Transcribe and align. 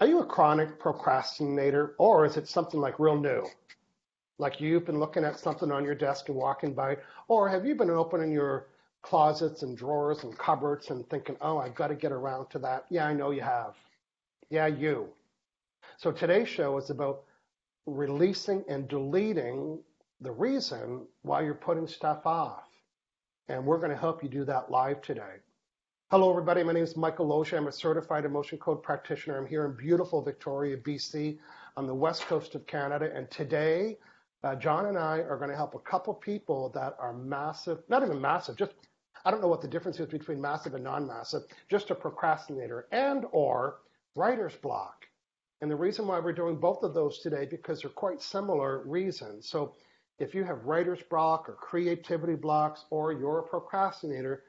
Are 0.00 0.08
you 0.08 0.18
a 0.18 0.26
chronic 0.26 0.80
procrastinator 0.80 1.94
or 1.98 2.24
is 2.24 2.36
it 2.36 2.48
something 2.48 2.80
like 2.80 2.98
real 2.98 3.16
new? 3.16 3.46
Like 4.38 4.60
you've 4.60 4.84
been 4.84 4.98
looking 4.98 5.24
at 5.24 5.38
something 5.38 5.70
on 5.70 5.84
your 5.84 5.94
desk 5.94 6.28
and 6.28 6.36
walking 6.36 6.74
by, 6.74 6.96
or 7.28 7.48
have 7.48 7.64
you 7.64 7.76
been 7.76 7.90
opening 7.90 8.32
your 8.32 8.66
closets 9.02 9.62
and 9.62 9.76
drawers 9.76 10.24
and 10.24 10.36
cupboards 10.36 10.90
and 10.90 11.08
thinking, 11.08 11.36
oh, 11.40 11.58
I've 11.58 11.76
got 11.76 11.88
to 11.88 11.94
get 11.94 12.10
around 12.10 12.50
to 12.50 12.58
that? 12.60 12.86
Yeah, 12.90 13.06
I 13.06 13.14
know 13.14 13.30
you 13.30 13.42
have. 13.42 13.74
Yeah, 14.50 14.66
you. 14.66 15.08
So 15.98 16.10
today's 16.10 16.48
show 16.48 16.76
is 16.76 16.90
about 16.90 17.22
releasing 17.86 18.64
and 18.68 18.88
deleting 18.88 19.78
the 20.20 20.32
reason 20.32 21.06
why 21.22 21.42
you're 21.42 21.54
putting 21.54 21.86
stuff 21.86 22.26
off. 22.26 22.64
And 23.48 23.64
we're 23.64 23.78
going 23.78 23.90
to 23.90 23.96
help 23.96 24.24
you 24.24 24.28
do 24.28 24.44
that 24.46 24.72
live 24.72 25.02
today. 25.02 25.36
Hello, 26.10 26.28
everybody. 26.28 26.62
My 26.62 26.74
name 26.74 26.84
is 26.84 26.98
Michael 26.98 27.26
Losier. 27.26 27.56
I'm 27.56 27.66
a 27.66 27.72
certified 27.72 28.26
emotion 28.26 28.58
code 28.58 28.82
practitioner. 28.82 29.38
I'm 29.38 29.46
here 29.46 29.64
in 29.64 29.74
beautiful 29.74 30.20
Victoria, 30.20 30.76
BC, 30.76 31.38
on 31.78 31.86
the 31.86 31.94
west 31.94 32.26
coast 32.26 32.54
of 32.54 32.66
Canada. 32.66 33.10
And 33.14 33.28
today, 33.30 33.96
uh, 34.42 34.54
John 34.54 34.84
and 34.84 34.98
I 34.98 35.20
are 35.20 35.38
going 35.38 35.48
to 35.48 35.56
help 35.56 35.74
a 35.74 35.78
couple 35.78 36.12
people 36.12 36.70
that 36.74 36.94
are 37.00 37.14
massive, 37.14 37.78
not 37.88 38.02
even 38.02 38.20
massive, 38.20 38.54
just 38.54 38.72
I 39.24 39.30
don't 39.30 39.40
know 39.40 39.48
what 39.48 39.62
the 39.62 39.66
difference 39.66 39.98
is 39.98 40.06
between 40.06 40.38
massive 40.42 40.74
and 40.74 40.84
non-massive, 40.84 41.44
just 41.70 41.90
a 41.90 41.94
procrastinator 41.94 42.86
and 42.92 43.24
or 43.32 43.78
writer's 44.14 44.54
block. 44.56 45.06
And 45.62 45.70
the 45.70 45.76
reason 45.76 46.06
why 46.06 46.20
we're 46.20 46.34
doing 46.34 46.56
both 46.56 46.82
of 46.82 46.92
those 46.92 47.20
today 47.20 47.46
because 47.50 47.80
they're 47.80 47.90
quite 47.90 48.20
similar 48.20 48.86
reasons. 48.86 49.48
So 49.48 49.74
if 50.18 50.34
you 50.34 50.44
have 50.44 50.66
writer's 50.66 51.02
block 51.08 51.48
or 51.48 51.54
creativity 51.54 52.34
blocks 52.34 52.84
or 52.90 53.12
you're 53.14 53.38
a 53.38 53.48
procrastinator, 53.48 54.42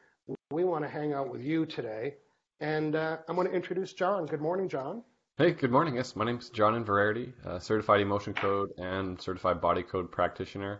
we 0.52 0.63
want 0.63 0.84
to 0.84 0.90
hang 0.90 1.13
out 1.13 1.31
with 1.31 1.41
you 1.41 1.66
today. 1.66 2.16
And 2.59 2.95
uh, 2.95 3.17
I'm 3.27 3.35
going 3.35 3.48
to 3.48 3.54
introduce 3.54 3.94
John. 3.94 4.26
Good 4.26 4.41
morning, 4.41 4.70
John. 4.70 5.04
Hey, 5.38 5.52
good 5.52 5.71
morning. 5.71 5.95
Yes, 5.95 6.16
my 6.16 6.23
name's 6.23 6.49
John 6.49 6.81
Inverarity, 6.81 7.34
certified 7.62 7.99
emotion 7.99 8.34
code 8.34 8.71
and 8.77 9.20
certified 9.20 9.60
body 9.60 9.84
code 9.84 10.12
practitioner 10.12 10.79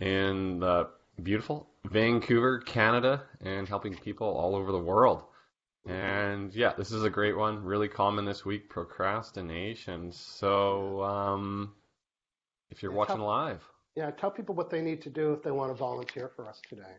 in 0.00 0.62
uh, 0.64 0.84
beautiful 1.22 1.68
Vancouver, 1.84 2.58
Canada, 2.60 3.22
and 3.40 3.68
helping 3.68 3.94
people 3.94 4.26
all 4.26 4.56
over 4.56 4.72
the 4.72 4.78
world. 4.78 5.22
And 5.86 6.52
yeah, 6.54 6.72
this 6.76 6.90
is 6.90 7.04
a 7.04 7.10
great 7.10 7.36
one. 7.36 7.62
Really 7.62 7.88
common 7.88 8.24
this 8.24 8.44
week, 8.44 8.68
procrastination. 8.68 10.10
So 10.10 11.02
um, 11.02 11.74
if 12.70 12.82
you're 12.82 12.92
watching 12.92 13.20
live, 13.20 13.62
yeah, 13.94 14.10
tell 14.10 14.30
people 14.30 14.54
what 14.56 14.70
they 14.70 14.82
need 14.82 15.02
to 15.02 15.10
do 15.10 15.32
if 15.32 15.42
they 15.42 15.52
want 15.52 15.70
to 15.70 15.74
volunteer 15.74 16.30
for 16.34 16.48
us 16.48 16.60
today. 16.68 16.96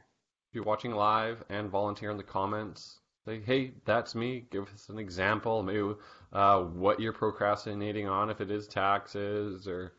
If 0.52 0.56
you're 0.56 0.66
watching 0.66 0.92
live 0.92 1.46
and 1.48 1.70
volunteer 1.70 2.12
in 2.12 2.18
the 2.18 2.24
comments, 2.24 3.00
say, 3.24 3.40
hey, 3.40 3.72
that's 3.86 4.16
me. 4.16 4.48
Give 4.52 4.68
us 4.68 4.90
an 4.90 5.00
example, 5.00 5.64
maybe 5.64 5.94
uh, 6.34 6.64
what 6.64 7.00
you're 7.00 7.14
procrastinating 7.14 8.10
on, 8.10 8.30
if 8.30 8.42
it 8.42 8.52
is 8.52 8.68
taxes 8.68 9.66
or 9.66 9.94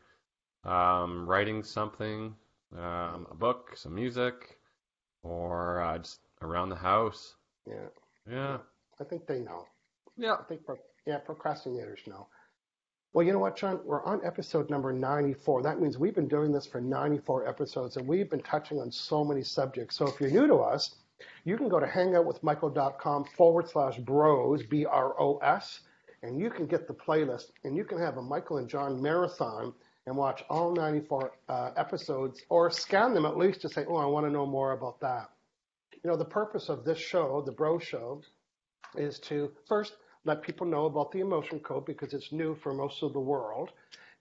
um, 0.63 1.27
writing 1.27 1.63
something, 1.63 2.35
um, 2.77 3.25
a 3.31 3.35
book, 3.35 3.71
some 3.75 3.95
music, 3.95 4.59
or 5.23 5.81
uh, 5.81 5.97
just 5.97 6.19
around 6.43 6.69
the 6.69 6.75
house. 6.75 7.33
Yeah. 7.65 7.87
Yeah. 8.29 8.57
I 9.01 9.05
think 9.05 9.25
they 9.25 9.39
know. 9.39 9.65
Yeah. 10.17 10.35
I 10.35 10.43
think, 10.43 10.65
pro- 10.67 10.77
yeah, 11.07 11.17
procrastinators 11.27 12.05
know. 12.05 12.27
Well, 13.13 13.23
you 13.23 13.31
know 13.31 13.37
what, 13.37 13.55
John? 13.55 13.79
We're 13.85 14.03
on 14.05 14.25
episode 14.25 14.71
number 14.71 14.91
94. 14.91 15.61
That 15.61 15.79
means 15.79 15.99
we've 15.99 16.15
been 16.15 16.27
doing 16.27 16.51
this 16.51 16.65
for 16.65 16.81
94 16.81 17.47
episodes 17.47 17.95
and 17.95 18.07
we've 18.07 18.27
been 18.27 18.41
touching 18.41 18.79
on 18.79 18.91
so 18.91 19.23
many 19.23 19.43
subjects. 19.43 19.97
So 19.97 20.07
if 20.07 20.19
you're 20.19 20.31
new 20.31 20.47
to 20.47 20.55
us, 20.55 20.95
you 21.43 21.55
can 21.55 21.69
go 21.69 21.79
to 21.79 21.85
hangoutwithmichael.com 21.85 23.25
forward 23.37 23.69
slash 23.69 23.99
bros, 23.99 24.63
B 24.63 24.87
R 24.87 25.13
O 25.21 25.37
S, 25.37 25.81
and 26.23 26.39
you 26.39 26.49
can 26.49 26.65
get 26.65 26.87
the 26.87 26.95
playlist 26.95 27.51
and 27.63 27.77
you 27.77 27.83
can 27.83 27.99
have 27.99 28.17
a 28.17 28.21
Michael 28.21 28.57
and 28.57 28.67
John 28.67 28.99
marathon 28.99 29.75
and 30.07 30.17
watch 30.17 30.43
all 30.49 30.73
94 30.73 31.33
uh, 31.49 31.69
episodes 31.77 32.41
or 32.49 32.71
scan 32.71 33.13
them 33.13 33.27
at 33.27 33.37
least 33.37 33.61
to 33.61 33.69
say, 33.69 33.85
oh, 33.87 33.97
I 33.97 34.05
want 34.07 34.25
to 34.25 34.31
know 34.31 34.47
more 34.47 34.71
about 34.71 34.99
that. 35.01 35.29
You 36.03 36.09
know, 36.09 36.17
the 36.17 36.25
purpose 36.25 36.67
of 36.67 36.83
this 36.83 36.97
show, 36.97 37.43
the 37.45 37.51
Bro 37.51 37.77
Show, 37.77 38.23
is 38.95 39.19
to 39.19 39.51
first 39.67 39.93
let 40.25 40.41
people 40.41 40.65
know 40.65 40.85
about 40.85 41.11
the 41.11 41.19
emotion 41.19 41.59
code 41.59 41.85
because 41.85 42.13
it's 42.13 42.31
new 42.31 42.55
for 42.55 42.73
most 42.73 43.03
of 43.03 43.13
the 43.13 43.19
world 43.19 43.71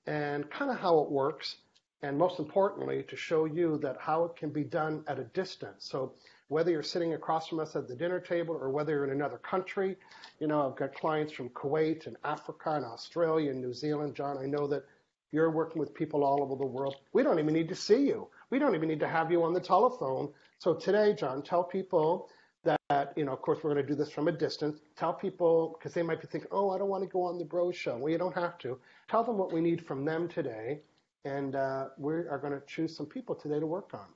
and 0.07 0.51
kind 0.51 0.71
of 0.71 0.79
how 0.79 0.99
it 1.01 1.11
works. 1.11 1.57
And 2.03 2.19
most 2.19 2.41
importantly, 2.41 3.05
to 3.09 3.17
show 3.17 3.45
you 3.45 3.79
that 3.79 3.97
how 4.01 4.25
it 4.25 4.35
can 4.35 4.51
be 4.51 4.65
done 4.65 5.05
at 5.07 5.21
a 5.21 5.25
distance. 5.25 5.89
So 5.89 6.15
whether 6.49 6.71
you're 6.73 6.83
sitting 6.83 7.15
across 7.15 7.47
from 7.47 7.61
us 7.61 7.77
at 7.77 7.87
the 7.87 7.95
dinner 7.95 8.19
table 8.19 8.57
or 8.57 8.71
whether 8.71 8.93
you're 8.93 9.05
in 9.05 9.11
another 9.11 9.39
country, 9.39 9.97
you 10.41 10.49
know, 10.49 10.69
I've 10.69 10.77
got 10.77 10.95
clients 10.95 11.33
from 11.33 11.51
Kuwait 11.51 12.09
and 12.09 12.17
Africa 12.25 12.73
and 12.73 12.85
Australia 12.85 13.53
and 13.53 13.61
New 13.61 13.73
Zealand. 13.73 14.17
John, 14.17 14.37
I 14.37 14.47
know 14.47 14.67
that 14.67 14.85
you're 15.31 15.51
working 15.51 15.79
with 15.79 15.95
people 15.95 16.25
all 16.25 16.43
over 16.43 16.57
the 16.57 16.67
world. 16.67 16.97
We 17.12 17.23
don't 17.23 17.39
even 17.39 17.55
need 17.55 17.69
to 17.69 17.77
see 17.77 18.07
you. 18.07 18.29
We 18.51 18.59
don't 18.59 18.75
even 18.75 18.89
need 18.89 19.01
to 19.01 19.09
have 19.09 19.31
you 19.31 19.45
on 19.45 19.55
the 19.55 19.61
telephone. 19.61 20.31
So 20.59 20.75
today, 20.75 21.15
John, 21.15 21.43
tell 21.43 21.65
people 21.65 22.29
that, 22.65 23.12
you 23.17 23.25
know, 23.25 23.33
of 23.33 23.43
course, 23.43 23.59
we're 23.62 23.73
going 23.73 23.84
to 23.84 23.93
do 23.93 23.97
this 23.97 24.11
from 24.11 24.28
a 24.28 24.33
distance. 24.33 24.81
Tell 24.97 25.12
people, 25.12 25.77
because 25.78 25.95
they 25.95 26.03
might 26.03 26.21
be 26.21 26.27
thinking, 26.27 26.50
oh, 26.53 26.71
I 26.71 26.78
don't 26.78 26.89
want 26.89 27.03
to 27.03 27.09
go 27.09 27.23
on 27.25 27.39
the 27.39 27.45
bro 27.45 27.73
show. 27.73 27.97
Well, 27.97 28.11
you 28.11 28.19
don't 28.19 28.34
have 28.34 28.59
to. 28.59 28.78
Tell 29.11 29.25
them 29.25 29.39
what 29.39 29.53
we 29.53 29.61
need 29.61 29.84
from 29.87 30.05
them 30.05 30.28
today. 30.28 30.81
And 31.25 31.55
uh, 31.55 31.89
we 31.99 32.15
are 32.15 32.39
going 32.39 32.53
to 32.53 32.62
choose 32.67 32.97
some 32.97 33.06
people 33.06 33.34
today 33.34 33.61
to 33.61 33.67
work 33.67 33.91
on. 33.95 34.06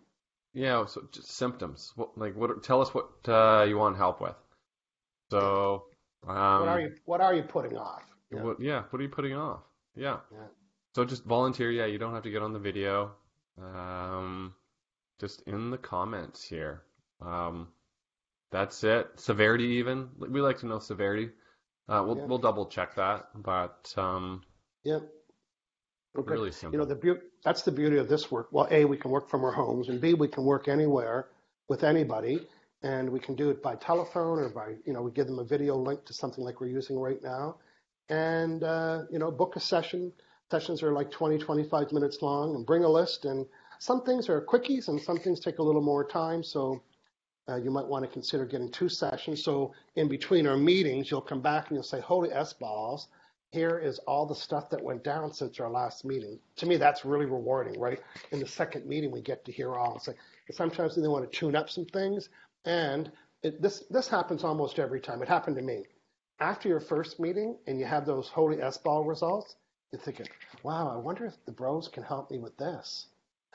Yeah, 0.53 0.87
so 0.87 1.03
just 1.13 1.37
symptoms. 1.37 1.93
What, 1.97 2.17
like, 2.17 2.35
what? 2.35 2.63
Tell 2.63 2.81
us 2.81 2.93
what 2.95 3.11
uh, 3.29 3.65
you 3.69 3.77
want 3.77 3.97
help 3.97 4.21
with. 4.21 4.35
So, 5.31 5.85
um, 6.27 6.61
what 6.61 6.69
are 6.69 6.81
you 6.81 6.95
what 7.05 7.21
are 7.21 7.35
you 7.35 7.43
putting 7.43 7.77
off? 7.77 8.03
Yeah. 8.33 8.43
What, 8.43 8.61
yeah, 8.61 8.83
what 8.91 8.99
are 8.99 9.03
you 9.03 9.09
putting 9.09 9.35
off? 9.35 9.61
Yeah. 9.95 10.19
yeah. 10.33 10.47
So 10.95 11.05
just 11.05 11.25
volunteer. 11.25 11.71
Yeah, 11.71 11.87
you 11.87 11.99
don't 11.99 12.15
have 12.15 12.23
to 12.23 12.31
get 12.31 12.43
on 12.43 12.53
the 12.53 12.59
video. 12.59 13.13
Um, 13.61 14.55
just 15.21 15.43
in 15.43 15.71
the 15.71 15.79
comments 15.79 16.43
here. 16.43 16.83
Um, 17.21 17.69
that's 18.57 18.83
it. 18.85 19.09
Severity, 19.17 19.65
even 19.65 20.09
we 20.19 20.41
like 20.41 20.59
to 20.61 20.67
know 20.67 20.79
severity. 20.79 21.29
Uh, 21.89 22.03
we'll 22.07 22.17
yeah. 22.17 22.25
we'll 22.25 22.39
double 22.39 22.67
check 22.67 22.95
that, 22.95 23.27
but 23.35 23.93
um, 23.99 24.43
yeah, 24.83 25.01
okay. 26.19 26.31
really 26.31 26.51
simple. 26.51 26.73
You 26.73 26.79
know, 26.79 26.87
the 26.87 26.97
be- 26.97 27.21
that's 27.45 27.63
the 27.63 27.71
beauty 27.71 27.99
of 27.99 28.09
this 28.09 28.31
work. 28.31 28.49
Well, 28.53 28.67
a 28.71 28.87
we 28.87 28.97
can 28.97 29.11
work 29.11 29.29
from 29.29 29.45
our 29.45 29.53
homes, 29.53 29.91
and 29.91 30.01
b 30.01 30.15
we 30.15 30.27
can 30.27 30.45
work 30.45 30.69
anywhere 30.69 31.29
with 31.69 31.85
anybody, 31.85 32.41
and 32.83 33.11
we 33.11 33.21
can 33.21 33.35
do 33.35 33.51
it 33.51 33.63
by 33.63 33.77
telephone 33.77 34.39
or 34.39 34.49
by 34.49 34.75
you 34.87 34.95
know 34.95 35.03
we 35.03 35.11
give 35.11 35.27
them 35.27 35.39
a 35.39 35.45
video 35.45 35.77
link 35.77 36.07
to 36.07 36.15
something 36.15 36.43
like 36.43 36.61
we're 36.61 36.69
using 36.69 36.99
right 36.99 37.23
now, 37.23 37.57
and 38.09 38.65
uh, 38.65 39.03
you 39.11 39.19
know 39.19 39.31
book 39.31 39.57
a 39.57 39.61
session. 39.61 40.13
Sessions 40.49 40.81
are 40.85 40.93
like 40.93 41.11
20, 41.11 41.39
25 41.39 41.91
minutes 41.93 42.23
long, 42.23 42.55
and 42.55 42.65
bring 42.65 42.85
a 42.85 42.89
list. 42.89 43.25
And 43.25 43.47
some 43.81 44.03
things 44.05 44.29
are 44.29 44.41
quickies, 44.41 44.87
and 44.89 45.01
some 45.01 45.19
things 45.19 45.41
take 45.41 45.59
a 45.59 45.63
little 45.63 45.83
more 45.83 46.07
time. 46.07 46.45
So 46.45 46.83
uh, 47.49 47.57
you 47.57 47.71
might 47.71 47.87
want 47.87 48.05
to 48.05 48.11
consider 48.11 48.45
getting 48.45 48.71
two 48.71 48.89
sessions. 48.89 49.43
So 49.43 49.73
in 49.95 50.09
between 50.09 50.47
our 50.47 50.57
meetings, 50.57 51.11
you'll 51.11 51.21
come 51.21 51.41
back 51.41 51.69
and 51.69 51.77
you'll 51.77 51.85
say, 51.85 52.01
holy 52.01 52.33
S-balls, 52.33 53.09
here 53.51 53.79
is 53.79 53.99
all 54.01 54.27
the 54.27 54.35
stuff 54.35 54.69
that 54.71 54.83
went 54.83 55.05
down 55.05 55.33
since 55.33 55.61
our 55.61 55.71
last 55.71 56.05
meeting. 56.05 56.39
To 56.57 56.67
me, 56.67 56.77
that's 56.77 57.05
really 57.05 57.27
rewarding, 57.27 57.81
right? 57.81 58.01
In 58.33 58.41
the 58.41 58.47
second 58.47 58.87
meeting, 58.87 59.11
we 59.13 59.21
get 59.21 59.45
to 59.45 59.53
hear 59.53 59.75
all. 59.75 59.99
So 60.01 60.13
sometimes 60.51 60.97
they 60.97 61.09
want 61.09 61.31
to 61.31 61.39
tune 61.39 61.55
up 61.55 61.71
some 61.71 61.87
things. 61.87 62.29
And 62.65 63.11
it, 63.43 63.63
this, 63.63 63.85
this 63.89 64.09
happens 64.09 64.43
almost 64.43 64.79
every 64.79 65.01
time. 65.01 65.23
It 65.23 65.29
happened 65.29 65.57
to 65.57 65.63
me. 65.63 65.85
After 66.41 66.69
your 66.69 66.81
first 66.81 67.19
meeting 67.21 67.57
and 67.67 67.79
you 67.79 67.87
have 67.87 68.05
those 68.05 68.29
holy 68.29 68.61
S-ball 68.61 69.05
results, 69.05 69.55
you're 69.93 70.03
thinking, 70.03 70.27
wow, 70.65 70.93
I 70.93 70.97
wonder 70.97 71.25
if 71.25 71.35
the 71.47 71.53
bros 71.53 71.89
can 71.89 72.03
help 72.03 72.31
me 72.31 72.39
with 72.39 72.57
this. 72.59 73.07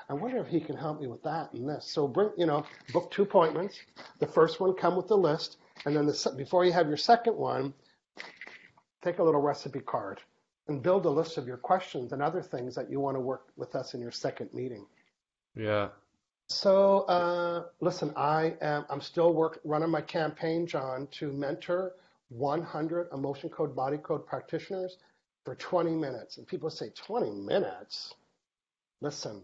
I 0.10 0.14
wonder 0.14 0.38
if 0.38 0.48
he 0.48 0.60
can 0.60 0.76
help 0.76 1.02
me 1.02 1.08
with 1.08 1.24
that 1.24 1.54
and 1.54 1.68
this. 1.68 1.86
So 1.86 2.08
bring, 2.08 2.32
you 2.38 2.46
know, 2.46 2.66
book 2.94 3.12
two 3.12 3.24
appointments. 3.24 3.80
The 4.20 4.28
first 4.28 4.60
one 4.60 4.74
come 4.74 4.96
with 4.96 5.08
the 5.08 5.18
list, 5.18 5.58
and 5.86 5.96
then 5.96 6.06
the, 6.06 6.34
before 6.38 6.66
you 6.66 6.72
have 6.72 6.88
your 6.88 6.98
second 6.98 7.36
one, 7.36 7.74
take 9.04 9.20
a 9.20 9.24
little 9.24 9.42
recipe 9.42 9.80
card 9.80 10.22
and 10.68 10.82
build 10.82 11.06
a 11.06 11.10
list 11.10 11.38
of 11.38 11.48
your 11.48 11.58
questions 11.58 12.14
and 12.14 12.22
other 12.22 12.42
things 12.42 12.76
that 12.76 12.90
you 12.90 13.00
want 13.00 13.16
to 13.16 13.22
work 13.22 13.48
with 13.58 13.76
us 13.76 13.94
in 13.94 14.02
your 14.02 14.12
second 14.12 14.54
meeting. 14.54 14.86
Yeah. 15.56 15.90
So 16.48 17.02
uh, 17.02 17.64
listen, 17.80 18.14
I 18.16 18.56
am 18.62 18.86
I'm 18.90 19.02
still 19.02 19.34
work 19.34 19.60
running 19.64 19.90
my 19.90 20.02
campaign, 20.02 20.68
John, 20.68 21.08
to 21.12 21.32
mentor 21.32 21.94
100 22.30 23.10
emotion 23.14 23.50
code 23.50 23.76
body 23.76 23.98
code 23.98 24.26
practitioners 24.26 24.98
for 25.44 25.56
20 25.56 25.92
minutes. 25.92 26.38
And 26.38 26.48
people 26.48 26.70
say 26.70 26.90
20 26.96 27.32
minutes. 27.32 28.14
Listen, 29.02 29.44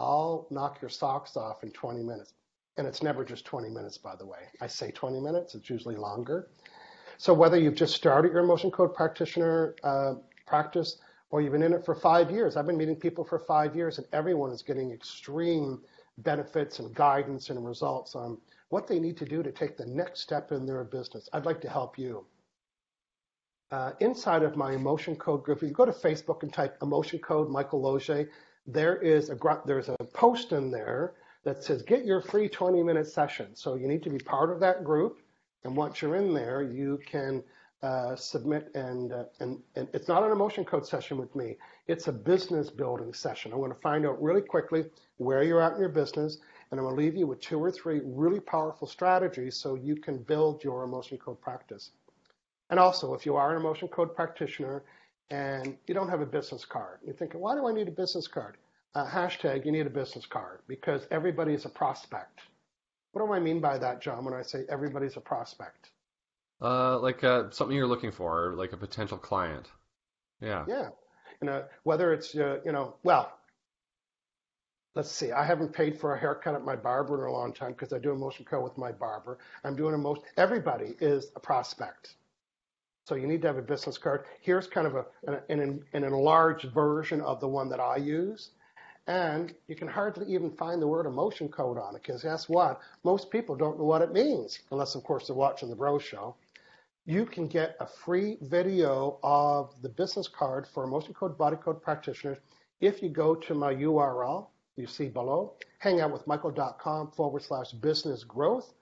I'll 0.00 0.48
knock 0.50 0.82
your 0.82 0.90
socks 0.90 1.36
off 1.38 1.64
in 1.64 1.72
20 1.72 2.02
minutes. 2.04 2.34
And 2.78 2.88
it's 2.88 3.04
never 3.04 3.24
just 3.24 3.46
20 3.46 3.70
minutes, 3.70 3.98
by 3.98 4.16
the 4.16 4.26
way. 4.26 4.40
I 4.62 4.68
say 4.68 4.92
20 4.92 5.20
minutes, 5.20 5.56
it's 5.56 5.70
usually 5.70 5.96
longer. 5.96 6.50
So 7.18 7.34
whether 7.34 7.58
you've 7.58 7.76
just 7.76 7.94
started 7.96 8.32
your 8.32 8.44
emotion 8.44 8.72
code 8.72 8.94
practitioner 8.94 9.76
uh, 9.84 10.14
practice 10.46 10.98
or 11.30 11.42
you've 11.42 11.52
been 11.52 11.64
in 11.64 11.74
it 11.74 11.86
for 11.86 11.96
five 11.96 12.30
years, 12.32 12.56
I've 12.56 12.66
been 12.66 12.78
meeting 12.78 12.96
people 12.96 13.24
for 13.24 13.40
five 13.40 13.76
years 13.76 13.98
and 13.98 14.08
everyone 14.14 14.52
is 14.52 14.62
getting 14.62 14.92
extreme 14.92 15.82
benefits 16.20 16.80
and 16.80 16.94
guidance 16.94 17.50
and 17.50 17.66
results 17.66 18.16
on 18.16 18.38
what 18.70 18.88
they 18.88 19.00
need 19.00 19.18
to 19.18 19.26
do 19.26 19.42
to 19.44 19.52
take 19.52 19.78
the 19.78 19.86
next 19.86 20.22
step 20.22 20.52
in 20.52 20.66
their 20.66 20.84
business. 20.84 21.28
I'd 21.34 21.46
like 21.46 21.62
to 21.62 21.70
help 21.70 21.98
you. 21.98 22.26
uh, 23.72 23.92
inside 24.00 24.44
of 24.44 24.56
my 24.56 24.72
emotion 24.74 25.16
code 25.16 25.44
group, 25.44 25.58
if 25.58 25.64
you 25.64 25.74
go 25.74 25.86
to 25.86 25.92
Facebook 25.92 26.44
and 26.44 26.52
type 26.52 26.78
emotion 26.82 27.20
code 27.20 27.50
Michael 27.50 27.82
Losier, 27.82 28.30
there 28.66 28.96
is 28.96 29.30
a 29.30 29.38
there's 29.66 29.88
a 29.88 29.96
post 30.12 30.52
in 30.52 30.70
there 30.70 31.14
that 31.44 31.64
says 31.64 31.82
get 31.82 32.04
your 32.04 32.20
free 32.20 32.48
20 32.48 32.82
minute 32.82 33.06
session. 33.06 33.54
So 33.54 33.74
you 33.74 33.88
need 33.88 34.02
to 34.02 34.10
be 34.10 34.18
part 34.18 34.50
of 34.50 34.60
that 34.60 34.84
group. 34.84 35.20
And 35.64 35.76
once 35.76 36.00
you're 36.00 36.16
in 36.16 36.32
there, 36.32 36.62
you 36.62 37.00
can 37.06 37.42
uh, 37.82 38.14
submit 38.14 38.70
and, 38.74 39.12
uh, 39.12 39.24
and 39.40 39.58
and 39.74 39.88
it's 39.94 40.08
not 40.08 40.22
an 40.22 40.32
emotion 40.32 40.64
code 40.64 40.86
session 40.86 41.16
with 41.16 41.34
me. 41.34 41.56
It's 41.86 42.08
a 42.08 42.12
business 42.12 42.68
building 42.70 43.14
session. 43.14 43.52
I'm 43.52 43.58
going 43.58 43.72
to 43.72 43.80
find 43.80 44.04
out 44.04 44.22
really 44.22 44.42
quickly 44.42 44.84
where 45.16 45.42
you're 45.42 45.62
at 45.62 45.74
in 45.74 45.80
your 45.80 45.88
business, 45.88 46.38
and 46.70 46.78
I'm 46.78 46.84
going 46.84 46.96
to 46.96 47.02
leave 47.02 47.16
you 47.16 47.26
with 47.26 47.40
two 47.40 47.58
or 47.58 47.70
three 47.70 48.02
really 48.04 48.40
powerful 48.40 48.86
strategies 48.86 49.56
so 49.56 49.76
you 49.76 49.96
can 49.96 50.18
build 50.18 50.62
your 50.62 50.84
emotion 50.84 51.16
code 51.16 51.40
practice. 51.40 51.92
And 52.68 52.78
also, 52.78 53.14
if 53.14 53.24
you 53.24 53.36
are 53.36 53.50
an 53.50 53.60
emotion 53.60 53.88
code 53.88 54.14
practitioner 54.14 54.84
and 55.30 55.76
you 55.86 55.94
don't 55.94 56.08
have 56.08 56.20
a 56.20 56.26
business 56.26 56.64
card, 56.64 56.98
you're 57.04 57.14
thinking, 57.14 57.40
why 57.40 57.54
do 57.54 57.68
I 57.68 57.72
need 57.72 57.88
a 57.88 57.92
business 57.92 58.26
card? 58.26 58.56
Uh, 58.94 59.06
hashtag, 59.06 59.64
you 59.64 59.72
need 59.72 59.86
a 59.86 59.90
business 59.90 60.26
card 60.26 60.60
because 60.66 61.06
everybody 61.10 61.54
is 61.54 61.64
a 61.64 61.68
prospect. 61.68 62.40
What 63.12 63.24
do 63.24 63.32
I 63.32 63.40
mean 63.40 63.60
by 63.60 63.78
that, 63.78 64.00
John, 64.00 64.24
when 64.24 64.34
I 64.34 64.42
say 64.42 64.64
everybody's 64.68 65.16
a 65.16 65.20
prospect? 65.20 65.90
Uh, 66.60 66.98
like 66.98 67.24
uh, 67.24 67.50
something 67.50 67.76
you're 67.76 67.86
looking 67.86 68.12
for, 68.12 68.54
like 68.56 68.72
a 68.72 68.76
potential 68.76 69.18
client. 69.18 69.66
Yeah. 70.40 70.64
Yeah. 70.68 70.88
You 71.40 71.46
know, 71.46 71.64
whether 71.84 72.12
it's, 72.12 72.34
uh, 72.34 72.58
you 72.64 72.72
know, 72.72 72.96
well, 73.02 73.32
let's 74.94 75.10
see, 75.10 75.32
I 75.32 75.44
haven't 75.44 75.72
paid 75.72 75.98
for 75.98 76.14
a 76.14 76.18
haircut 76.18 76.54
at 76.54 76.64
my 76.64 76.76
barber 76.76 77.24
in 77.24 77.30
a 77.30 77.32
long 77.32 77.52
time 77.52 77.72
because 77.72 77.92
I 77.92 77.98
do 77.98 78.10
emotion 78.10 78.44
code 78.44 78.64
with 78.64 78.76
my 78.76 78.92
barber. 78.92 79.38
I'm 79.64 79.76
doing 79.76 79.94
emotion. 79.94 80.24
Everybody 80.36 80.94
is 81.00 81.30
a 81.36 81.40
prospect. 81.40 82.14
So 83.10 83.16
you 83.16 83.26
need 83.26 83.42
to 83.42 83.48
have 83.48 83.56
a 83.56 83.62
business 83.62 83.98
card. 83.98 84.26
Here's 84.40 84.68
kind 84.68 84.86
of 84.86 84.94
a, 84.94 85.04
an, 85.48 85.82
an 85.92 86.04
enlarged 86.04 86.72
version 86.72 87.20
of 87.22 87.40
the 87.40 87.48
one 87.48 87.68
that 87.70 87.80
I 87.80 87.96
use. 87.96 88.50
And 89.08 89.52
you 89.66 89.74
can 89.74 89.88
hardly 89.88 90.32
even 90.32 90.52
find 90.52 90.80
the 90.80 90.86
word 90.86 91.06
emotion 91.06 91.48
code 91.48 91.76
on 91.76 91.96
it 91.96 92.04
because 92.04 92.22
guess 92.22 92.48
what? 92.48 92.78
Most 93.02 93.32
people 93.32 93.56
don't 93.56 93.78
know 93.78 93.84
what 93.84 94.00
it 94.00 94.12
means, 94.12 94.60
unless, 94.70 94.94
of 94.94 95.02
course, 95.02 95.26
they're 95.26 95.34
watching 95.34 95.68
the 95.68 95.74
Bro 95.74 95.98
Show. 95.98 96.36
You 97.04 97.26
can 97.26 97.48
get 97.48 97.74
a 97.80 97.86
free 97.88 98.38
video 98.42 99.18
of 99.24 99.74
the 99.82 99.88
business 99.88 100.28
card 100.28 100.68
for 100.68 100.84
emotion 100.84 101.12
code 101.12 101.36
body 101.36 101.56
code 101.56 101.82
practitioners 101.82 102.38
if 102.80 103.02
you 103.02 103.08
go 103.08 103.34
to 103.34 103.54
my 103.54 103.74
URL 103.74 104.46
you 104.76 104.86
see 104.86 105.08
below, 105.08 105.54
hangoutwithmichael.com 105.82 107.10
forward 107.10 107.42
slash 107.42 107.72
business 107.72 108.22
growth. 108.22 108.72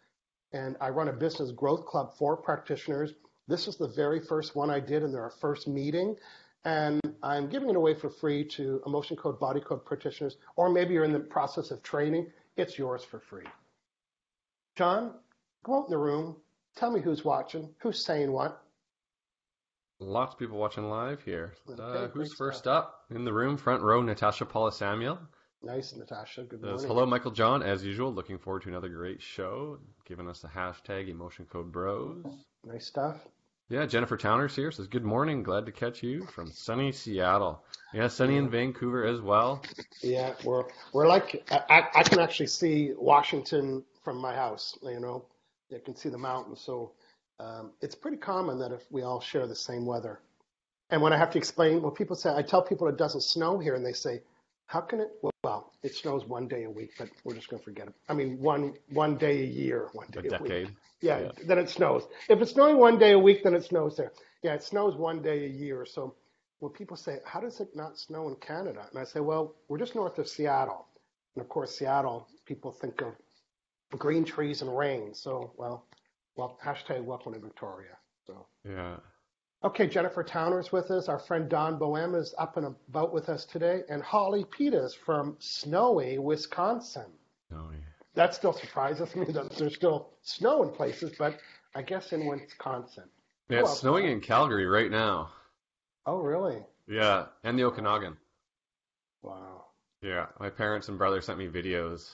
And 0.52 0.76
I 0.82 0.90
run 0.90 1.08
a 1.08 1.14
business 1.14 1.50
growth 1.50 1.86
club 1.86 2.12
for 2.14 2.36
practitioners. 2.36 3.14
This 3.48 3.66
is 3.66 3.76
the 3.76 3.88
very 3.88 4.20
first 4.20 4.54
one 4.54 4.70
I 4.70 4.78
did 4.78 5.02
in 5.02 5.14
our 5.14 5.30
first 5.30 5.66
meeting. 5.66 6.16
And 6.64 7.00
I'm 7.22 7.48
giving 7.48 7.70
it 7.70 7.76
away 7.76 7.94
for 7.94 8.10
free 8.10 8.44
to 8.44 8.82
emotion 8.84 9.16
code, 9.16 9.40
body 9.40 9.60
code 9.60 9.84
practitioners, 9.84 10.36
or 10.56 10.68
maybe 10.68 10.92
you're 10.92 11.04
in 11.04 11.12
the 11.12 11.20
process 11.20 11.70
of 11.70 11.82
training. 11.82 12.26
It's 12.56 12.78
yours 12.78 13.04
for 13.04 13.20
free. 13.20 13.46
John, 14.76 15.14
go 15.64 15.78
out 15.78 15.86
in 15.86 15.90
the 15.90 15.98
room. 15.98 16.36
Tell 16.76 16.90
me 16.90 17.00
who's 17.00 17.24
watching, 17.24 17.70
who's 17.78 18.04
saying 18.04 18.30
what. 18.30 18.62
Lots 20.00 20.34
of 20.34 20.38
people 20.38 20.58
watching 20.58 20.88
live 20.90 21.22
here. 21.22 21.54
Okay, 21.68 21.82
uh, 21.82 22.08
who's 22.08 22.34
first 22.34 22.60
stuff. 22.60 22.84
up 22.84 23.04
in 23.10 23.24
the 23.24 23.32
room? 23.32 23.56
Front 23.56 23.82
row, 23.82 24.02
Natasha 24.02 24.44
Paula 24.44 24.70
Samuel. 24.70 25.18
Nice, 25.62 25.96
Natasha. 25.96 26.44
Good 26.44 26.62
morning. 26.62 26.86
Hello, 26.86 27.04
Michael 27.04 27.32
John. 27.32 27.64
As 27.64 27.84
usual, 27.84 28.12
looking 28.12 28.38
forward 28.38 28.62
to 28.62 28.68
another 28.68 28.88
great 28.88 29.20
show. 29.20 29.78
Giving 30.04 30.28
us 30.28 30.40
the 30.40 30.48
hashtag 30.48 31.08
Emotion 31.08 31.46
Code 31.50 31.72
Bros. 31.72 32.24
Nice 32.64 32.86
stuff. 32.86 33.16
Yeah, 33.70 33.84
Jennifer 33.84 34.16
Towner's 34.16 34.56
here. 34.56 34.70
Says, 34.70 34.86
Good 34.86 35.04
morning. 35.04 35.42
Glad 35.42 35.66
to 35.66 35.72
catch 35.72 36.02
you 36.02 36.24
from 36.26 36.50
sunny 36.50 36.90
Seattle. 36.90 37.62
Yeah, 37.92 38.08
sunny 38.08 38.36
in 38.36 38.48
Vancouver 38.48 39.04
as 39.04 39.20
well. 39.20 39.62
Yeah, 40.02 40.34
we're 40.42 40.64
we're 40.94 41.06
like 41.06 41.46
I, 41.50 41.84
I 41.94 42.02
can 42.02 42.18
actually 42.18 42.46
see 42.46 42.92
Washington 42.96 43.84
from 44.02 44.16
my 44.16 44.34
house. 44.34 44.78
You 44.82 45.00
know, 45.00 45.24
you 45.68 45.80
can 45.84 45.94
see 45.96 46.08
the 46.08 46.18
mountains. 46.18 46.62
So 46.62 46.92
um, 47.40 47.72
it's 47.82 47.94
pretty 47.94 48.16
common 48.16 48.58
that 48.58 48.72
if 48.72 48.90
we 48.90 49.02
all 49.02 49.20
share 49.20 49.46
the 49.46 49.56
same 49.56 49.84
weather. 49.84 50.20
And 50.90 51.02
when 51.02 51.12
I 51.12 51.18
have 51.18 51.30
to 51.32 51.38
explain, 51.38 51.82
well, 51.82 51.90
people 51.90 52.16
say 52.16 52.34
I 52.34 52.40
tell 52.40 52.62
people 52.62 52.88
it 52.88 52.96
doesn't 52.96 53.22
snow 53.22 53.58
here, 53.58 53.74
and 53.74 53.84
they 53.84 53.92
say, 53.92 54.22
how 54.68 54.82
can 54.82 55.00
it? 55.00 55.08
Well, 55.42 55.72
it 55.82 55.94
snows 55.94 56.26
one 56.26 56.46
day 56.46 56.64
a 56.64 56.70
week, 56.70 56.92
but 56.98 57.08
we're 57.24 57.34
just 57.34 57.48
going 57.48 57.58
to 57.58 57.64
forget 57.64 57.88
it. 57.88 57.94
I 58.08 58.14
mean, 58.14 58.38
one 58.38 58.74
one 58.90 59.16
day 59.16 59.40
a 59.42 59.46
year, 59.46 59.88
one 59.94 60.06
day 60.10 60.20
a, 60.20 60.26
a 60.26 60.30
decade. 60.38 60.66
Week. 60.68 60.76
Yeah, 61.00 61.20
yeah, 61.20 61.30
then 61.46 61.58
it 61.58 61.70
snows. 61.70 62.04
If 62.28 62.40
it's 62.40 62.52
snowing 62.52 62.76
one 62.76 62.98
day 62.98 63.12
a 63.12 63.18
week, 63.18 63.42
then 63.42 63.54
it 63.54 63.64
snows 63.64 63.96
there. 63.96 64.12
Yeah, 64.42 64.54
it 64.54 64.62
snows 64.62 64.94
one 64.94 65.22
day 65.22 65.46
a 65.46 65.48
year. 65.48 65.86
So 65.86 66.14
when 66.60 66.72
people 66.72 66.96
say, 66.96 67.18
"How 67.24 67.40
does 67.40 67.60
it 67.60 67.74
not 67.74 67.98
snow 67.98 68.28
in 68.28 68.36
Canada?" 68.36 68.86
and 68.90 69.00
I 69.00 69.04
say, 69.04 69.20
"Well, 69.20 69.54
we're 69.68 69.78
just 69.78 69.94
north 69.94 70.18
of 70.18 70.28
Seattle, 70.28 70.86
and 71.34 71.42
of 71.42 71.48
course, 71.48 71.76
Seattle 71.76 72.28
people 72.44 72.70
think 72.70 73.00
of 73.00 73.14
green 73.96 74.24
trees 74.24 74.60
and 74.60 74.76
rain. 74.76 75.14
So, 75.14 75.52
well, 75.56 75.86
well, 76.36 76.58
hashtag 76.62 77.02
welcome 77.04 77.32
to 77.32 77.38
Victoria. 77.38 77.96
So 78.26 78.46
yeah. 78.68 78.96
Okay, 79.64 79.88
Jennifer 79.88 80.22
Towner's 80.22 80.70
with 80.70 80.90
us. 80.92 81.08
Our 81.08 81.18
friend 81.18 81.48
Don 81.48 81.78
Boehm 81.78 82.14
is 82.14 82.32
up 82.38 82.56
and 82.56 82.76
about 82.88 83.12
with 83.12 83.28
us 83.28 83.44
today, 83.44 83.82
and 83.88 84.00
Holly 84.02 84.44
Peters 84.44 84.94
from 84.94 85.36
snowy 85.40 86.18
Wisconsin. 86.18 87.06
Snowy. 87.48 87.76
That 88.14 88.34
still 88.34 88.52
surprises 88.52 89.14
me 89.16 89.24
that 89.32 89.50
there's 89.56 89.74
still 89.74 90.10
snow 90.22 90.62
in 90.62 90.70
places, 90.70 91.12
but 91.18 91.38
I 91.74 91.82
guess 91.82 92.12
in 92.12 92.26
Wisconsin. 92.26 93.04
Yeah, 93.48 93.60
it's 93.60 93.80
snowing 93.80 94.06
in 94.06 94.20
Calgary 94.20 94.66
right 94.66 94.90
now. 94.90 95.30
Oh, 96.06 96.18
really? 96.18 96.58
Yeah, 96.86 97.26
and 97.42 97.58
the 97.58 97.64
Okanagan. 97.64 98.16
Wow. 99.22 99.64
Yeah, 100.02 100.26
my 100.38 100.50
parents 100.50 100.88
and 100.88 100.98
brother 100.98 101.20
sent 101.20 101.38
me 101.38 101.48
videos. 101.48 102.10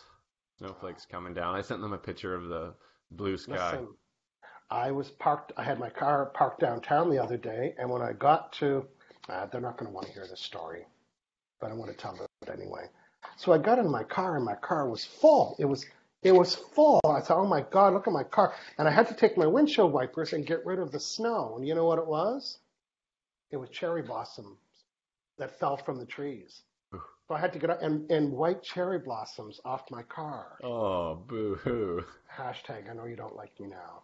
Snowflakes 0.58 1.04
coming 1.04 1.34
down. 1.34 1.54
I 1.54 1.60
sent 1.60 1.82
them 1.82 1.92
a 1.92 1.98
picture 1.98 2.34
of 2.34 2.48
the 2.48 2.74
blue 3.10 3.36
sky. 3.36 3.72
Listen, 3.72 3.88
I 4.70 4.90
was 4.90 5.10
parked, 5.10 5.52
I 5.56 5.62
had 5.62 5.78
my 5.78 5.90
car 5.90 6.26
parked 6.26 6.60
downtown 6.60 7.10
the 7.10 7.22
other 7.22 7.36
day, 7.36 7.74
and 7.78 7.88
when 7.88 8.02
I 8.02 8.12
got 8.12 8.52
to, 8.54 8.86
uh, 9.28 9.46
they're 9.46 9.60
not 9.60 9.76
going 9.76 9.90
to 9.90 9.94
want 9.94 10.06
to 10.06 10.12
hear 10.12 10.26
this 10.26 10.40
story, 10.40 10.86
but 11.60 11.70
I 11.70 11.74
want 11.74 11.90
to 11.90 11.96
tell 11.96 12.18
it 12.20 12.50
anyway. 12.50 12.86
So 13.36 13.52
I 13.52 13.58
got 13.58 13.78
in 13.78 13.90
my 13.90 14.04
car, 14.04 14.36
and 14.36 14.44
my 14.44 14.54
car 14.54 14.88
was 14.88 15.04
full. 15.04 15.56
It 15.58 15.64
was 15.64 15.86
it 16.22 16.34
was 16.34 16.54
full. 16.54 17.00
I 17.04 17.20
thought, 17.20 17.38
oh 17.38 17.46
my 17.46 17.60
God, 17.70 17.92
look 17.92 18.06
at 18.06 18.12
my 18.12 18.24
car. 18.24 18.54
And 18.78 18.88
I 18.88 18.90
had 18.90 19.08
to 19.08 19.14
take 19.14 19.36
my 19.36 19.46
windshield 19.46 19.92
wipers 19.92 20.32
and 20.32 20.46
get 20.46 20.64
rid 20.64 20.78
of 20.78 20.90
the 20.90 20.98
snow. 20.98 21.54
And 21.56 21.68
you 21.68 21.74
know 21.74 21.84
what 21.84 21.98
it 21.98 22.06
was? 22.06 22.58
It 23.50 23.58
was 23.58 23.68
cherry 23.68 24.00
blossoms 24.00 24.56
that 25.36 25.58
fell 25.60 25.76
from 25.76 25.98
the 25.98 26.06
trees. 26.06 26.62
So 26.92 27.34
I 27.34 27.40
had 27.40 27.52
to 27.52 27.58
get 27.58 27.70
up 27.70 27.82
and, 27.82 28.10
and 28.10 28.32
white 28.32 28.62
cherry 28.62 28.98
blossoms 28.98 29.60
off 29.64 29.90
my 29.90 30.02
car. 30.02 30.58
Oh, 30.62 31.14
boo 31.14 31.56
hoo. 31.56 32.04
Hashtag, 32.34 32.90
I 32.90 32.94
know 32.94 33.04
you 33.04 33.16
don't 33.16 33.36
like 33.36 33.58
me 33.60 33.68
now. 33.68 34.02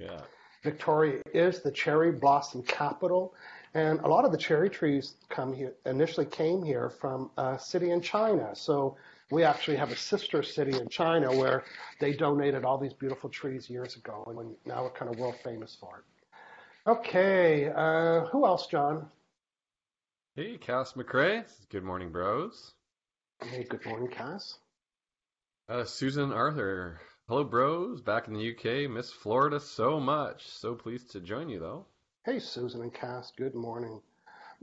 Yeah. 0.00 0.22
Victoria 0.62 1.22
is 1.32 1.60
the 1.60 1.70
cherry 1.70 2.12
blossom 2.12 2.62
capital, 2.62 3.34
and 3.74 4.00
a 4.00 4.08
lot 4.08 4.24
of 4.24 4.32
the 4.32 4.38
cherry 4.38 4.68
trees 4.68 5.14
come 5.28 5.52
here 5.52 5.74
initially 5.86 6.26
came 6.26 6.62
here 6.62 6.90
from 6.90 7.30
a 7.36 7.58
city 7.58 7.90
in 7.90 8.00
China. 8.00 8.54
So 8.54 8.96
we 9.30 9.44
actually 9.44 9.76
have 9.76 9.90
a 9.90 9.96
sister 9.96 10.42
city 10.42 10.76
in 10.76 10.88
China 10.88 11.34
where 11.34 11.64
they 12.00 12.14
donated 12.14 12.64
all 12.64 12.78
these 12.78 12.92
beautiful 12.92 13.30
trees 13.30 13.70
years 13.70 13.96
ago, 13.96 14.24
and 14.26 14.56
now 14.66 14.82
we're 14.82 14.90
kind 14.90 15.12
of 15.12 15.18
world 15.18 15.36
famous 15.44 15.76
for 15.78 15.98
it. 15.98 16.90
Okay, 16.90 17.70
uh, 17.74 18.26
who 18.26 18.46
else, 18.46 18.66
John? 18.66 19.06
Hey, 20.34 20.56
Cass 20.58 20.94
McRae. 20.94 21.44
Good 21.70 21.84
morning, 21.84 22.10
bros. 22.10 22.72
Hey, 23.42 23.64
good 23.68 23.84
morning, 23.86 24.08
Cass. 24.08 24.58
Uh, 25.68 25.84
Susan 25.84 26.32
Arthur 26.32 27.00
Hello, 27.30 27.44
bros. 27.44 28.00
Back 28.00 28.26
in 28.26 28.34
the 28.34 28.50
UK. 28.50 28.90
Miss 28.90 29.12
Florida 29.12 29.60
so 29.60 30.00
much. 30.00 30.48
So 30.48 30.74
pleased 30.74 31.12
to 31.12 31.20
join 31.20 31.48
you, 31.48 31.60
though. 31.60 31.86
Hey, 32.24 32.40
Susan 32.40 32.82
and 32.82 32.92
Cass. 32.92 33.32
Good 33.36 33.54
morning. 33.54 34.02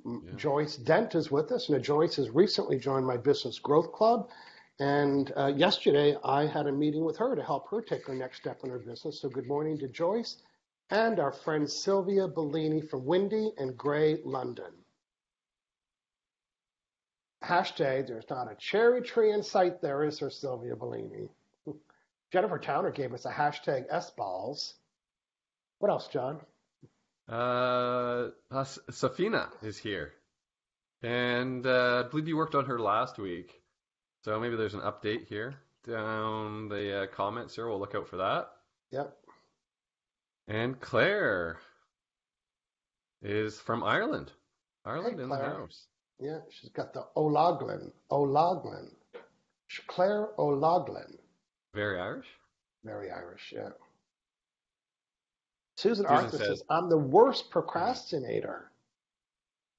Yeah. 0.03 0.33
Joyce 0.35 0.75
Dent 0.75 1.15
is 1.15 1.31
with 1.31 1.53
us. 1.53 1.69
Now, 1.69 1.77
Joyce 1.77 2.17
has 2.17 2.29
recently 2.29 2.77
joined 2.77 3.07
my 3.07 3.15
Business 3.15 3.57
Growth 3.57 3.93
Club. 3.93 4.29
And 4.81 5.31
uh, 5.37 5.53
yesterday, 5.55 6.17
I 6.25 6.45
had 6.45 6.67
a 6.67 6.71
meeting 6.73 7.05
with 7.05 7.15
her 7.15 7.37
to 7.37 7.41
help 7.41 7.69
her 7.69 7.81
take 7.81 8.05
her 8.05 8.13
next 8.13 8.39
step 8.39 8.59
in 8.65 8.69
her 8.69 8.79
business. 8.79 9.21
So, 9.21 9.29
good 9.29 9.47
morning 9.47 9.77
to 9.77 9.87
Joyce 9.87 10.41
and 10.89 11.21
our 11.21 11.31
friend 11.31 11.71
Sylvia 11.71 12.27
Bellini 12.27 12.81
from 12.81 13.05
Windy 13.05 13.53
and 13.57 13.77
Gray, 13.77 14.19
London. 14.25 14.73
Hashtag, 17.45 18.07
there's 18.07 18.29
not 18.29 18.51
a 18.51 18.55
cherry 18.55 19.01
tree 19.03 19.31
in 19.31 19.41
sight 19.41 19.81
there, 19.81 20.03
is 20.03 20.19
there, 20.19 20.29
Sylvia 20.29 20.75
Bellini? 20.75 21.29
Jennifer 22.31 22.59
Towner 22.59 22.91
gave 22.91 23.13
us 23.13 23.25
a 23.25 23.31
hashtag 23.31 23.85
S 23.89 24.11
balls. 24.11 24.73
What 25.79 25.89
else, 25.89 26.07
John? 26.07 26.39
Uh, 27.29 28.29
uh, 28.51 28.63
Safina 28.91 29.49
is 29.61 29.77
here, 29.77 30.13
and 31.01 31.65
uh, 31.65 32.03
I 32.05 32.09
believe 32.09 32.27
you 32.27 32.37
worked 32.37 32.55
on 32.55 32.65
her 32.65 32.79
last 32.79 33.17
week, 33.17 33.61
so 34.23 34.39
maybe 34.39 34.55
there's 34.55 34.73
an 34.73 34.79
update 34.81 35.27
here 35.27 35.55
down 35.85 36.69
the 36.69 37.03
uh, 37.03 37.07
comments 37.07 37.55
here. 37.55 37.67
We'll 37.67 37.79
look 37.79 37.95
out 37.95 38.07
for 38.07 38.17
that. 38.17 38.49
Yep. 38.91 39.13
And 40.47 40.79
Claire 40.79 41.57
is 43.21 43.59
from 43.59 43.83
Ireland. 43.83 44.31
Ireland 44.85 45.17
Hey, 45.17 45.23
in 45.23 45.29
the 45.29 45.35
house. 45.37 45.85
Yeah, 46.19 46.39
she's 46.49 46.69
got 46.69 46.93
the 46.93 47.05
O'Loughlin. 47.17 47.91
O'Loughlin. 48.09 48.89
Claire 49.87 50.29
O'Loughlin. 50.39 51.17
Very 51.77 51.99
Irish. 51.99 52.25
Very 52.83 53.11
Irish, 53.11 53.53
yeah. 53.55 53.69
Susan, 55.75 56.05
Susan 56.05 56.05
Arthur 56.07 56.37
says- 56.39 56.63
I'm 56.71 56.89
the 56.89 56.97
worst 56.97 57.51
procrastinator. 57.51 58.71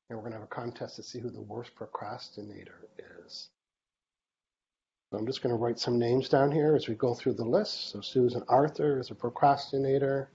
And 0.08 0.16
we're 0.16 0.22
going 0.22 0.32
to 0.32 0.38
have 0.38 0.46
a 0.46 0.54
contest 0.54 0.94
to 0.96 1.02
see 1.02 1.18
who 1.18 1.28
the 1.28 1.40
worst 1.40 1.74
procrastinator 1.74 2.88
is. 3.26 3.50
So 5.10 5.18
I'm 5.18 5.26
just 5.26 5.42
going 5.42 5.52
to 5.54 5.60
write 5.60 5.80
some 5.80 5.98
names 5.98 6.28
down 6.28 6.52
here 6.52 6.76
as 6.76 6.86
we 6.86 6.94
go 6.94 7.14
through 7.14 7.34
the 7.34 7.44
list. 7.44 7.90
So 7.90 8.00
Susan 8.00 8.44
Arthur 8.48 9.00
is 9.00 9.10
a 9.10 9.14
procrastinator. 9.16 10.30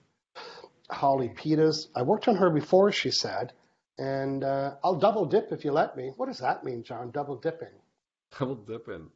Holly 0.89 1.29
Peters, 1.29 1.88
I 1.96 2.01
worked 2.01 2.27
on 2.27 2.36
her 2.36 2.50
before, 2.50 2.91
she 2.91 3.10
said, 3.10 3.53
and 3.98 4.43
uh, 4.43 4.75
I'll 4.84 5.00
double 5.00 5.25
dip 5.25 5.53
if 5.53 5.63
you 5.63 5.72
let 5.72 5.96
me. 5.96 6.12
What 6.17 6.25
does 6.25 6.39
that 6.39 6.65
mean, 6.65 6.84
John? 6.84 7.12
Double 7.12 7.38
dipping? 7.38 7.74
Double 8.38 8.55
dipping. 8.55 9.10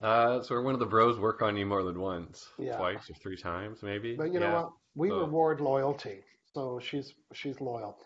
Uh, 0.00 0.42
so 0.42 0.60
one 0.62 0.72
of 0.74 0.80
the 0.80 0.86
bros 0.86 1.18
work 1.18 1.42
on 1.42 1.56
you 1.56 1.66
more 1.66 1.82
than 1.82 2.00
once, 2.00 2.48
Yeah. 2.58 2.76
twice 2.76 3.10
or 3.10 3.14
three 3.14 3.36
times, 3.36 3.82
maybe. 3.82 4.16
But 4.16 4.32
you 4.32 4.40
know 4.40 4.46
Yeah. 4.48 4.62
what? 4.62 4.72
We 4.94 5.08
So- 5.10 5.20
reward 5.20 5.60
loyalty, 5.60 6.24
so 6.54 6.78
she's 6.80 7.14
she's 7.32 7.60
loyal. 7.60 7.98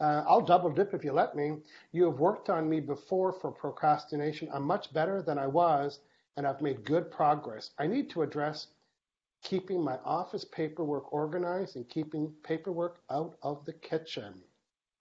Uh, 0.00 0.24
I'll 0.26 0.40
double 0.40 0.70
dip 0.70 0.94
if 0.94 1.04
you 1.04 1.12
let 1.12 1.34
me. 1.34 1.62
You 1.92 2.04
have 2.04 2.18
worked 2.20 2.48
on 2.48 2.68
me 2.68 2.80
before 2.80 3.32
for 3.32 3.50
procrastination. 3.52 4.48
I'm 4.52 4.62
much 4.62 4.92
better 4.94 5.20
than 5.22 5.38
I 5.38 5.46
was, 5.46 6.00
and 6.36 6.46
I've 6.46 6.62
made 6.62 6.84
good 6.84 7.10
progress. 7.10 7.72
I 7.78 7.86
need 7.86 8.08
to 8.10 8.22
address 8.22 8.68
keeping 9.42 9.82
my 9.82 9.98
office 9.98 10.44
paperwork 10.44 11.12
organized 11.12 11.76
and 11.76 11.86
keeping 11.88 12.32
paperwork 12.42 13.02
out 13.10 13.36
of 13.42 13.64
the 13.66 13.72
kitchen. 13.74 14.42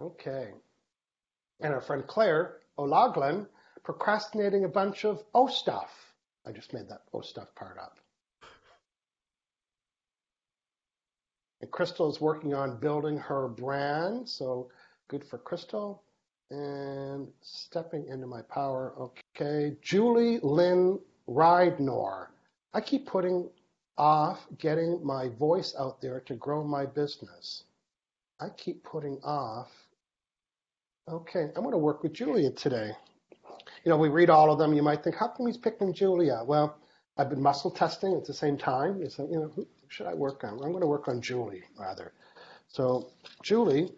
Okay. 0.01 0.53
And 1.61 1.73
our 1.73 1.81
friend 1.81 2.05
Claire 2.07 2.59
O'Loughlin 2.77 3.47
procrastinating 3.83 4.65
a 4.65 4.69
bunch 4.69 5.05
of 5.05 5.23
O 5.33 5.47
stuff. 5.47 6.08
I 6.45 6.51
just 6.51 6.73
made 6.73 6.89
that 6.89 7.03
O 7.13 7.21
stuff 7.21 7.53
part 7.55 7.77
up. 7.77 7.97
And 11.61 11.69
Crystal 11.71 12.09
is 12.09 12.21
working 12.21 12.53
on 12.53 12.79
building 12.79 13.17
her 13.17 13.47
brand, 13.47 14.27
so 14.27 14.69
good 15.09 15.25
for 15.25 15.37
Crystal. 15.37 16.03
And 16.51 17.27
stepping 17.41 18.07
into 18.07 18.25
my 18.25 18.41
power, 18.43 18.93
okay. 18.97 19.75
Julie 19.81 20.39
Lynn 20.41 20.99
Rydnor. 21.27 22.27
I 22.73 22.81
keep 22.81 23.05
putting 23.05 23.49
off 23.97 24.47
getting 24.57 25.05
my 25.05 25.27
voice 25.27 25.75
out 25.77 26.01
there 26.01 26.21
to 26.21 26.33
grow 26.35 26.63
my 26.63 26.85
business. 26.85 27.65
I 28.39 28.49
keep 28.49 28.83
putting 28.83 29.19
off. 29.23 29.69
Okay, 31.07 31.51
I'm 31.55 31.61
going 31.63 31.71
to 31.71 31.77
work 31.77 32.01
with 32.01 32.13
Julia 32.13 32.51
today. 32.51 32.91
You 33.83 33.89
know, 33.89 33.97
we 33.97 34.09
read 34.09 34.29
all 34.29 34.51
of 34.51 34.59
them. 34.59 34.73
You 34.73 34.83
might 34.83 35.03
think, 35.03 35.15
how 35.15 35.27
come 35.27 35.47
he's 35.47 35.57
picking 35.57 35.93
Julia? 35.93 36.41
Well, 36.45 36.77
I've 37.17 37.29
been 37.29 37.41
muscle 37.41 37.71
testing 37.71 38.15
at 38.15 38.25
the 38.25 38.33
same 38.33 38.57
time. 38.57 39.01
It's 39.01 39.19
you 39.19 39.27
know, 39.31 39.51
who 39.55 39.67
should 39.87 40.07
I 40.07 40.13
work 40.13 40.43
on? 40.43 40.53
I'm 40.53 40.71
going 40.71 40.81
to 40.81 40.87
work 40.87 41.07
on 41.07 41.21
Julie 41.21 41.63
rather. 41.77 42.13
So, 42.67 43.09
Julie, 43.43 43.91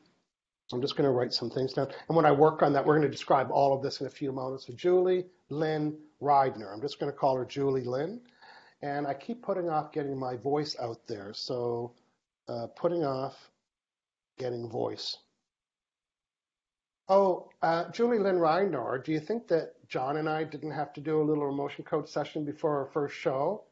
I'm 0.71 0.81
just 0.81 0.95
going 0.95 1.05
to 1.05 1.11
write 1.11 1.33
some 1.33 1.49
things 1.49 1.73
down. 1.73 1.89
And 2.07 2.15
when 2.15 2.25
I 2.25 2.31
work 2.31 2.63
on 2.63 2.73
that, 2.73 2.85
we're 2.85 2.97
going 2.97 3.07
to 3.07 3.11
describe 3.11 3.51
all 3.51 3.75
of 3.75 3.83
this 3.83 4.01
in 4.01 4.07
a 4.07 4.09
few 4.09 4.31
moments. 4.31 4.67
So, 4.67 4.73
Julie 4.73 5.25
Lynn 5.49 5.97
Rydner. 6.21 6.73
I'm 6.73 6.81
just 6.81 6.99
going 6.99 7.11
to 7.11 7.17
call 7.17 7.35
her 7.35 7.45
Julie 7.45 7.83
Lynn. 7.83 8.21
And 8.81 9.05
I 9.05 9.13
keep 9.13 9.43
putting 9.43 9.69
off 9.69 9.91
getting 9.91 10.17
my 10.17 10.37
voice 10.37 10.75
out 10.81 11.05
there. 11.07 11.33
So, 11.33 11.93
uh, 12.47 12.67
putting 12.75 13.03
off 13.03 13.35
getting 14.37 14.69
voice. 14.69 15.17
Oh, 17.11 17.49
uh, 17.61 17.91
Julie 17.91 18.19
Lynn 18.19 18.37
Reinor, 18.37 19.03
do 19.03 19.11
you 19.11 19.19
think 19.19 19.49
that 19.49 19.73
John 19.89 20.15
and 20.15 20.29
I 20.29 20.45
didn't 20.45 20.71
have 20.71 20.93
to 20.93 21.01
do 21.01 21.21
a 21.21 21.27
little 21.27 21.49
emotion 21.49 21.83
coach 21.83 22.07
session 22.07 22.45
before 22.45 22.77
our 22.77 22.85
first 22.85 23.17
show? 23.17 23.65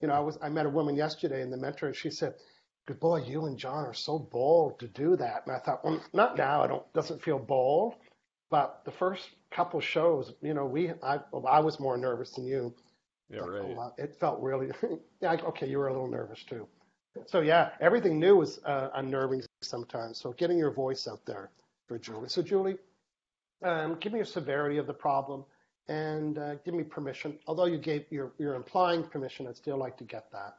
You 0.00 0.08
know, 0.08 0.14
I 0.14 0.20
was 0.20 0.38
I 0.40 0.48
met 0.48 0.64
a 0.64 0.70
woman 0.70 0.96
yesterday 0.96 1.42
in 1.42 1.50
the 1.50 1.58
mentor, 1.58 1.88
and 1.88 1.94
she 1.94 2.08
said, 2.08 2.36
"Good 2.86 2.98
boy, 2.98 3.18
you 3.18 3.44
and 3.44 3.58
John 3.58 3.84
are 3.84 3.92
so 3.92 4.18
bold 4.18 4.78
to 4.78 4.88
do 4.88 5.14
that." 5.16 5.46
And 5.46 5.54
I 5.54 5.58
thought, 5.58 5.84
well, 5.84 6.02
not 6.14 6.38
now. 6.38 6.62
I 6.62 6.68
don't 6.68 6.90
doesn't 6.94 7.20
feel 7.20 7.38
bold, 7.38 7.96
but 8.48 8.80
the 8.86 8.92
first 8.92 9.28
couple 9.50 9.82
shows, 9.82 10.32
you 10.40 10.54
know, 10.54 10.64
we 10.64 10.92
I 11.02 11.20
well, 11.32 11.46
I 11.46 11.60
was 11.60 11.80
more 11.80 11.98
nervous 11.98 12.30
than 12.30 12.46
you. 12.46 12.74
Yeah, 13.28 13.40
right. 13.40 13.76
It 13.98 14.16
felt 14.16 14.40
really, 14.40 14.70
yeah, 15.20 15.32
okay, 15.32 15.68
you 15.68 15.76
were 15.76 15.88
a 15.88 15.92
little 15.92 16.08
nervous 16.08 16.42
too. 16.44 16.66
So 17.26 17.40
yeah, 17.40 17.72
everything 17.78 18.18
new 18.18 18.40
is 18.40 18.58
uh, 18.64 18.88
unnerving 18.94 19.42
sometimes. 19.60 20.18
So 20.18 20.32
getting 20.32 20.56
your 20.56 20.70
voice 20.72 21.06
out 21.06 21.26
there 21.26 21.50
for 21.90 21.98
Julie. 21.98 22.28
So 22.28 22.40
Julie, 22.40 22.76
um, 23.64 23.96
give 23.98 24.12
me 24.12 24.20
a 24.20 24.24
severity 24.24 24.78
of 24.78 24.86
the 24.86 24.94
problem 24.94 25.44
and 25.88 26.38
uh, 26.38 26.54
give 26.64 26.72
me 26.72 26.84
permission. 26.84 27.36
Although 27.48 27.64
you 27.64 27.78
gave, 27.78 28.04
you're, 28.10 28.30
you're 28.38 28.54
implying 28.54 29.02
permission, 29.02 29.48
I'd 29.48 29.56
still 29.56 29.76
like 29.76 29.96
to 29.98 30.04
get 30.04 30.30
that. 30.30 30.54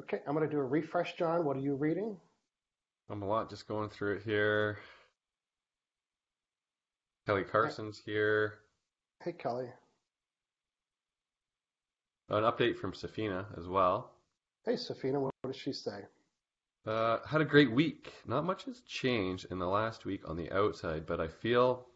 Okay, 0.00 0.20
I'm 0.26 0.34
going 0.34 0.48
to 0.48 0.50
do 0.50 0.58
a 0.58 0.64
refresh, 0.64 1.16
John. 1.18 1.44
What 1.44 1.58
are 1.58 1.60
you 1.60 1.74
reading? 1.74 2.16
I'm 3.10 3.20
a 3.20 3.26
lot 3.26 3.50
just 3.50 3.68
going 3.68 3.90
through 3.90 4.16
it 4.16 4.22
here. 4.22 4.78
Kelly 7.26 7.44
Carson's 7.44 8.00
here. 8.06 8.60
Hey, 9.22 9.32
Kelly. 9.32 9.68
An 12.30 12.44
update 12.44 12.78
from 12.78 12.92
Safina 12.92 13.44
as 13.58 13.68
well. 13.68 14.12
Hey, 14.64 14.76
Safina, 14.76 15.20
what, 15.20 15.34
what 15.42 15.52
does 15.52 15.60
she 15.60 15.74
say? 15.74 16.04
Uh, 16.86 17.18
had 17.26 17.40
a 17.40 17.46
great 17.46 17.72
week. 17.72 18.12
Not 18.26 18.44
much 18.44 18.64
has 18.64 18.80
changed 18.82 19.46
in 19.50 19.58
the 19.58 19.66
last 19.66 20.04
week 20.04 20.28
on 20.28 20.36
the 20.36 20.52
outside, 20.52 21.06
but 21.06 21.20
I 21.20 21.28
feel 21.28 21.86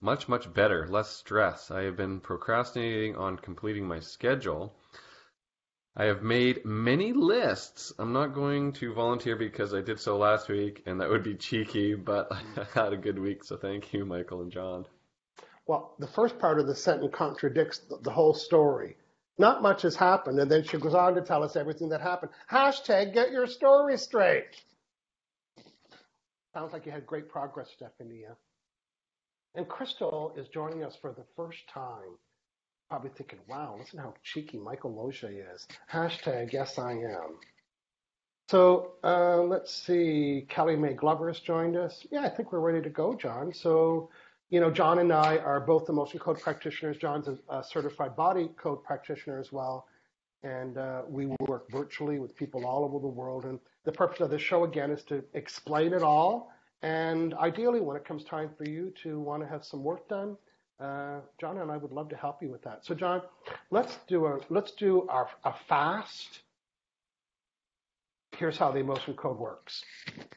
much, 0.00 0.28
much 0.28 0.52
better, 0.52 0.86
less 0.88 1.10
stress. 1.10 1.70
I 1.70 1.82
have 1.82 1.96
been 1.96 2.20
procrastinating 2.20 3.16
on 3.16 3.36
completing 3.36 3.86
my 3.86 4.00
schedule. 4.00 4.74
I 5.94 6.04
have 6.04 6.22
made 6.22 6.64
many 6.64 7.12
lists. 7.12 7.92
I'm 7.98 8.14
not 8.14 8.32
going 8.32 8.72
to 8.74 8.94
volunteer 8.94 9.36
because 9.36 9.74
I 9.74 9.82
did 9.82 10.00
so 10.00 10.16
last 10.16 10.48
week, 10.48 10.84
and 10.86 11.00
that 11.00 11.10
would 11.10 11.24
be 11.24 11.34
cheeky, 11.34 11.94
but 11.94 12.28
I 12.32 12.64
had 12.72 12.94
a 12.94 12.96
good 12.96 13.18
week, 13.18 13.44
so 13.44 13.58
thank 13.58 13.92
you, 13.92 14.06
Michael 14.06 14.40
and 14.40 14.52
John. 14.52 14.86
Well, 15.66 15.94
the 15.98 16.06
first 16.06 16.38
part 16.38 16.58
of 16.58 16.66
the 16.66 16.74
sentence 16.74 17.12
contradicts 17.14 17.78
the, 17.80 17.98
the 17.98 18.10
whole 18.10 18.34
story. 18.34 18.96
Not 19.40 19.62
much 19.62 19.80
has 19.82 19.96
happened, 19.96 20.38
and 20.38 20.50
then 20.50 20.64
she 20.64 20.76
goes 20.76 20.92
on 20.92 21.14
to 21.14 21.22
tell 21.22 21.42
us 21.42 21.56
everything 21.56 21.88
that 21.88 22.02
happened. 22.02 22.30
Hashtag 22.50 23.14
get 23.14 23.30
your 23.30 23.46
story 23.46 23.96
straight. 23.96 24.44
Sounds 26.52 26.74
like 26.74 26.84
you 26.84 26.92
had 26.92 27.06
great 27.06 27.26
progress, 27.26 27.70
Stephanie. 27.74 28.24
And 29.54 29.66
Crystal 29.66 30.34
is 30.36 30.48
joining 30.48 30.84
us 30.84 30.94
for 31.00 31.12
the 31.12 31.24
first 31.36 31.66
time. 31.72 32.18
Probably 32.90 33.08
thinking, 33.16 33.38
wow, 33.48 33.76
listen 33.78 33.98
how 33.98 34.12
cheeky 34.22 34.58
Michael 34.58 34.94
Losier 34.94 35.46
is. 35.54 35.66
Hashtag 35.90 36.52
yes, 36.52 36.78
I 36.78 36.92
am. 36.92 37.38
So 38.50 38.96
uh, 39.02 39.38
let's 39.38 39.74
see. 39.74 40.44
Kelly 40.50 40.76
May 40.76 40.92
Glover 40.92 41.28
has 41.28 41.40
joined 41.40 41.78
us. 41.78 42.06
Yeah, 42.10 42.24
I 42.24 42.28
think 42.28 42.52
we're 42.52 42.60
ready 42.60 42.82
to 42.82 42.90
go, 42.90 43.14
John. 43.14 43.54
So 43.54 44.10
you 44.50 44.60
know, 44.60 44.70
John 44.70 44.98
and 44.98 45.12
I 45.12 45.38
are 45.38 45.60
both 45.60 45.88
emotion 45.88 46.18
code 46.18 46.40
practitioners. 46.40 46.96
John's 46.96 47.28
a, 47.28 47.38
a 47.48 47.62
certified 47.64 48.16
body 48.16 48.50
code 48.56 48.82
practitioner 48.82 49.38
as 49.38 49.52
well. 49.52 49.86
And 50.42 50.76
uh, 50.76 51.02
we 51.08 51.26
work 51.46 51.70
virtually 51.70 52.18
with 52.18 52.34
people 52.34 52.66
all 52.66 52.84
over 52.84 52.98
the 52.98 53.08
world. 53.08 53.44
And 53.44 53.60
the 53.84 53.92
purpose 53.92 54.20
of 54.20 54.30
this 54.30 54.42
show, 54.42 54.64
again, 54.64 54.90
is 54.90 55.04
to 55.04 55.22
explain 55.34 55.92
it 55.92 56.02
all. 56.02 56.52
And 56.82 57.34
ideally, 57.34 57.80
when 57.80 57.96
it 57.96 58.04
comes 58.04 58.24
time 58.24 58.50
for 58.56 58.68
you 58.68 58.92
to 59.02 59.20
want 59.20 59.42
to 59.42 59.48
have 59.48 59.64
some 59.64 59.84
work 59.84 60.08
done, 60.08 60.36
uh, 60.80 61.20
John 61.38 61.58
and 61.58 61.70
I 61.70 61.76
would 61.76 61.92
love 61.92 62.08
to 62.08 62.16
help 62.16 62.42
you 62.42 62.50
with 62.50 62.62
that. 62.62 62.86
So, 62.86 62.94
John, 62.94 63.20
let's 63.70 63.98
do 64.08 64.26
a 64.26 64.40
let's 64.48 64.72
do 64.72 65.06
our 65.08 65.28
a 65.44 65.52
fast. 65.68 66.40
Here's 68.34 68.56
how 68.56 68.72
the 68.72 68.78
emotion 68.78 69.14
code 69.14 69.38
works. 69.38 69.84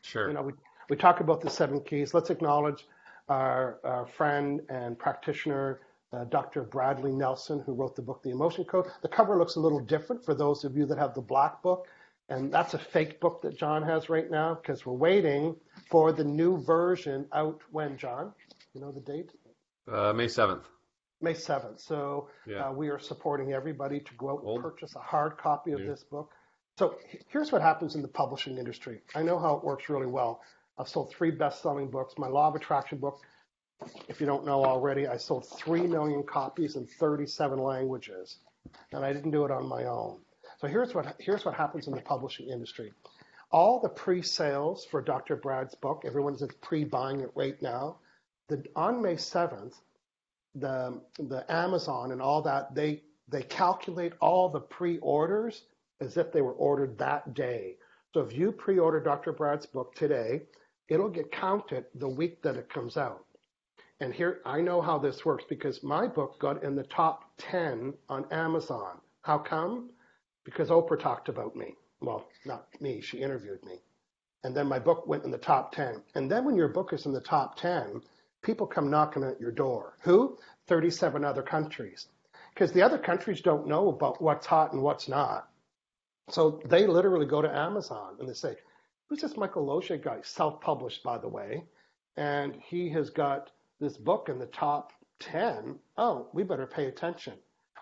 Sure. 0.02 0.28
You 0.28 0.34
know, 0.34 0.42
we, 0.42 0.52
we 0.90 0.98
talk 0.98 1.22
about 1.22 1.40
the 1.40 1.50
seven 1.50 1.80
keys. 1.80 2.14
Let's 2.14 2.30
acknowledge 2.30 2.86
our, 3.30 3.80
our 3.84 4.06
friend 4.06 4.62
and 4.70 4.98
practitioner, 4.98 5.82
uh, 6.12 6.26
Dr. 6.26 6.64
Bradley 6.64 7.12
Nelson, 7.12 7.62
who 7.66 7.74
wrote 7.74 7.96
the 7.96 8.02
book, 8.02 8.22
The 8.24 8.30
Emotion 8.32 8.66
Code. 8.66 8.88
The 9.02 9.08
cover 9.08 9.38
looks 9.38 9.56
a 9.56 9.60
little 9.60 9.80
different 9.80 10.24
for 10.24 10.34
those 10.36 10.64
of 10.64 10.76
you 10.78 10.86
that 10.88 10.98
have 10.98 11.14
the 11.14 11.22
black 11.22 11.62
book. 11.62 11.88
And 12.30 12.52
that's 12.52 12.74
a 12.74 12.80
fake 12.80 13.20
book 13.20 13.42
that 13.42 13.58
John 13.58 13.84
has 13.84 14.10
right 14.10 14.30
now 14.30 14.56
because 14.56 14.86
we're 14.86 14.94
waiting 14.94 15.56
for 15.90 16.12
the 16.14 16.24
new 16.24 16.58
version 16.64 17.26
out 17.34 17.62
when, 17.72 17.98
John? 17.98 18.34
You 18.74 18.82
know 18.82 18.92
the 18.92 19.02
date? 19.02 19.32
Uh, 19.92 20.14
May 20.14 20.28
7th. 20.28 20.64
May 21.22 21.34
7th. 21.34 21.80
So 21.80 22.30
Yeah. 22.48 22.70
uh, 22.70 22.72
we 22.74 22.90
are 22.90 23.00
supporting 23.00 23.54
everybody 23.54 24.00
to 24.00 24.14
go 24.16 24.30
out 24.32 24.40
and 24.40 24.48
Old. 24.50 24.62
purchase 24.62 24.96
a 24.96 25.00
hard 25.00 25.38
copy 25.38 25.72
of 25.74 25.80
New. 25.82 25.88
this 25.88 26.04
book. 26.04 26.32
So 26.78 26.96
here's 27.28 27.52
what 27.52 27.62
happens 27.62 27.96
in 27.96 28.02
the 28.02 28.08
publishing 28.08 28.58
industry. 28.58 29.02
I 29.16 29.22
know 29.22 29.38
how 29.38 29.56
it 29.56 29.64
works 29.64 29.90
really 29.90 30.08
well. 30.08 30.42
I've 30.78 30.88
sold 30.90 31.12
three 31.12 31.32
best-selling 31.32 31.90
books. 31.90 32.16
My 32.18 32.28
Law 32.28 32.48
of 32.48 32.56
Attraction 32.56 32.98
book, 32.98 33.20
if 34.08 34.20
you 34.20 34.26
don't 34.26 34.46
know 34.46 34.64
already, 34.66 35.08
I 35.08 35.18
sold 35.18 35.48
3 35.58 35.88
million 35.88 36.24
copies 36.24 36.76
in 36.76 36.88
37 36.88 37.60
languages. 37.60 38.38
And 38.92 39.06
I 39.06 39.14
didn't 39.14 39.32
do 39.32 39.46
it 39.46 39.52
on 39.52 39.68
my 39.68 39.86
own. 39.86 40.20
So 40.60 40.68
here's 40.68 40.94
what 40.96 41.16
here's 41.20 41.46
what 41.46 41.56
happens 41.56 41.88
in 41.88 41.94
the 41.94 42.02
publishing 42.02 42.48
industry. 42.50 42.94
all 43.52 43.80
the 43.80 43.90
pre-sales 43.90 44.86
for 44.86 45.02
Dr. 45.02 45.36
Brad's 45.36 45.76
book, 45.76 46.04
everyone's 46.06 46.44
pre-buying 46.62 47.22
it 47.22 47.32
right 47.36 47.62
now. 47.62 47.98
The, 48.50 48.64
on 48.76 49.02
May 49.02 49.16
7th, 49.16 49.76
the, 50.56 51.02
the 51.20 51.46
Amazon 51.50 52.12
and 52.12 52.22
all 52.22 52.42
that, 52.44 52.74
they, 52.76 53.04
they 53.30 53.44
calculate 53.44 54.14
all 54.20 54.50
the 54.50 54.60
pre-orders 54.60 55.64
as 56.02 56.18
if 56.18 56.32
they 56.34 56.42
were 56.42 56.54
ordered 56.54 56.98
that 56.98 57.34
day. 57.36 57.76
So 58.14 58.22
if 58.22 58.34
you 58.36 58.52
pre-order 58.52 59.00
Dr. 59.00 59.32
Brad's 59.34 59.66
book 59.68 59.96
today, 59.96 60.42
it'll 60.90 61.10
get 61.10 61.32
counted 61.32 61.86
the 61.96 62.10
week 62.10 62.42
that 62.44 62.56
it 62.56 62.70
comes 62.70 62.98
out. 62.98 63.26
And 64.00 64.14
here, 64.14 64.42
I 64.46 64.60
know 64.62 64.82
how 64.82 64.98
this 64.98 65.24
works 65.24 65.46
because 65.48 65.84
my 65.84 66.08
book 66.08 66.40
got 66.40 66.64
in 66.64 66.76
the 66.76 66.84
top 66.84 67.24
10 67.38 67.94
on 68.10 68.26
Amazon. 68.32 69.00
How 69.22 69.38
come? 69.38 69.92
Because 70.44 70.70
Oprah 70.70 71.00
talked 71.00 71.30
about 71.30 71.56
me. 71.56 71.76
Well, 72.02 72.28
not 72.46 72.68
me, 72.82 73.00
she 73.00 73.20
interviewed 73.20 73.64
me. 73.64 73.80
And 74.44 74.56
then 74.56 74.68
my 74.68 74.80
book 74.80 75.08
went 75.08 75.24
in 75.24 75.32
the 75.32 75.38
top 75.38 75.72
10. 75.74 76.02
And 76.16 76.30
then 76.30 76.44
when 76.44 76.56
your 76.56 76.68
book 76.68 76.92
is 76.92 77.06
in 77.06 77.14
the 77.14 77.22
top 77.22 77.56
10, 77.58 78.02
people 78.42 78.68
come 78.68 78.90
knocking 78.90 79.24
at 79.24 79.40
your 79.40 79.52
door. 79.52 79.98
Who? 80.02 80.38
37 80.68 81.24
other 81.24 81.42
countries. 81.42 82.08
Because 82.54 82.74
the 82.74 82.82
other 82.82 82.98
countries 82.98 83.42
don't 83.42 83.68
know 83.68 83.88
about 83.88 84.22
what's 84.22 84.46
hot 84.46 84.74
and 84.74 84.82
what's 84.82 85.08
not. 85.08 85.48
So 86.30 86.62
they 86.66 86.88
literally 86.88 87.26
go 87.26 87.42
to 87.42 87.58
Amazon 87.58 88.18
and 88.20 88.28
they 88.28 88.34
say, 88.34 88.56
Who's 89.14 89.22
this 89.22 89.38
Michael 89.38 89.68
Losier 89.68 89.98
guy? 89.98 90.22
Self 90.24 90.60
published, 90.60 91.04
by 91.04 91.20
the 91.20 91.28
way. 91.28 91.66
And 92.18 92.56
he 92.56 92.90
has 92.90 93.12
got 93.12 93.52
this 93.80 93.96
book 93.96 94.28
in 94.28 94.40
the 94.40 94.48
top 94.48 94.92
10. 95.20 95.78
Oh, 96.00 96.30
we 96.34 96.42
better 96.42 96.66
pay 96.66 96.88
attention. 96.88 97.34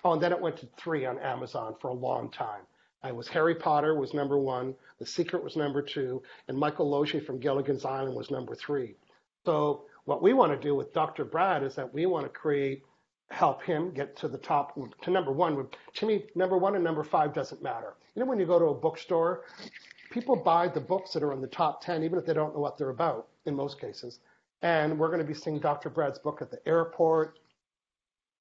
Oh, 0.03 0.11
and 0.11 0.21
then 0.21 0.33
it 0.33 0.41
went 0.41 0.57
to 0.57 0.67
three 0.75 1.05
on 1.05 1.17
Amazon 1.19 1.75
for 1.79 1.87
a 1.87 1.93
long 1.93 2.31
time. 2.31 2.63
I 3.01 3.13
was 3.13 3.29
Harry 3.29 3.55
Potter 3.55 3.95
was 3.95 4.13
number 4.13 4.37
one, 4.37 4.75
The 4.99 5.05
Secret 5.05 5.41
was 5.41 5.55
number 5.55 5.81
two, 5.81 6.21
and 6.49 6.57
Michael 6.57 6.89
Losier 6.89 7.21
from 7.21 7.39
Gilligan's 7.39 7.85
Island 7.85 8.13
was 8.13 8.29
number 8.29 8.53
three. 8.53 8.97
So 9.45 9.85
what 10.03 10.21
we 10.21 10.33
want 10.33 10.51
to 10.51 10.59
do 10.59 10.75
with 10.75 10.91
Dr. 10.91 11.23
Brad 11.23 11.63
is 11.63 11.75
that 11.75 11.93
we 11.93 12.07
want 12.07 12.25
to 12.25 12.29
create, 12.29 12.83
help 13.29 13.63
him 13.63 13.91
get 13.91 14.17
to 14.17 14.27
the 14.27 14.37
top, 14.37 14.77
to 15.03 15.09
number 15.09 15.31
one. 15.31 15.65
To 15.93 16.05
me, 16.05 16.25
number 16.35 16.57
one 16.57 16.75
and 16.75 16.83
number 16.83 17.05
five 17.05 17.33
doesn't 17.33 17.63
matter. 17.63 17.93
You 18.15 18.19
know, 18.19 18.25
when 18.25 18.37
you 18.37 18.45
go 18.45 18.59
to 18.59 18.65
a 18.65 18.73
bookstore, 18.73 19.45
people 20.11 20.35
buy 20.35 20.67
the 20.67 20.79
books 20.79 21.13
that 21.13 21.23
are 21.23 21.33
in 21.33 21.41
the 21.41 21.47
top 21.47 21.83
10, 21.83 22.03
even 22.03 22.19
if 22.19 22.25
they 22.25 22.33
don't 22.33 22.53
know 22.53 22.61
what 22.61 22.77
they're 22.77 22.89
about, 22.89 23.29
in 23.45 23.55
most 23.55 23.79
cases. 23.81 24.19
And 24.61 24.99
we're 24.99 25.07
going 25.07 25.19
to 25.19 25.25
be 25.25 25.33
seeing 25.33 25.59
Dr. 25.59 25.89
Brad's 25.89 26.19
book 26.19 26.41
at 26.41 26.51
the 26.51 26.59
airport. 26.67 27.39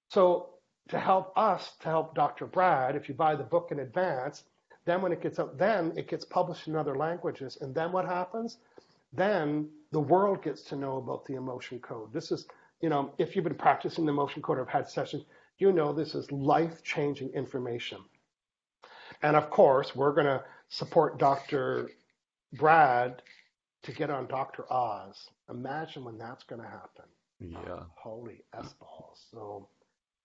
So 0.09 0.51
to 0.89 0.99
help 0.99 1.33
us, 1.37 1.73
to 1.81 1.89
help 1.89 2.15
Dr. 2.15 2.47
Brad, 2.47 2.97
if 2.97 3.09
you 3.09 3.15
buy 3.15 3.35
the 3.37 3.45
book 3.45 3.69
in 3.71 3.79
advance, 3.79 4.45
then 4.85 5.01
when 5.01 5.13
it 5.13 5.23
gets 5.23 5.39
out, 5.39 5.57
then 5.57 5.93
it 5.97 6.09
gets 6.09 6.25
published 6.25 6.69
in 6.69 6.77
other 6.77 6.97
languages. 6.97 7.59
And 7.61 7.75
then 7.75 7.93
what 7.93 8.05
happens? 8.05 8.59
Then 9.13 9.69
the 9.93 10.01
world 10.01 10.43
gets 10.43 10.63
to 10.65 10.77
know 10.77 10.99
about 10.99 11.25
the 11.27 11.35
emotion 11.35 11.79
code. 11.79 12.13
This 12.13 12.33
is, 12.33 12.47
you 12.81 12.89
know, 12.89 13.13
if 13.19 13.35
you've 13.35 13.45
been 13.45 13.55
practicing 13.55 14.05
the 14.05 14.13
emotion 14.13 14.43
code 14.43 14.59
or 14.59 14.65
have 14.65 14.83
had 14.83 14.89
sessions, 14.89 15.25
you 15.59 15.73
know 15.73 15.93
this 15.93 16.15
is 16.15 16.31
life 16.33 16.83
changing 16.83 17.31
information. 17.31 17.99
And 19.23 19.37
of 19.37 19.51
course, 19.51 19.95
we're 19.95 20.15
going 20.15 20.27
to 20.27 20.43
support 20.75 21.19
Dr. 21.19 21.91
Brad 22.55 23.23
to 23.83 23.93
get 23.93 24.09
on 24.11 24.27
Dr. 24.27 24.65
Oz. 24.73 25.29
Imagine 25.51 26.05
when 26.05 26.17
that's 26.17 26.45
going 26.45 26.63
to 26.63 26.67
happen. 26.69 27.05
Yeah. 27.41 27.59
Ah, 27.69 27.87
holy 27.97 28.43
S 28.59 28.75
balls. 28.81 29.27
So, 29.33 29.69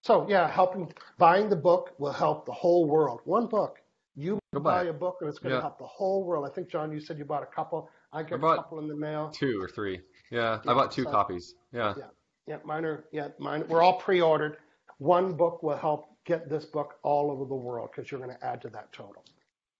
so 0.01 0.25
yeah, 0.29 0.49
helping 0.49 0.93
buying 1.17 1.49
the 1.49 1.55
book 1.55 1.91
will 1.97 2.11
help 2.11 2.45
the 2.45 2.51
whole 2.51 2.85
world. 2.87 3.21
One 3.25 3.47
book. 3.47 3.79
You 4.17 4.39
Go 4.53 4.61
buy 4.61 4.83
a 4.83 4.93
book 4.93 5.17
and 5.19 5.29
it's 5.29 5.39
going 5.39 5.51
to 5.51 5.57
Yeah. 5.57 5.61
help 5.61 5.77
the 5.77 5.85
whole 5.85 6.23
world. 6.23 6.45
I 6.49 6.53
think 6.53 6.69
John, 6.69 6.91
you 6.91 7.01
said 7.01 7.17
you 7.17 7.25
bought 7.25 7.43
a 7.43 7.47
couple. 7.47 7.89
I 8.13 8.23
got 8.23 8.35
a 8.37 8.55
couple 8.55 8.79
in 8.79 8.87
the 8.87 8.95
mail. 8.95 9.29
Two 9.33 9.61
or 9.61 9.67
three. 9.67 9.99
Yeah, 10.31 10.59
Yeah, 10.63 10.71
I 10.71 10.73
bought 10.73 10.91
two 10.91 11.03
so- 11.03 11.11
copies. 11.11 11.55
Yeah. 11.73 11.93
Yeah. 11.97 12.03
Yeah, 12.47 12.57
mine 12.63 12.85
are. 12.85 13.03
Yeah, 13.11 13.29
mine. 13.39 13.65
We're 13.67 13.81
all 13.81 13.97
pre-ordered. 13.99 14.57
One 14.99 15.33
book 15.33 15.63
will 15.63 15.75
help 15.75 16.05
get 16.25 16.47
this 16.49 16.63
book 16.65 16.95
all 17.03 17.31
over 17.31 17.43
the 17.45 17.55
world 17.55 17.89
because 17.93 18.09
you're 18.11 18.19
going 18.21 18.35
to 18.37 18.45
add 18.45 18.61
to 18.61 18.69
that 18.69 18.91
total. 18.93 19.23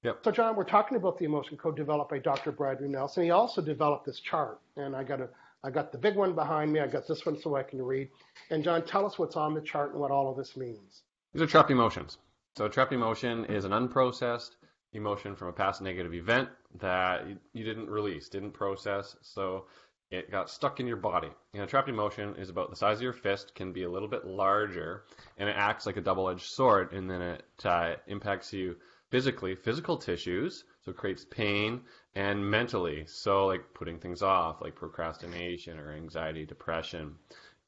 Yep. 0.06 0.20
So, 0.24 0.30
John, 0.32 0.56
we're 0.56 0.66
talking 0.66 0.98
about 0.98 1.18
the 1.18 1.26
emotion 1.26 1.58
code 1.58 1.76
developed 1.76 2.12
by 2.12 2.20
Dr. 2.20 2.52
Bradley 2.52 2.88
Nelson. 2.88 3.24
He 3.24 3.32
also 3.32 3.60
developed 3.60 4.06
this 4.06 4.20
chart, 4.20 4.60
and 4.78 4.96
I 4.96 5.04
got 5.04 5.20
a, 5.20 5.30
I 5.64 5.72
got 5.72 5.92
the 5.92 5.98
big 5.98 6.16
one 6.16 6.36
behind 6.36 6.72
me. 6.72 6.80
I 6.80 6.86
got 6.86 7.08
this 7.08 7.26
one 7.26 7.42
so 7.42 7.56
I 7.56 7.64
can 7.64 7.82
read. 7.82 8.10
And 8.52 8.64
John, 8.64 8.86
tell 8.86 9.08
us 9.08 9.18
what's 9.18 9.36
on 9.36 9.56
the 9.56 9.62
chart 9.62 9.94
and 9.94 10.00
what 10.00 10.12
all 10.12 10.30
of 10.30 10.38
this 10.38 10.56
means. 10.56 11.02
These 11.34 11.42
are 11.42 11.48
trapped 11.48 11.72
emotions. 11.72 12.20
So 12.56 12.68
trapped 12.68 12.94
emotion 12.94 13.46
is 13.46 13.66
an 13.66 13.72
unprocessed 13.72 14.52
emotion 14.94 15.36
from 15.36 15.48
a 15.48 15.54
past 15.54 15.82
negative 15.82 16.14
event 16.14 16.50
that 16.80 17.28
you, 17.28 17.38
you 17.54 17.64
didn't 17.64 17.90
release, 17.90 18.30
didn't 18.30 18.52
process, 18.52 19.16
so 19.24 19.66
it 20.12 20.30
got 20.30 20.52
stuck 20.52 20.80
in 20.80 20.86
your 20.86 20.98
body. 20.98 21.32
And 21.56 21.64
a 21.64 21.66
trapped 21.66 21.90
emotion 21.90 22.36
is 22.36 22.52
about 22.52 22.70
the 22.70 22.76
size 22.76 22.98
of 22.98 23.04
your 23.04 23.12
fist, 23.12 23.56
can 23.56 23.74
be 23.74 23.84
a 23.84 23.90
little 23.90 24.08
bit 24.08 24.24
larger, 24.28 25.06
and 25.40 25.50
it 25.50 25.56
acts 25.58 25.88
like 25.88 25.98
a 25.98 26.02
double-edged 26.02 26.46
sword, 26.46 26.94
and 26.94 27.10
then 27.10 27.24
it 27.24 27.44
uh, 27.66 27.96
impacts 28.06 28.54
you 28.54 28.76
physically, 29.10 29.56
physical 29.56 29.98
tissues, 29.98 30.64
so 30.84 30.92
it 30.92 30.98
creates 30.98 31.26
pain, 31.26 31.82
and 32.16 32.50
mentally, 32.50 33.06
so 33.08 33.48
like 33.48 33.74
putting 33.74 34.00
things 34.00 34.22
off, 34.22 34.62
like 34.62 34.76
procrastination 34.76 35.80
or 35.80 35.92
anxiety, 35.94 36.46
depression, 36.46 37.16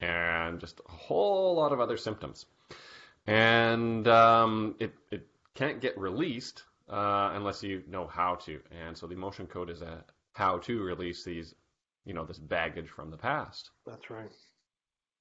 and 0.00 0.60
just 0.60 0.80
a 0.88 0.92
whole 0.92 1.56
lot 1.56 1.72
of 1.72 1.80
other 1.80 1.96
symptoms 1.96 2.46
and 3.28 4.08
um, 4.08 4.74
it 4.80 4.94
it 5.10 5.26
can't 5.54 5.80
get 5.80 5.96
released 5.98 6.64
uh, 6.88 7.30
unless 7.34 7.62
you 7.62 7.82
know 7.88 8.06
how 8.06 8.34
to. 8.36 8.58
And 8.70 8.96
so 8.96 9.06
the 9.06 9.14
emotion 9.14 9.46
code 9.46 9.70
is 9.70 9.82
a 9.82 10.02
how 10.32 10.58
to 10.58 10.82
release 10.82 11.24
these, 11.24 11.54
you 12.04 12.14
know, 12.14 12.24
this 12.24 12.38
baggage 12.38 12.88
from 12.88 13.10
the 13.10 13.16
past. 13.16 13.70
That's 13.86 14.08
right. 14.08 14.32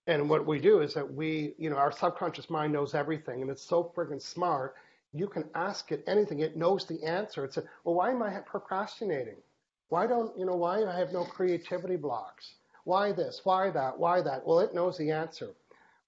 And 0.06 0.30
what 0.30 0.48
we 0.48 0.60
do 0.60 0.80
is 0.80 0.94
that 0.94 1.14
we, 1.14 1.54
you 1.58 1.70
know, 1.70 1.76
our 1.76 1.92
subconscious 1.92 2.50
mind 2.50 2.72
knows 2.72 2.96
everything, 2.96 3.42
and 3.42 3.52
it's 3.52 3.64
so 3.64 3.92
friggin' 3.96 4.22
smart. 4.22 4.76
You 5.14 5.28
can 5.30 5.50
ask 5.56 5.92
it 5.94 6.04
anything; 6.06 6.42
it 6.42 6.58
knows 6.58 6.86
the 6.86 7.02
answer. 7.04 7.46
It 7.46 7.54
said, 7.54 7.70
"Well, 7.86 7.96
why 7.96 8.12
am 8.12 8.22
I 8.22 8.42
procrastinating? 8.42 9.42
Why 9.88 10.06
don't 10.06 10.38
you 10.38 10.44
know? 10.46 10.58
Why 10.58 10.84
I 10.84 10.98
have 10.98 11.14
no 11.14 11.24
creativity 11.24 11.96
blocks? 11.96 12.56
Why 12.84 13.14
this? 13.14 13.46
Why 13.46 13.70
that? 13.70 13.98
Why 13.98 14.22
that?" 14.22 14.46
Well, 14.46 14.60
it 14.60 14.74
knows 14.74 14.98
the 14.98 15.12
answer, 15.12 15.56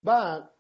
but 0.03 0.53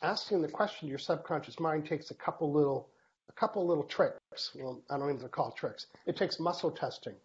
asking 0.00 0.42
the 0.42 0.48
question 0.48 0.86
to 0.86 0.90
your 0.90 0.98
subconscious 0.98 1.58
mind 1.58 1.86
takes 1.86 2.12
a 2.12 2.14
couple 2.14 2.52
little, 2.52 2.88
a 3.28 3.32
couple 3.32 3.66
little 3.66 3.82
tricks. 3.82 4.54
Well, 4.54 4.80
I 4.88 4.96
don't 4.96 5.12
even 5.12 5.28
call 5.28 5.50
tricks. 5.50 5.88
It 6.06 6.16
takes 6.16 6.38
muscle 6.38 6.70
testing, 6.70 7.16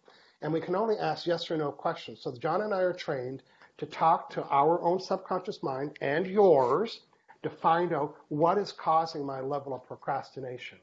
and 0.42 0.52
we 0.52 0.60
can 0.60 0.74
only 0.74 0.98
ask 0.98 1.24
yes 1.26 1.48
or 1.52 1.56
no 1.56 1.70
questions. 1.70 2.20
So 2.22 2.32
John 2.32 2.62
and 2.62 2.74
I 2.74 2.80
are 2.80 2.92
trained 2.92 3.44
to 3.78 3.86
talk 3.86 4.30
to 4.30 4.44
our 4.48 4.82
own 4.82 4.98
subconscious 4.98 5.62
mind 5.62 5.96
and 6.00 6.26
yours 6.26 7.00
to 7.42 7.50
find 7.50 7.92
out 7.92 8.16
what 8.28 8.58
is 8.58 8.72
causing 8.72 9.24
my 9.24 9.40
level 9.40 9.74
of 9.74 9.86
procrastination. 9.86 10.78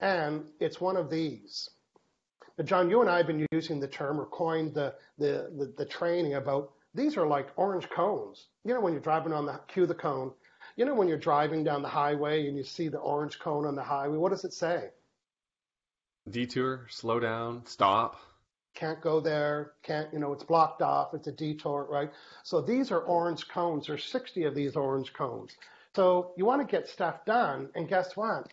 And 0.00 0.44
it's 0.60 0.80
one 0.80 0.96
of 0.96 1.10
these. 1.10 1.70
John, 2.64 2.90
you 2.90 3.00
and 3.00 3.10
I 3.10 3.18
have 3.18 3.26
been 3.26 3.46
using 3.52 3.78
the 3.78 3.88
term 3.88 4.20
or 4.20 4.26
coined 4.26 4.74
the, 4.74 4.94
the, 5.18 5.50
the, 5.56 5.72
the 5.76 5.84
training 5.86 6.34
about 6.34 6.72
these 6.94 7.16
are 7.16 7.26
like 7.26 7.48
orange 7.56 7.88
cones. 7.90 8.46
You 8.64 8.74
know, 8.74 8.80
when 8.80 8.92
you're 8.92 9.02
driving 9.02 9.32
on 9.32 9.46
the 9.46 9.60
cue 9.68 9.86
the 9.86 9.94
cone, 9.94 10.32
you 10.76 10.84
know, 10.84 10.94
when 10.94 11.08
you're 11.08 11.18
driving 11.18 11.64
down 11.64 11.82
the 11.82 11.88
highway 11.88 12.48
and 12.48 12.56
you 12.56 12.64
see 12.64 12.88
the 12.88 12.98
orange 12.98 13.38
cone 13.38 13.66
on 13.66 13.76
the 13.76 13.82
highway, 13.82 14.16
what 14.16 14.30
does 14.30 14.44
it 14.44 14.52
say? 14.52 14.90
Detour, 16.30 16.86
slow 16.90 17.20
down, 17.20 17.64
stop. 17.66 18.20
Can't 18.74 19.00
go 19.00 19.20
there, 19.20 19.72
can't, 19.82 20.12
you 20.12 20.18
know, 20.18 20.32
it's 20.32 20.44
blocked 20.44 20.82
off, 20.82 21.14
it's 21.14 21.26
a 21.26 21.32
detour, 21.32 21.86
right? 21.90 22.10
So 22.44 22.60
these 22.60 22.90
are 22.92 23.00
orange 23.00 23.48
cones. 23.48 23.86
There's 23.86 24.04
60 24.04 24.44
of 24.44 24.54
these 24.54 24.76
orange 24.76 25.12
cones. 25.12 25.56
So 25.98 26.30
you 26.36 26.44
want 26.44 26.60
to 26.60 26.76
get 26.76 26.88
stuff 26.88 27.24
done, 27.24 27.70
and 27.74 27.88
guess 27.88 28.16
what? 28.16 28.52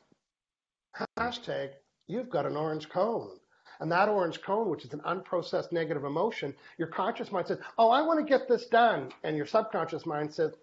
Hashtag, 1.16 1.74
you've 2.08 2.32
got 2.32 2.48
an 2.48 2.58
orange 2.58 2.90
cone. 2.90 3.38
And 3.80 3.92
that 3.92 4.10
orange 4.10 4.42
cone, 4.42 4.68
which 4.68 4.84
is 4.84 4.94
an 4.94 5.02
unprocessed 5.02 5.72
negative 5.72 6.06
emotion, 6.06 6.56
your 6.80 6.88
conscious 6.88 7.32
mind 7.32 7.46
says, 7.46 7.60
Oh, 7.78 7.92
I 7.92 8.02
want 8.02 8.20
to 8.20 8.26
get 8.26 8.48
this 8.48 8.66
done. 8.66 9.12
And 9.24 9.38
your 9.38 9.46
subconscious 9.46 10.08
mind 10.08 10.34
says, 10.34 10.54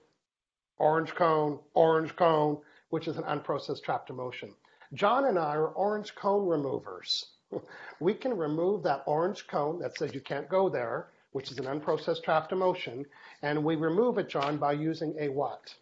Orange 0.78 1.14
cone, 1.14 1.60
orange 1.74 2.16
cone, 2.16 2.58
which 2.90 3.06
is 3.06 3.16
an 3.16 3.22
unprocessed 3.22 3.84
trapped 3.84 4.10
emotion. 4.10 4.52
John 4.92 5.26
and 5.26 5.38
I 5.38 5.54
are 5.54 5.68
orange 5.68 6.16
cone 6.16 6.48
removers. 6.48 7.26
we 8.00 8.12
can 8.12 8.36
remove 8.36 8.82
that 8.82 9.04
orange 9.06 9.46
cone 9.46 9.78
that 9.78 9.96
says 9.96 10.14
you 10.14 10.20
can't 10.20 10.48
go 10.48 10.68
there, 10.68 11.10
which 11.30 11.52
is 11.52 11.60
an 11.60 11.66
unprocessed 11.66 12.24
trapped 12.24 12.50
emotion, 12.50 13.06
and 13.40 13.62
we 13.62 13.76
remove 13.76 14.18
it, 14.18 14.28
John, 14.28 14.56
by 14.56 14.72
using 14.72 15.14
a 15.20 15.28
what? 15.28 15.72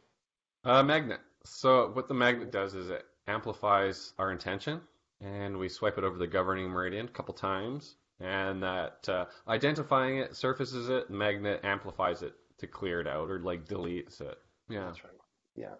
A 0.64 0.84
magnet. 0.84 1.20
So 1.44 1.90
what 1.92 2.08
the 2.08 2.14
magnet 2.14 2.52
does 2.52 2.74
is 2.74 2.90
it 2.90 3.04
amplifies 3.26 4.12
our 4.18 4.30
intention, 4.30 4.80
and 5.20 5.58
we 5.58 5.68
swipe 5.68 5.96
it 5.96 6.04
over 6.04 6.18
the 6.18 6.26
governing 6.26 6.68
meridian 6.68 7.06
a 7.06 7.10
couple 7.10 7.32
times, 7.32 7.94
and 8.20 8.62
that 8.62 9.08
uh, 9.08 9.24
identifying 9.48 10.18
it 10.18 10.36
surfaces 10.36 10.88
it, 10.90 11.10
magnet 11.10 11.60
amplifies 11.64 12.22
it 12.22 12.34
to 12.58 12.66
clear 12.66 13.00
it 13.00 13.06
out 13.06 13.30
or 13.30 13.38
like 13.40 13.66
deletes 13.66 14.20
it. 14.20 14.38
Yeah. 14.68 14.86
That's 14.86 15.02
right. 15.02 15.12
Yeah. 15.56 15.74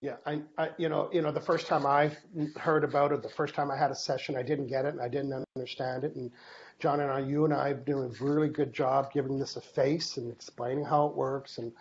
Yeah, 0.00 0.16
I, 0.24 0.42
I, 0.56 0.68
you 0.78 0.88
know, 0.88 1.10
you 1.12 1.22
know, 1.22 1.32
the 1.32 1.40
first 1.40 1.66
time 1.66 1.84
I 1.84 2.16
heard 2.56 2.84
about 2.84 3.10
it, 3.10 3.20
the 3.20 3.28
first 3.28 3.54
time 3.54 3.68
I 3.68 3.76
had 3.76 3.90
a 3.90 3.96
session, 3.96 4.36
I 4.36 4.44
didn't 4.44 4.68
get 4.68 4.84
it 4.84 4.94
and 4.94 5.00
I 5.00 5.08
didn't 5.08 5.44
understand 5.56 6.04
it. 6.04 6.14
And 6.14 6.30
John 6.78 7.00
and 7.00 7.10
I, 7.10 7.18
you 7.18 7.44
and 7.44 7.52
I, 7.52 7.66
have 7.66 7.84
done 7.84 8.04
a 8.04 8.24
really 8.24 8.48
good 8.48 8.72
job 8.72 9.12
giving 9.12 9.40
this 9.40 9.56
a 9.56 9.60
face 9.60 10.16
and 10.16 10.30
explaining 10.30 10.84
how 10.84 11.06
it 11.06 11.16
works. 11.16 11.58
And 11.58 11.72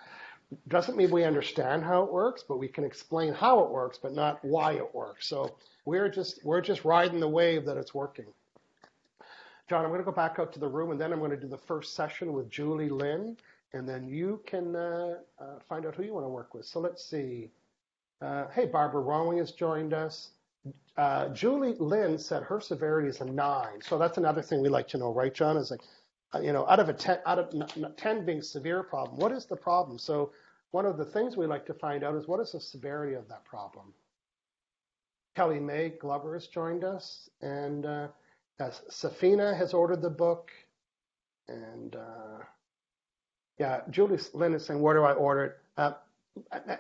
doesn't 0.67 0.97
mean 0.97 1.11
we 1.11 1.23
understand 1.23 1.83
how 1.83 2.03
it 2.03 2.11
works, 2.11 2.43
but 2.47 2.57
we 2.57 2.67
can 2.67 2.83
explain 2.83 3.33
how 3.33 3.59
it 3.59 3.69
works, 3.69 3.99
but 4.01 4.13
not 4.13 4.43
why 4.43 4.73
it 4.73 4.95
works. 4.95 5.27
So 5.27 5.55
we're 5.85 6.09
just 6.09 6.43
we're 6.45 6.61
just 6.61 6.85
riding 6.85 7.19
the 7.19 7.27
wave 7.27 7.65
that 7.65 7.77
it's 7.77 7.93
working. 7.93 8.25
John, 9.69 9.83
I'm 9.83 9.89
going 9.89 9.99
to 9.99 10.05
go 10.05 10.13
back 10.13 10.39
out 10.39 10.53
to 10.53 10.59
the 10.59 10.67
room, 10.67 10.91
and 10.91 11.01
then 11.01 11.11
I'm 11.11 11.19
going 11.19 11.31
to 11.31 11.37
do 11.37 11.47
the 11.47 11.57
first 11.57 11.93
session 11.93 12.31
with 12.31 12.49
Julie 12.49 12.87
Lynn, 12.89 13.35
and 13.73 13.87
then 13.87 14.07
you 14.07 14.41
can 14.45 14.73
uh, 14.75 15.15
uh, 15.39 15.45
find 15.67 15.85
out 15.85 15.95
who 15.95 16.03
you 16.03 16.13
want 16.13 16.25
to 16.25 16.29
work 16.29 16.53
with. 16.53 16.65
So 16.65 16.79
let's 16.79 17.03
see. 17.03 17.51
Uh, 18.21 18.45
hey, 18.53 18.65
Barbara 18.65 19.01
Rowing 19.01 19.39
has 19.39 19.51
joined 19.51 19.93
us. 19.93 20.29
Uh, 20.97 21.29
Julie 21.29 21.75
Lynn 21.79 22.17
said 22.17 22.43
her 22.43 22.61
severity 22.61 23.09
is 23.09 23.19
a 23.19 23.25
nine. 23.25 23.81
So 23.81 23.97
that's 23.97 24.17
another 24.17 24.41
thing 24.41 24.61
we 24.61 24.69
like 24.69 24.87
to 24.89 24.97
know, 24.97 25.13
right, 25.13 25.33
John? 25.33 25.57
Is 25.57 25.69
like, 25.69 25.81
you 26.41 26.53
know, 26.53 26.67
out 26.67 26.79
of 26.79 26.89
a 26.89 26.93
10, 26.93 27.19
out 27.25 27.39
of 27.39 27.95
10 27.97 28.25
being 28.25 28.41
severe 28.41 28.83
problem, 28.83 29.17
what 29.17 29.31
is 29.31 29.45
the 29.45 29.55
problem? 29.55 29.97
So 29.97 30.31
one 30.71 30.85
of 30.85 30.97
the 30.97 31.05
things 31.05 31.37
we 31.37 31.45
like 31.45 31.65
to 31.67 31.73
find 31.73 32.03
out 32.03 32.15
is 32.15 32.27
what 32.27 32.39
is 32.39 32.51
the 32.51 32.59
severity 32.59 33.15
of 33.15 33.27
that 33.29 33.45
problem? 33.45 33.93
Kelly 35.35 35.59
May 35.59 35.89
Glover 35.89 36.33
has 36.33 36.47
joined 36.47 36.83
us, 36.83 37.29
and 37.41 37.85
uh, 37.85 38.07
Safina 38.59 39.55
has 39.55 39.73
ordered 39.73 40.01
the 40.01 40.09
book, 40.09 40.51
and 41.47 41.95
uh, 41.95 42.39
yeah, 43.59 43.81
Julie 43.89 44.19
Lynn 44.33 44.53
is 44.53 44.65
saying, 44.65 44.81
where 44.81 44.95
do 44.95 45.03
I 45.03 45.13
order 45.13 45.45
it? 45.45 45.57
Uh, 45.77 45.93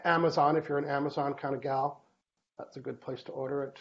Amazon, 0.05 0.57
if 0.57 0.67
you're 0.69 0.77
an 0.77 0.89
Amazon 0.89 1.33
kind 1.35 1.55
of 1.55 1.61
gal, 1.61 2.03
that's 2.57 2.77
a 2.77 2.79
good 2.79 2.99
place 2.99 3.23
to 3.23 3.31
order 3.31 3.63
it. 3.63 3.77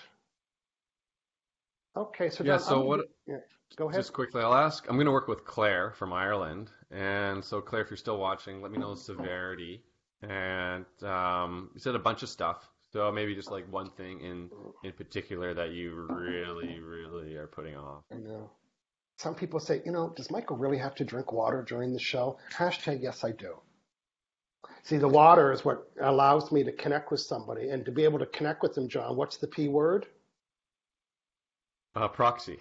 Okay, 1.97 2.29
so 2.29 2.45
yeah. 2.45 2.59
So 2.59 2.83
what? 2.83 3.01
Yeah, 3.27 3.39
go 3.75 3.89
ahead. 3.89 3.99
Just 3.99 4.13
quickly, 4.13 4.43
I'll 4.43 4.55
ask. 4.55 4.87
I'm 4.89 4.97
going 4.97 5.07
to 5.07 5.13
work 5.13 5.29
with 5.29 5.45
Claire 5.45 5.93
from 5.93 6.13
Ireland, 6.13 6.71
and 6.91 7.45
so 7.45 7.61
Claire, 7.61 7.83
if 7.83 7.91
you're 7.91 7.97
still 7.97 8.19
watching, 8.19 8.63
let 8.63 8.71
me 8.71 8.79
know 8.79 8.95
the 8.95 9.01
severity. 9.01 9.83
And 10.23 10.87
um, 11.03 11.71
you 11.75 11.81
said 11.81 11.95
a 11.95 11.99
bunch 11.99 12.23
of 12.23 12.29
stuff. 12.29 12.69
So 12.93 13.13
maybe 13.13 13.35
just 13.35 13.51
like 13.51 13.71
one 13.71 13.91
thing 13.91 14.21
in 14.21 14.49
in 14.85 14.93
particular 14.93 15.53
that 15.55 15.73
you 15.73 15.95
really, 16.09 16.81
really 16.81 17.35
are 17.35 17.47
putting 17.47 17.77
off. 17.77 18.05
I 18.11 18.17
know. 18.17 18.51
Some 19.19 19.35
people 19.35 19.61
say, 19.61 19.83
you 19.85 19.93
know, 19.93 20.13
does 20.17 20.31
Michael 20.31 20.57
really 20.57 20.79
have 20.79 20.95
to 20.97 21.05
drink 21.05 21.33
water 21.33 21.65
during 21.67 21.93
the 21.93 21.99
show? 21.99 22.39
Hashtag 22.55 23.03
yes, 23.03 23.25
I 23.25 23.33
do. 23.33 23.57
See, 24.83 24.99
the 24.99 25.09
water 25.09 25.53
is 25.53 25.65
what 25.65 25.91
allows 26.01 26.53
me 26.53 26.63
to 26.65 26.73
connect 26.73 27.11
with 27.11 27.21
somebody. 27.21 27.71
And 27.71 27.85
to 27.87 27.91
be 27.91 28.05
able 28.05 28.19
to 28.19 28.27
connect 28.27 28.63
with 28.63 28.75
them, 28.75 28.89
John, 28.89 29.17
what's 29.17 29.37
the 29.39 29.47
P 29.47 29.69
word? 29.69 30.07
Uh, 31.97 32.09
proxy. 32.09 32.59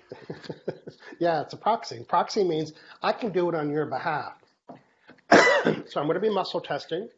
yeah, 1.20 1.42
it's 1.42 1.54
a 1.54 1.58
proxy. 1.58 2.06
Proxy 2.08 2.44
means 2.46 2.72
I 3.04 3.12
can 3.12 3.34
do 3.34 3.50
it 3.50 3.56
on 3.56 3.70
your 3.70 3.86
behalf. 3.86 4.34
so 5.30 6.00
I'm 6.00 6.08
going 6.08 6.14
to 6.14 6.22
be 6.22 6.30
muscle 6.30 6.62
testing. 6.62 7.10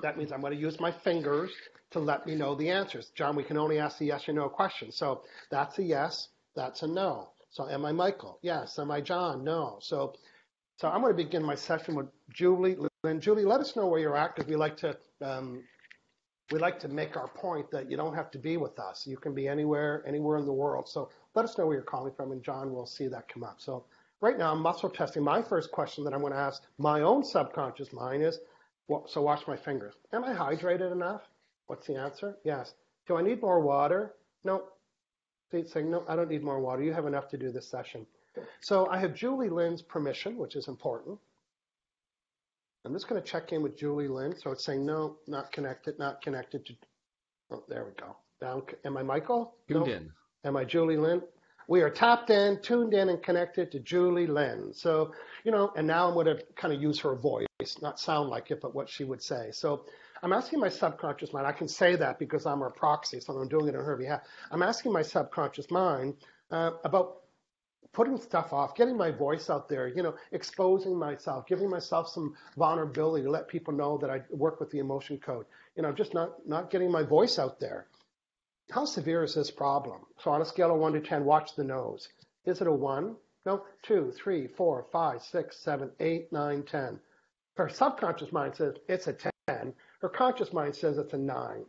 That 0.00 0.16
means 0.16 0.32
I'm 0.32 0.40
going 0.40 0.54
to 0.54 0.58
use 0.58 0.80
my 0.80 0.90
fingers 0.90 1.50
to 1.90 1.98
let 1.98 2.26
me 2.26 2.34
know 2.34 2.54
the 2.54 2.70
answers. 2.70 3.10
John, 3.14 3.36
we 3.36 3.44
can 3.44 3.58
only 3.58 3.78
ask 3.78 3.98
the 3.98 4.06
yes 4.06 4.26
or 4.26 4.32
no 4.32 4.48
question. 4.48 4.90
So 4.90 5.22
that's 5.50 5.78
a 5.78 5.82
yes, 5.82 6.28
that's 6.56 6.82
a 6.82 6.86
no. 6.86 7.28
So 7.50 7.68
am 7.68 7.84
I 7.84 7.92
Michael? 7.92 8.38
Yes. 8.40 8.78
Am 8.78 8.90
I 8.90 9.02
John? 9.02 9.44
No. 9.44 9.78
So 9.82 10.14
so 10.78 10.88
I'm 10.88 11.02
going 11.02 11.14
to 11.14 11.22
begin 11.22 11.44
my 11.44 11.54
session 11.54 11.94
with 11.94 12.06
Julie. 12.30 12.76
And 13.04 13.20
Julie, 13.20 13.44
let 13.44 13.60
us 13.60 13.76
know 13.76 13.86
where 13.86 14.00
you're 14.00 14.16
at 14.16 14.34
because 14.34 14.48
we 14.48 14.56
like 14.56 14.78
to 14.78 14.96
um, 15.20 15.62
we 16.50 16.58
like 16.58 16.78
to 16.80 16.88
make 16.88 17.16
our 17.16 17.28
point 17.28 17.70
that 17.70 17.90
you 17.90 17.96
don't 17.96 18.14
have 18.14 18.30
to 18.32 18.38
be 18.38 18.56
with 18.56 18.78
us. 18.78 19.06
You 19.06 19.16
can 19.16 19.34
be 19.34 19.48
anywhere, 19.48 20.04
anywhere 20.06 20.38
in 20.38 20.44
the 20.44 20.52
world. 20.52 20.88
So 20.88 21.10
let 21.34 21.44
us 21.44 21.56
know 21.56 21.66
where 21.66 21.74
you're 21.74 21.84
calling 21.84 22.12
from, 22.14 22.32
and 22.32 22.42
John 22.42 22.72
will 22.72 22.86
see 22.86 23.08
that 23.08 23.28
come 23.28 23.42
up. 23.42 23.60
So 23.60 23.84
right 24.20 24.36
now, 24.36 24.52
I'm 24.52 24.60
muscle 24.60 24.90
testing. 24.90 25.22
My 25.22 25.42
first 25.42 25.72
question 25.72 26.04
that 26.04 26.12
I'm 26.12 26.20
going 26.20 26.32
to 26.32 26.38
ask 26.38 26.62
my 26.78 27.00
own 27.00 27.24
subconscious 27.24 27.92
mind 27.92 28.22
is, 28.22 28.40
well, 28.88 29.06
so 29.08 29.22
watch 29.22 29.46
my 29.48 29.56
fingers. 29.56 29.94
Am 30.12 30.24
I 30.24 30.34
hydrated 30.34 30.92
enough? 30.92 31.22
What's 31.66 31.86
the 31.86 31.96
answer? 31.96 32.36
Yes. 32.44 32.74
Do 33.06 33.16
I 33.16 33.22
need 33.22 33.40
more 33.40 33.60
water? 33.60 34.14
No. 34.44 34.64
See, 35.50 35.64
saying, 35.66 35.90
no, 35.90 36.04
I 36.08 36.16
don't 36.16 36.28
need 36.30 36.42
more 36.42 36.60
water. 36.60 36.82
You 36.82 36.92
have 36.92 37.06
enough 37.06 37.28
to 37.28 37.38
do 37.38 37.50
this 37.50 37.66
session. 37.66 38.06
So 38.60 38.86
I 38.88 38.98
have 38.98 39.14
Julie 39.14 39.48
Lynn's 39.48 39.80
permission, 39.80 40.36
which 40.36 40.56
is 40.56 40.68
important. 40.68 41.18
I'm 42.84 42.92
just 42.92 43.08
going 43.08 43.20
to 43.20 43.26
check 43.26 43.52
in 43.52 43.62
with 43.62 43.78
Julie 43.78 44.08
Lynn. 44.08 44.34
So 44.38 44.50
it's 44.50 44.64
saying, 44.64 44.84
no, 44.84 45.16
not 45.26 45.52
connected, 45.52 45.98
not 45.98 46.20
connected 46.22 46.66
to, 46.66 46.74
oh, 47.50 47.64
there 47.68 47.84
we 47.84 47.92
go. 47.92 48.16
Down, 48.40 48.62
am 48.84 48.96
I 48.96 49.02
Michael? 49.02 49.54
Tuned 49.68 49.88
in. 49.88 50.10
Am 50.44 50.56
I 50.56 50.64
Julie 50.64 50.98
Lynn? 50.98 51.22
We 51.66 51.80
are 51.80 51.88
tapped 51.88 52.28
in, 52.28 52.60
tuned 52.60 52.92
in, 52.92 53.08
and 53.08 53.22
connected 53.22 53.72
to 53.72 53.80
Julie 53.80 54.26
Lynn. 54.26 54.74
So, 54.74 55.12
you 55.44 55.50
know, 55.50 55.72
and 55.76 55.86
now 55.86 56.08
I'm 56.08 56.14
going 56.14 56.26
to 56.26 56.38
kind 56.56 56.74
of 56.74 56.82
use 56.82 57.00
her 57.00 57.14
voice, 57.14 57.46
not 57.80 57.98
sound 57.98 58.28
like 58.28 58.50
it, 58.50 58.60
but 58.60 58.74
what 58.74 58.90
she 58.90 59.04
would 59.04 59.22
say. 59.22 59.50
So 59.52 59.86
I'm 60.22 60.34
asking 60.34 60.60
my 60.60 60.68
subconscious 60.68 61.32
mind, 61.32 61.46
I 61.46 61.52
can 61.52 61.68
say 61.68 61.96
that 61.96 62.18
because 62.18 62.44
I'm 62.44 62.60
her 62.60 62.70
proxy, 62.70 63.20
so 63.20 63.32
I'm 63.32 63.48
doing 63.48 63.68
it 63.68 63.76
on 63.76 63.84
her 63.84 63.96
behalf. 63.96 64.20
I'm 64.50 64.62
asking 64.62 64.92
my 64.92 65.02
subconscious 65.02 65.70
mind 65.70 66.16
uh, 66.50 66.72
about 66.84 67.23
putting 67.94 68.18
stuff 68.18 68.52
off, 68.52 68.74
getting 68.74 68.96
my 68.96 69.10
voice 69.10 69.48
out 69.48 69.68
there, 69.68 69.88
you 69.88 70.02
know, 70.02 70.14
exposing 70.32 70.98
myself, 70.98 71.46
giving 71.46 71.70
myself 71.70 72.08
some 72.08 72.34
vulnerability 72.56 73.24
to 73.24 73.30
let 73.30 73.48
people 73.48 73.72
know 73.72 73.96
that 73.98 74.10
I 74.10 74.20
work 74.30 74.60
with 74.60 74.70
the 74.70 74.80
emotion 74.80 75.18
code. 75.18 75.46
You 75.76 75.82
know, 75.82 75.88
I'm 75.88 75.96
just 75.96 76.12
not, 76.12 76.46
not 76.46 76.70
getting 76.70 76.90
my 76.90 77.04
voice 77.04 77.38
out 77.38 77.60
there. 77.60 77.86
How 78.70 78.84
severe 78.84 79.22
is 79.22 79.34
this 79.34 79.50
problem? 79.50 80.00
So 80.18 80.30
on 80.30 80.42
a 80.42 80.46
scale 80.46 80.74
of 80.74 80.80
one 80.80 80.92
to 80.94 81.00
10, 81.00 81.24
watch 81.24 81.54
the 81.54 81.64
nose. 81.64 82.08
Is 82.44 82.60
it 82.60 82.66
a 82.66 82.72
one? 82.72 83.16
No, 83.46 83.64
two, 83.82 84.12
three, 84.16 84.46
four, 84.46 84.86
five, 84.90 85.22
six, 85.22 85.58
seven, 85.58 85.90
eight, 86.00 86.32
nine, 86.32 86.62
ten. 86.62 86.98
Her 87.56 87.68
subconscious 87.68 88.32
mind 88.32 88.56
says 88.56 88.74
it's 88.88 89.06
a 89.06 89.16
10. 89.46 89.74
Her 90.00 90.08
conscious 90.08 90.52
mind 90.52 90.74
says 90.74 90.98
it's 90.98 91.12
a 91.12 91.18
nine. 91.18 91.64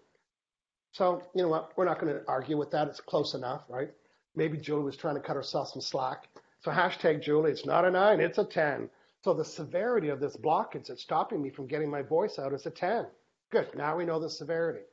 So, 0.94 1.22
you 1.36 1.44
know 1.44 1.50
what? 1.50 1.74
We're 1.76 1.86
not 1.86 2.00
going 2.00 2.14
to 2.14 2.22
argue 2.28 2.58
with 2.58 2.72
that. 2.72 2.88
It's 2.88 3.02
close 3.02 3.34
enough, 3.34 3.64
right? 3.68 3.90
Maybe 4.36 4.58
Julie 4.58 4.84
was 4.84 4.98
trying 4.98 5.15
to 5.15 5.21
cut 5.21 5.36
herself 5.36 5.69
some 5.69 5.82
slack. 5.82 6.28
So 6.62 6.71
hashtag 6.71 7.21
Julie, 7.21 7.52
it's 7.52 7.65
not 7.65 7.86
a 7.86 7.91
nine, 7.91 8.19
it's 8.19 8.38
a 8.38 8.43
10. 8.43 8.89
So 9.24 9.34
the 9.34 9.45
severity 9.45 10.10
of 10.10 10.19
this 10.19 10.38
blockage 10.38 10.88
that's 10.88 11.02
stopping 11.02 11.41
me 11.41 11.50
from 11.50 11.67
getting 11.67 11.89
my 11.89 12.02
voice 12.02 12.38
out 12.38 12.54
is 12.54 12.65
a 12.65 12.71
10. 12.71 13.08
Good, 13.52 13.76
now 13.76 13.95
we 13.95 14.06
know 14.06 14.19
the 14.19 14.30
severity. 14.30 14.86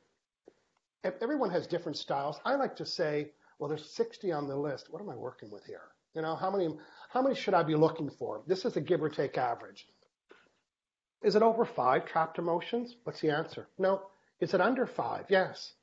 If 1.03 1.15
everyone 1.21 1.49
has 1.49 1.67
different 1.67 1.97
styles. 1.97 2.39
I 2.45 2.55
like 2.55 2.75
to 2.77 2.85
say, 2.85 3.31
well, 3.59 3.69
there's 3.69 3.89
60 3.91 4.31
on 4.31 4.47
the 4.47 4.55
list. 4.55 4.87
What 4.89 5.01
am 5.01 5.09
I 5.09 5.15
working 5.15 5.51
with 5.51 5.65
here? 5.65 5.89
You 6.15 6.21
know, 6.21 6.35
how 6.35 6.49
many, 6.49 6.69
how 7.09 7.21
many 7.21 7.35
should 7.35 7.53
I 7.53 7.63
be 7.63 7.75
looking 7.75 8.09
for? 8.09 8.41
This 8.47 8.65
is 8.65 8.77
a 8.77 8.81
give 8.81 9.03
or 9.03 9.09
take 9.09 9.37
average. 9.37 9.87
Is 11.23 11.35
it 11.35 11.41
over 11.41 11.65
five 11.65 12.05
trapped 12.05 12.39
emotions? 12.39 12.95
What's 13.03 13.21
the 13.21 13.29
answer? 13.29 13.67
No. 13.77 14.01
Is 14.39 14.53
it 14.53 14.61
under 14.61 14.85
five? 14.85 15.25
Yes. 15.29 15.73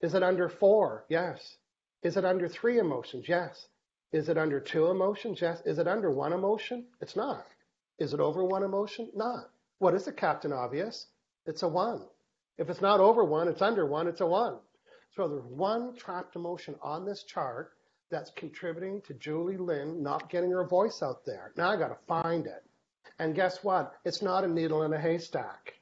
Is 0.00 0.14
it 0.14 0.22
under 0.22 0.48
four? 0.48 1.04
Yes. 1.08 1.57
Is 2.02 2.16
it 2.16 2.24
under 2.24 2.48
three 2.48 2.78
emotions? 2.78 3.26
Yes. 3.28 3.66
Is 4.12 4.28
it 4.28 4.38
under 4.38 4.60
two 4.60 4.86
emotions? 4.86 5.40
Yes. 5.40 5.60
Is 5.64 5.78
it 5.78 5.88
under 5.88 6.10
one 6.10 6.32
emotion? 6.32 6.86
It's 7.00 7.16
not. 7.16 7.46
Is 7.98 8.14
it 8.14 8.20
over 8.20 8.44
one 8.44 8.62
emotion? 8.62 9.10
Not. 9.14 9.50
What 9.78 9.94
is 9.94 10.06
it, 10.06 10.16
Captain 10.16 10.52
Obvious? 10.52 11.06
It's 11.46 11.62
a 11.62 11.68
one. 11.68 12.02
If 12.58 12.68
it's 12.68 12.80
not 12.80 13.00
over 13.00 13.24
one, 13.24 13.48
it's 13.48 13.62
under 13.62 13.86
one, 13.86 14.08
it's 14.08 14.20
a 14.20 14.26
one. 14.26 14.58
So 15.14 15.28
there's 15.28 15.44
one 15.44 15.94
trapped 15.96 16.36
emotion 16.36 16.74
on 16.82 17.04
this 17.04 17.22
chart 17.22 17.72
that's 18.10 18.30
contributing 18.36 19.00
to 19.06 19.14
Julie 19.14 19.56
Lynn 19.56 20.02
not 20.02 20.30
getting 20.30 20.50
her 20.50 20.66
voice 20.66 21.02
out 21.02 21.24
there. 21.24 21.52
Now 21.56 21.70
I 21.70 21.76
got 21.76 21.88
to 21.88 21.98
find 22.06 22.46
it. 22.46 22.64
And 23.18 23.34
guess 23.34 23.62
what? 23.62 23.94
It's 24.04 24.22
not 24.22 24.44
a 24.44 24.48
needle 24.48 24.82
in 24.82 24.92
a 24.92 25.00
haystack 25.00 25.74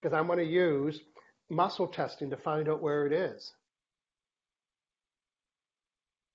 because 0.00 0.16
I'm 0.16 0.26
going 0.26 0.38
to 0.38 0.44
use 0.44 1.00
muscle 1.50 1.86
testing 1.86 2.30
to 2.30 2.36
find 2.36 2.68
out 2.68 2.82
where 2.82 3.06
it 3.06 3.12
is. 3.12 3.52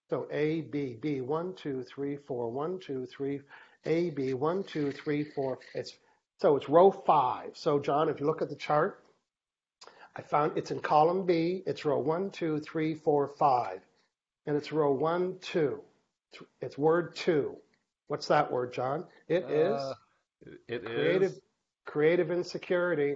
So 0.09 0.27
A, 0.31 0.61
B, 0.61 0.97
B, 0.99 1.21
one, 1.21 1.53
two, 1.55 1.83
three, 1.83 2.17
four, 2.27 2.49
one, 2.49 2.79
two, 2.79 3.05
three, 3.05 3.41
A, 3.85 4.09
B, 4.11 4.33
one, 4.33 4.63
two, 4.63 4.91
three, 4.91 5.23
four. 5.23 5.59
It's 5.73 5.93
so 6.39 6.55
it's 6.55 6.69
row 6.69 6.91
five. 6.91 7.51
So 7.55 7.79
John, 7.79 8.09
if 8.09 8.19
you 8.19 8.25
look 8.25 8.41
at 8.41 8.49
the 8.49 8.55
chart, 8.55 9.03
I 10.15 10.21
found 10.21 10.57
it's 10.57 10.71
in 10.71 10.79
column 10.79 11.25
B. 11.25 11.63
It's 11.65 11.83
row 11.83 11.99
one, 11.99 12.31
two, 12.31 12.59
three, 12.59 12.95
four, 12.95 13.27
five, 13.37 13.79
and 14.45 14.55
it's 14.55 14.71
row 14.71 14.93
one, 14.93 15.37
two. 15.41 15.81
It's 16.61 16.77
word 16.77 17.15
two. 17.15 17.57
What's 18.07 18.27
that 18.27 18.51
word, 18.51 18.73
John? 18.73 19.05
It 19.27 19.43
uh, 19.43 19.47
is. 19.47 19.93
It 20.67 20.85
creative, 20.85 21.31
is. 21.31 21.41
creative 21.85 22.31
insecurity. 22.31 23.15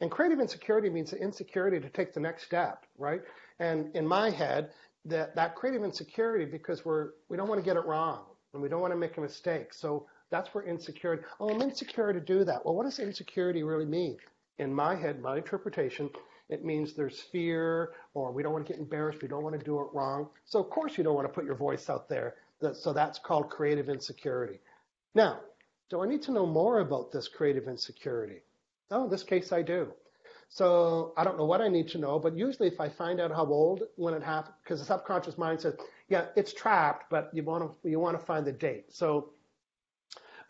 And 0.00 0.10
creative 0.10 0.40
insecurity 0.40 0.90
means 0.90 1.10
the 1.10 1.18
insecurity 1.18 1.80
to 1.80 1.88
take 1.88 2.14
the 2.14 2.20
next 2.20 2.44
step, 2.44 2.86
right? 2.98 3.20
And 3.58 3.94
in 3.96 4.06
my 4.06 4.30
head, 4.30 4.70
that, 5.06 5.34
that 5.36 5.54
creative 5.54 5.84
insecurity 5.84 6.44
because 6.44 6.84
we're 6.84 7.10
we 7.28 7.36
don't 7.36 7.48
want 7.48 7.60
to 7.60 7.64
get 7.64 7.76
it 7.76 7.84
wrong 7.86 8.24
and 8.52 8.62
we 8.62 8.68
don't 8.68 8.80
want 8.80 8.92
to 8.92 8.98
make 8.98 9.16
a 9.16 9.20
mistake. 9.20 9.74
So 9.74 10.06
that's 10.30 10.54
where 10.54 10.64
insecurity. 10.64 11.22
Oh, 11.40 11.50
I'm 11.50 11.62
insecure 11.62 12.12
to 12.12 12.20
do 12.20 12.44
that. 12.44 12.64
Well, 12.64 12.74
what 12.74 12.84
does 12.84 12.98
insecurity 12.98 13.62
really 13.62 13.86
mean? 13.86 14.18
In 14.58 14.74
my 14.74 14.94
head, 14.96 15.20
my 15.20 15.36
interpretation, 15.36 16.10
It 16.48 16.64
means 16.64 16.94
there's 16.94 17.20
fear 17.20 17.92
or 18.14 18.32
we 18.32 18.42
don't 18.42 18.52
want 18.52 18.66
to 18.66 18.72
get 18.72 18.80
embarrassed. 18.80 19.22
We 19.22 19.28
don't 19.28 19.42
want 19.44 19.58
to 19.58 19.64
do 19.64 19.80
it 19.80 19.88
wrong. 19.92 20.28
So 20.46 20.58
of 20.60 20.70
course 20.70 20.96
you 20.96 21.04
don't 21.04 21.14
want 21.14 21.28
to 21.28 21.32
put 21.32 21.44
your 21.44 21.54
voice 21.54 21.90
out 21.90 22.08
there. 22.08 22.36
So 22.72 22.92
that's 22.92 23.18
called 23.18 23.50
creative 23.50 23.88
insecurity. 23.88 24.60
Now, 25.14 25.40
do 25.90 26.02
I 26.02 26.06
need 26.06 26.22
to 26.22 26.32
know 26.32 26.46
more 26.46 26.80
about 26.80 27.12
this 27.12 27.28
creative 27.28 27.68
insecurity? 27.68 28.42
Oh, 28.90 29.04
in 29.04 29.10
this 29.10 29.22
case 29.22 29.52
I 29.52 29.62
do. 29.62 29.92
So 30.50 31.12
I 31.16 31.24
don't 31.24 31.36
know 31.36 31.44
what 31.44 31.60
I 31.60 31.68
need 31.68 31.88
to 31.88 31.98
know, 31.98 32.18
but 32.18 32.36
usually 32.36 32.68
if 32.68 32.80
I 32.80 32.88
find 32.88 33.20
out 33.20 33.30
how 33.30 33.44
old 33.46 33.82
when 33.96 34.14
it 34.14 34.22
happened, 34.22 34.54
because 34.62 34.80
the 34.80 34.86
subconscious 34.86 35.36
mind 35.36 35.60
says, 35.60 35.74
yeah, 36.08 36.26
it's 36.36 36.52
trapped, 36.54 37.10
but 37.10 37.30
you 37.34 37.42
want 37.42 37.64
to 37.82 37.88
you 37.88 38.00
want 38.00 38.18
to 38.18 38.24
find 38.24 38.46
the 38.46 38.52
date. 38.52 38.86
So 38.92 39.30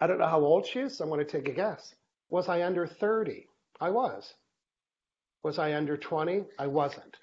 I 0.01 0.07
don't 0.07 0.19
know 0.19 0.29
how 0.29 0.41
old 0.41 0.67
she 0.67 0.81
is. 0.81 0.97
So 0.97 1.05
I'm 1.05 1.11
going 1.11 1.25
to 1.25 1.31
take 1.31 1.49
a 1.49 1.53
guess. 1.53 1.95
Was 2.31 2.49
I 2.49 2.63
under 2.63 2.87
30? 2.87 3.47
I 3.81 3.91
was. 3.91 4.35
Was 5.43 5.59
I 5.59 5.75
under 5.75 5.97
20? 5.97 6.45
I 6.59 6.67
wasn't. 6.67 7.17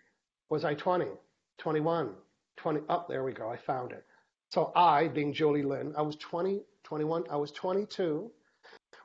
Was 0.49 0.65
I 0.65 0.73
20? 0.73 1.05
21? 1.57 2.13
20? 2.57 2.79
Oh, 2.89 3.05
there 3.07 3.23
we 3.23 3.33
go. 3.33 3.49
I 3.49 3.57
found 3.57 3.91
it. 3.91 4.05
So 4.49 4.71
I, 4.75 5.07
being 5.07 5.33
Julie 5.33 5.63
Lynn, 5.63 5.93
I 5.97 6.01
was 6.01 6.15
20, 6.17 6.61
21, 6.83 7.25
I 7.29 7.35
was 7.35 7.51
22 7.51 8.31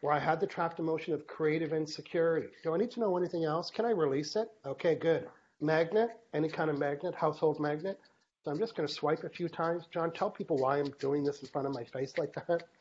where 0.00 0.12
I 0.12 0.18
had 0.18 0.40
the 0.40 0.46
trapped 0.46 0.78
emotion 0.78 1.12
of 1.14 1.26
creative 1.26 1.72
insecurity. 1.72 2.48
Do 2.62 2.74
I 2.74 2.78
need 2.78 2.90
to 2.92 3.00
know 3.00 3.16
anything 3.16 3.44
else? 3.44 3.70
Can 3.70 3.84
I 3.84 3.90
release 3.90 4.36
it? 4.36 4.48
Okay, 4.64 4.94
good. 4.94 5.28
Magnet, 5.60 6.10
any 6.32 6.48
kind 6.48 6.70
of 6.70 6.78
magnet, 6.78 7.14
household 7.14 7.60
magnet. 7.60 7.98
So 8.44 8.50
I'm 8.50 8.58
just 8.58 8.74
going 8.74 8.88
to 8.88 8.92
swipe 8.92 9.22
a 9.24 9.28
few 9.28 9.48
times. 9.48 9.84
John, 9.92 10.12
tell 10.12 10.30
people 10.30 10.56
why 10.56 10.78
I'm 10.78 10.90
doing 10.98 11.24
this 11.24 11.42
in 11.42 11.48
front 11.48 11.66
of 11.66 11.74
my 11.74 11.84
face 11.84 12.14
like 12.18 12.34
that. 12.34 12.64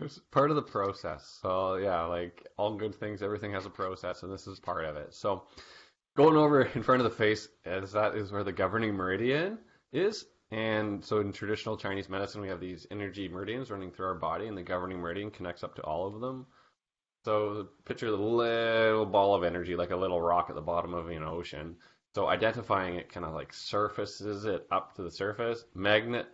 It's 0.00 0.18
part 0.32 0.50
of 0.50 0.56
the 0.56 0.62
process. 0.62 1.38
So 1.42 1.76
yeah, 1.76 2.02
like 2.06 2.44
all 2.56 2.76
good 2.76 2.94
things, 2.94 3.22
everything 3.22 3.52
has 3.52 3.66
a 3.66 3.70
process, 3.70 4.24
and 4.24 4.32
this 4.32 4.48
is 4.48 4.58
part 4.58 4.84
of 4.84 4.96
it. 4.96 5.14
So 5.14 5.44
going 6.16 6.36
over 6.36 6.62
in 6.62 6.82
front 6.82 7.02
of 7.02 7.10
the 7.10 7.16
face, 7.16 7.46
as 7.64 7.92
that 7.92 8.16
is 8.16 8.32
where 8.32 8.42
the 8.42 8.52
governing 8.52 8.94
meridian 8.94 9.58
is. 9.92 10.24
And 10.52 11.02
so 11.02 11.20
in 11.20 11.32
traditional 11.32 11.78
Chinese 11.78 12.10
medicine, 12.10 12.42
we 12.42 12.48
have 12.48 12.60
these 12.60 12.86
energy 12.90 13.26
meridians 13.26 13.70
running 13.70 13.90
through 13.90 14.06
our 14.06 14.14
body, 14.14 14.48
and 14.48 14.56
the 14.56 14.62
governing 14.62 14.98
meridian 14.98 15.30
connects 15.30 15.64
up 15.64 15.74
to 15.76 15.82
all 15.82 16.06
of 16.06 16.20
them. 16.20 16.46
So 17.24 17.68
picture 17.86 18.10
the 18.10 18.18
little 18.18 19.06
ball 19.06 19.34
of 19.34 19.44
energy, 19.44 19.76
like 19.76 19.92
a 19.92 19.96
little 19.96 20.20
rock 20.20 20.50
at 20.50 20.54
the 20.54 20.60
bottom 20.60 20.92
of 20.92 21.08
an 21.08 21.22
ocean. 21.22 21.76
So 22.14 22.28
identifying 22.28 22.96
it 22.96 23.10
kind 23.10 23.24
of 23.24 23.32
like 23.32 23.54
surfaces 23.54 24.44
it 24.44 24.66
up 24.70 24.94
to 24.96 25.02
the 25.02 25.10
surface. 25.10 25.64
Magnet 25.74 26.26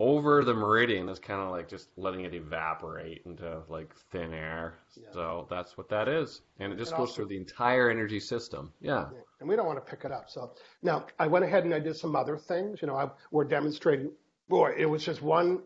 over 0.00 0.44
the 0.44 0.54
meridian 0.54 1.08
is 1.08 1.18
kind 1.18 1.40
of 1.40 1.50
like 1.50 1.68
just 1.68 1.88
letting 1.96 2.24
it 2.24 2.32
evaporate 2.32 3.22
into 3.26 3.62
like 3.68 3.92
thin 4.12 4.32
air. 4.32 4.74
Yeah. 4.96 5.08
So 5.12 5.46
that's 5.50 5.76
what 5.76 5.88
that 5.88 6.08
is. 6.08 6.42
And 6.60 6.72
it 6.72 6.78
just 6.78 6.92
and 6.92 6.98
goes 6.98 7.08
also, 7.08 7.16
through 7.16 7.26
the 7.26 7.36
entire 7.36 7.90
energy 7.90 8.20
system. 8.20 8.72
Yeah. 8.80 9.06
And 9.40 9.48
we 9.48 9.56
don't 9.56 9.66
want 9.66 9.84
to 9.84 9.90
pick 9.90 10.04
it 10.04 10.12
up. 10.12 10.30
So 10.30 10.52
now 10.82 11.06
I 11.18 11.26
went 11.26 11.44
ahead 11.44 11.64
and 11.64 11.74
I 11.74 11.80
did 11.80 11.96
some 11.96 12.14
other 12.14 12.36
things. 12.36 12.80
You 12.80 12.88
know, 12.88 12.96
I, 12.96 13.08
we're 13.32 13.44
demonstrating, 13.44 14.12
boy, 14.48 14.72
it 14.76 14.86
was 14.86 15.04
just 15.04 15.20
one 15.20 15.62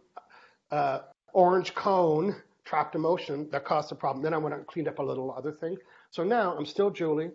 uh, 0.70 1.00
orange 1.34 1.74
cone 1.74 2.34
trapped 2.64 2.94
emotion 2.94 3.48
that 3.52 3.66
caused 3.66 3.90
the 3.90 3.94
problem. 3.94 4.22
Then 4.22 4.32
I 4.32 4.38
went 4.38 4.54
and 4.54 4.66
cleaned 4.66 4.88
up 4.88 4.98
a 4.98 5.02
little 5.02 5.34
other 5.36 5.52
thing. 5.52 5.76
So 6.10 6.24
now 6.24 6.56
I'm 6.56 6.66
still 6.66 6.90
Julie. 6.90 7.30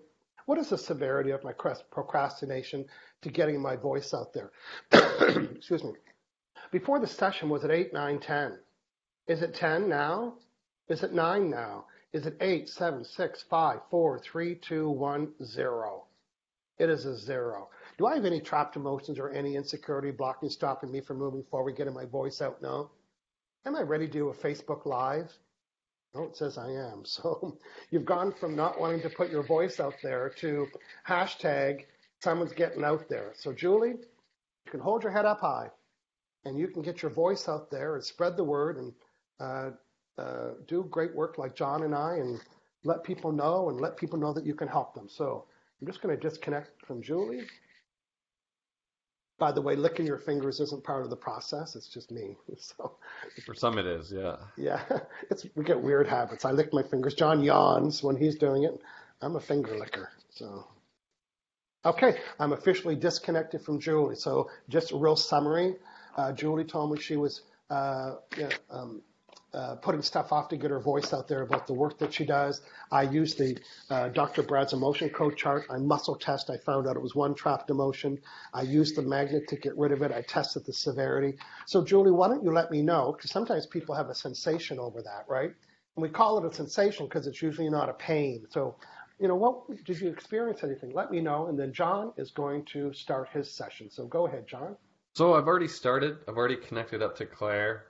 What 0.48 0.58
is 0.58 0.70
the 0.70 0.78
severity 0.78 1.32
of 1.32 1.44
my 1.44 1.52
procrastination 1.92 2.86
to 3.22 3.30
getting 3.30 3.62
my 3.62 3.76
voice 3.76 4.14
out 4.14 4.34
there? 4.34 4.52
Excuse 5.58 5.84
me. 5.84 5.92
Before 6.72 7.00
the 7.00 7.08
session, 7.08 7.50
was 7.50 7.64
it 7.64 7.72
8, 7.72 7.94
9, 7.94 8.20
10? 8.20 8.60
Is 9.28 9.42
it 9.42 9.56
10 9.56 9.88
now? 9.88 10.36
Is 10.90 11.04
it 11.04 11.14
9 11.14 11.50
now? 11.50 11.86
Is 12.14 12.26
it 12.26 12.38
8, 12.42 12.68
7, 12.68 13.04
6, 13.06 13.44
5, 13.50 13.80
4, 13.90 14.20
3, 14.20 14.56
2, 14.56 14.90
1, 14.90 15.34
0? 15.44 16.04
It 16.78 16.90
is 16.90 17.06
a 17.06 17.18
zero. 17.18 17.70
Do 17.98 18.06
I 18.06 18.16
have 18.16 18.26
any 18.26 18.40
trapped 18.40 18.76
emotions 18.76 19.18
or 19.18 19.30
any 19.30 19.56
insecurity 19.56 20.12
blocking, 20.12 20.50
stopping 20.50 20.92
me 20.92 21.02
from 21.02 21.18
moving 21.18 21.44
forward, 21.50 21.76
getting 21.76 21.94
my 21.94 22.06
voice 22.06 22.42
out? 22.42 22.62
No. 22.62 22.92
Am 23.66 23.76
I 23.76 23.82
ready 23.82 24.06
to 24.06 24.14
do 24.14 24.30
a 24.30 24.34
Facebook 24.34 24.86
Live? 24.86 25.32
No, 26.14 26.24
it 26.24 26.38
says 26.38 26.58
I 26.58 26.70
am. 26.70 27.04
So 27.06 27.58
you've 27.90 28.06
gone 28.06 28.32
from 28.40 28.56
not 28.56 28.80
wanting 28.80 29.02
to 29.02 29.10
put 29.10 29.32
your 29.32 29.44
voice 29.44 29.80
out 29.80 29.96
there 30.04 30.30
to 30.42 30.68
hashtag 31.08 31.86
someone's 32.20 32.54
getting 32.54 32.84
out 32.84 33.10
there. 33.10 33.34
So 33.36 33.54
Julie, 33.54 33.96
you 34.66 34.72
can 34.72 34.80
hold 34.80 35.04
your 35.04 35.12
head 35.12 35.26
up 35.26 35.40
high 35.40 35.70
and 36.48 36.58
you 36.58 36.68
can 36.68 36.82
get 36.82 37.02
your 37.02 37.12
voice 37.12 37.48
out 37.48 37.70
there 37.70 37.96
and 37.96 38.04
spread 38.04 38.38
the 38.38 38.44
word 38.44 38.78
and 38.78 38.94
uh, 39.40 39.70
uh, 40.18 40.52
do 40.68 40.84
great 40.90 41.16
work 41.16 41.38
like 41.38 41.56
John 41.56 41.84
and 41.84 41.94
I 41.94 42.16
and 42.16 42.40
let 42.84 43.04
people 43.04 43.32
know 43.32 43.70
and 43.70 43.80
let 43.80 43.98
people 43.98 44.18
know 44.18 44.34
that 44.34 44.46
you 44.46 44.56
can 44.56 44.68
help 44.68 44.94
them. 44.94 45.08
So 45.10 45.46
I'm 45.80 45.88
just 45.88 46.02
going 46.02 46.18
to 46.18 46.30
disconnect 46.30 46.86
from 46.86 47.02
Julie. 47.02 47.44
By 49.40 49.52
the 49.52 49.62
way, 49.62 49.76
licking 49.76 50.08
your 50.08 50.18
fingers 50.18 50.60
isn't 50.60 50.84
part 50.84 51.04
of 51.04 51.12
the 51.12 51.16
process. 51.16 51.76
It's 51.76 51.88
just 51.88 52.12
me. 52.12 52.36
So 52.58 52.98
for 53.46 53.54
some 53.54 53.78
it 53.78 53.86
is, 53.86 54.12
yeah. 54.12 54.38
Yeah, 54.58 54.82
it's 55.30 55.46
we 55.56 55.64
get 55.64 55.80
weird 55.80 56.08
habits. 56.08 56.44
I 56.46 56.52
lick 56.52 56.74
my 56.74 56.82
fingers. 56.82 57.14
John 57.14 57.44
yawns 57.44 58.02
when 58.02 58.16
he's 58.16 58.36
doing 58.36 58.64
it. 58.64 58.82
I'm 59.22 59.36
a 59.36 59.40
finger 59.40 59.78
licker. 59.78 60.10
So 60.32 60.66
okay, 61.86 62.18
I'm 62.40 62.54
officially 62.54 62.96
disconnected 62.96 63.62
from 63.62 63.80
Julie. 63.80 64.16
So 64.16 64.50
just 64.70 64.92
a 64.92 64.98
real 64.98 65.16
summary. 65.16 65.76
Uh, 66.18 66.32
Julie 66.34 66.66
told 66.66 66.92
me 66.92 67.00
she 67.00 67.16
was 67.16 67.44
uh, 67.70 68.16
um, 68.70 69.02
uh, 69.54 69.76
putting 69.76 70.02
stuff 70.02 70.32
off 70.32 70.50
to 70.50 70.58
get 70.58 70.72
her 70.72 70.80
voice 70.80 71.14
out 71.14 71.28
there 71.28 71.42
about 71.42 71.68
the 71.68 71.74
work 71.74 71.98
that 72.00 72.14
she 72.14 72.26
does. 72.26 72.62
I 72.92 73.04
used 73.04 73.38
the 73.38 73.58
uh, 73.90 74.10
Dr. 74.10 74.44
Brad's 74.44 74.74
emotion 74.74 75.10
code 75.10 75.38
chart. 75.38 75.66
I 75.70 75.78
muscle 75.78 76.16
test. 76.16 76.50
I 76.50 76.58
found 76.58 76.88
out 76.88 76.96
it 76.96 77.02
was 77.02 77.16
one 77.16 77.34
trapped 77.34 77.70
emotion. 77.70 78.20
I 78.54 78.64
used 78.64 78.96
the 78.96 79.02
magnet 79.02 79.48
to 79.50 79.56
get 79.56 79.78
rid 79.78 79.92
of 79.92 80.02
it. 80.02 80.12
I 80.12 80.22
tested 80.22 80.66
the 80.66 80.74
severity. 80.74 81.38
So, 81.66 81.84
Julie, 81.84 82.12
why 82.12 82.28
don't 82.28 82.44
you 82.44 82.52
let 82.52 82.72
me 82.72 82.82
know? 82.82 83.14
Because 83.16 83.32
sometimes 83.32 83.66
people 83.66 83.96
have 83.96 84.10
a 84.10 84.16
sensation 84.16 84.80
over 84.80 85.02
that, 85.02 85.26
right? 85.30 85.52
And 85.96 86.04
we 86.04 86.10
call 86.10 86.38
it 86.38 86.52
a 86.52 86.54
sensation 86.54 87.06
because 87.06 87.26
it's 87.26 87.42
usually 87.42 87.70
not 87.70 87.90
a 87.90 87.94
pain. 87.94 88.46
So, 88.50 88.76
you 89.20 89.28
know, 89.28 89.36
what 89.36 89.84
did 89.86 90.00
you 90.00 90.10
experience 90.10 90.64
anything? 90.64 90.94
Let 90.94 91.10
me 91.10 91.22
know. 91.22 91.48
And 91.48 91.58
then 91.58 91.74
John 91.74 92.12
is 92.18 92.32
going 92.32 92.66
to 92.74 92.94
start 92.94 93.30
his 93.34 93.50
session. 93.52 93.90
So 93.90 94.06
go 94.06 94.28
ahead, 94.28 94.46
John. 94.48 94.76
So 95.18 95.34
I've 95.34 95.48
already 95.48 95.68
started. 95.68 96.20
I've 96.28 96.38
already 96.38 96.58
connected 96.58 97.02
up 97.02 97.16
to 97.16 97.26
Claire. 97.26 97.86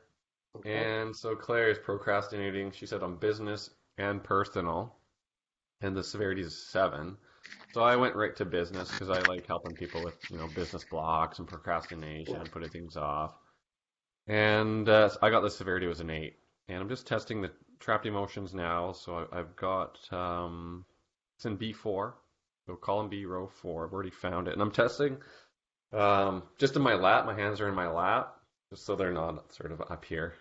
Okay. 0.55 0.77
And 0.77 1.13
so 1.13 1.35
Claire 1.35 1.69
is 1.69 1.77
procrastinating. 1.77 2.71
She 2.71 2.85
said 2.85 3.03
on 3.03 3.17
business 3.17 3.69
and 3.97 4.23
personal, 4.23 4.95
and 5.81 5.93
the 5.93 6.05
severity 6.05 6.41
is 6.41 6.69
seven. 6.69 7.17
So 7.73 7.83
I 7.83 7.97
went 7.97 8.15
right 8.15 8.33
to 8.37 8.45
business 8.45 8.89
because 8.89 9.09
I 9.09 9.19
like 9.27 9.45
helping 9.45 9.75
people 9.75 10.01
with 10.05 10.15
you 10.31 10.37
know 10.37 10.47
business 10.55 10.85
blocks 10.85 11.39
and 11.39 11.47
procrastination 11.49 12.37
and 12.37 12.49
putting 12.49 12.69
things 12.69 12.95
off. 12.95 13.33
And 14.27 14.87
uh, 14.87 15.09
I 15.21 15.29
got 15.29 15.41
the 15.41 15.49
severity 15.49 15.85
was 15.85 15.99
an 15.99 16.09
eight, 16.09 16.37
and 16.69 16.79
I'm 16.79 16.87
just 16.87 17.07
testing 17.07 17.41
the 17.41 17.51
trapped 17.81 18.05
emotions 18.05 18.53
now. 18.53 18.93
So 18.93 19.27
I, 19.33 19.35
have 19.35 19.53
got 19.57 19.99
um, 20.13 20.85
it's 21.35 21.45
in 21.45 21.57
B4, 21.57 22.13
so 22.67 22.75
column 22.77 23.09
B, 23.09 23.25
row 23.25 23.47
four. 23.47 23.85
I've 23.85 23.91
already 23.91 24.11
found 24.11 24.47
it, 24.47 24.53
and 24.53 24.61
I'm 24.61 24.71
testing 24.71 25.17
um, 25.93 26.43
just 26.57 26.75
in 26.75 26.81
my 26.81 26.95
lap. 26.95 27.25
My 27.25 27.35
hands 27.35 27.61
are 27.61 27.67
in 27.67 27.75
my 27.75 27.89
lap, 27.89 28.35
just 28.69 28.85
so 28.85 28.95
they're 28.95 29.11
not 29.11 29.53
sort 29.53 29.71
of 29.71 29.81
up 29.81 30.05
here 30.05 30.33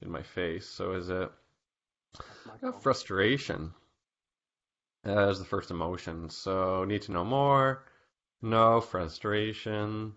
in 0.00 0.10
my 0.10 0.22
face. 0.22 0.66
So 0.66 0.92
is 0.92 1.08
it 1.08 1.30
frustration 2.80 3.72
as 5.04 5.38
the 5.38 5.44
first 5.44 5.70
emotion? 5.70 6.30
So 6.30 6.84
need 6.84 7.02
to 7.02 7.12
know 7.12 7.24
more. 7.24 7.84
No 8.42 8.80
frustration. 8.80 10.12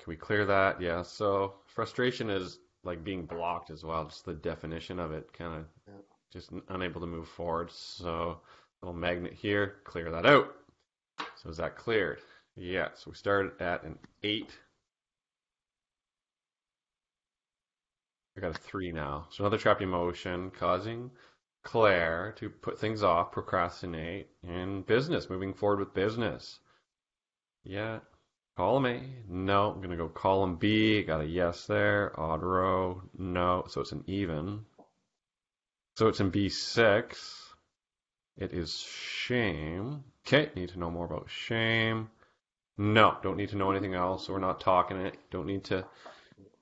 Can 0.00 0.10
we 0.10 0.16
clear 0.16 0.44
that? 0.46 0.80
Yeah. 0.80 1.02
So 1.02 1.54
frustration 1.66 2.30
is 2.30 2.58
like 2.84 3.04
being 3.04 3.26
blocked 3.26 3.70
as 3.70 3.84
well. 3.84 4.04
Just 4.04 4.24
the 4.24 4.34
definition 4.34 4.98
of 4.98 5.12
it, 5.12 5.32
kind 5.32 5.54
of 5.54 5.64
yeah. 5.86 5.94
just 6.32 6.50
unable 6.68 7.00
to 7.00 7.06
move 7.06 7.28
forward. 7.28 7.70
So 7.70 8.40
little 8.82 8.98
magnet 8.98 9.32
here, 9.32 9.76
clear 9.84 10.10
that 10.10 10.26
out. 10.26 10.54
So 11.36 11.50
is 11.50 11.56
that 11.56 11.76
cleared? 11.76 12.20
Yeah. 12.58 12.88
So 12.94 13.10
we 13.10 13.16
started 13.16 13.52
at 13.60 13.84
an 13.84 13.98
eight 14.22 14.50
I 18.38 18.40
got 18.40 18.54
a 18.54 18.58
three 18.58 18.92
now. 18.92 19.26
So 19.30 19.42
another 19.42 19.58
trapped 19.58 19.82
emotion 19.82 20.52
causing 20.52 21.10
Claire 21.64 22.36
to 22.38 22.48
put 22.48 22.78
things 22.78 23.02
off, 23.02 23.32
procrastinate, 23.32 24.28
in 24.44 24.82
business, 24.82 25.28
moving 25.28 25.54
forward 25.54 25.80
with 25.80 25.92
business. 25.92 26.60
Yeah. 27.64 27.98
Column 28.56 28.86
A, 28.86 29.02
no. 29.28 29.72
I'm 29.72 29.78
going 29.78 29.90
to 29.90 29.96
go 29.96 30.08
column 30.08 30.54
B. 30.54 31.02
Got 31.02 31.22
a 31.22 31.26
yes 31.26 31.66
there. 31.66 32.18
Odd 32.18 32.44
row, 32.44 33.02
no. 33.16 33.64
So 33.68 33.80
it's 33.80 33.90
an 33.90 34.04
even. 34.06 34.60
So 35.96 36.06
it's 36.06 36.20
in 36.20 36.30
B6. 36.30 37.16
It 38.36 38.52
is 38.52 38.78
shame. 38.78 40.04
Okay, 40.24 40.50
need 40.54 40.68
to 40.68 40.78
know 40.78 40.92
more 40.92 41.06
about 41.06 41.28
shame. 41.28 42.08
No, 42.78 43.16
don't 43.22 43.36
need 43.36 43.48
to 43.50 43.56
know 43.56 43.72
anything 43.72 43.94
else. 43.94 44.28
We're 44.28 44.38
not 44.38 44.60
talking 44.60 44.98
it. 44.98 45.16
Don't 45.30 45.46
need 45.46 45.64
to 45.64 45.84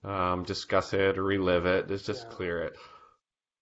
um, 0.03 0.45
discuss 0.45 0.95
it 0.95 1.19
or 1.19 1.23
relive 1.23 1.67
it. 1.67 1.89
Just 1.89 2.07
just 2.07 2.27
yeah. 2.29 2.35
clear 2.35 2.63
it. 2.63 2.77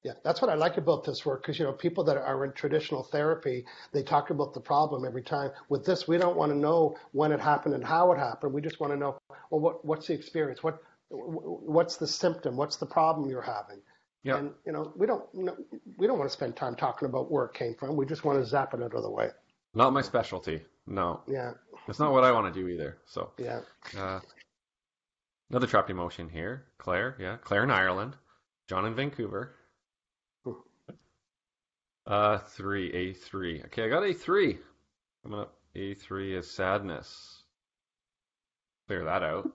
Yeah, 0.05 0.13
that's 0.23 0.43
what 0.43 0.51
I 0.51 0.55
like 0.55 0.77
about 0.77 1.05
this 1.05 1.25
work 1.25 1.43
because 1.43 1.59
you 1.59 1.65
know 1.65 1.73
people 1.73 2.05
that 2.05 2.17
are 2.17 2.45
in 2.45 2.53
traditional 2.53 3.03
therapy, 3.03 3.65
they 3.93 4.03
talk 4.03 4.31
about 4.31 4.55
the 4.55 4.61
problem 4.61 5.05
every 5.05 5.23
time. 5.23 5.51
With 5.69 5.85
this, 5.85 6.07
we 6.07 6.19
don't 6.19 6.37
want 6.37 6.53
to 6.53 6.59
know 6.59 6.97
when 7.13 7.33
it 7.33 7.41
happened 7.41 7.75
and 7.75 7.83
how 7.83 8.13
it 8.13 8.19
happened. 8.19 8.53
We 8.53 8.61
just 8.61 8.79
want 8.79 8.93
to 8.93 8.99
know, 8.99 9.19
well, 9.51 9.61
what 9.61 9.85
what's 9.85 10.07
the 10.07 10.15
experience? 10.15 10.63
What 10.63 10.79
what's 11.09 11.97
the 11.97 12.07
symptom? 12.07 12.57
What's 12.57 12.77
the 12.77 12.87
problem 12.87 13.31
you're 13.31 13.43
having? 13.43 13.81
Yeah. 14.23 14.37
And 14.37 14.53
you 14.65 14.73
know, 14.73 14.93
we 14.95 15.07
don't 15.07 15.25
we 15.97 16.07
don't 16.07 16.19
want 16.19 16.31
to 16.31 16.37
spend 16.37 16.55
time 16.55 16.77
talking 16.77 17.09
about 17.09 17.33
where 17.33 17.47
it 17.47 17.55
came 17.55 17.75
from. 17.75 17.97
We 17.97 18.07
just 18.07 18.25
want 18.25 18.39
to 18.39 18.47
zap 18.47 18.75
it 18.75 18.83
out 18.83 18.95
of 18.95 19.03
the 19.03 19.11
way. 19.11 19.31
Not 19.75 19.93
my 19.93 20.03
specialty. 20.03 20.63
No. 20.87 21.23
Yeah. 21.27 21.53
It's 21.89 21.99
not 21.99 22.13
what 22.13 22.25
I 22.25 22.33
want 22.33 22.53
to 22.53 22.61
do 22.61 22.69
either. 22.69 22.99
So. 23.07 23.33
Yeah. 23.39 23.61
Uh, 23.97 24.21
another 25.51 25.67
trapped 25.67 25.91
emotion 25.91 26.29
here. 26.29 26.65
Claire. 26.79 27.17
Yeah. 27.19 27.37
Claire 27.43 27.65
in 27.65 27.71
Ireland. 27.71 28.17
John 28.69 28.87
in 28.87 28.95
Vancouver. 28.95 29.55
Uh, 32.07 32.39
three, 32.39 32.93
A3. 32.93 33.65
Okay, 33.67 33.85
I 33.85 33.89
got 33.89 34.03
A3. 34.03 34.59
Coming 35.23 35.41
up, 35.41 35.55
A3 35.75 36.39
is 36.39 36.51
sadness. 36.51 37.43
Clear 38.87 39.05
that 39.05 39.23
out. 39.23 39.49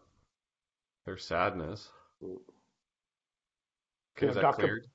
There's 1.06 1.24
sadness. 1.24 1.90
Okay, 2.24 4.28
is 4.28 4.36
that 4.36 4.42
Dr. 4.42 4.62
cleared? 4.62 4.88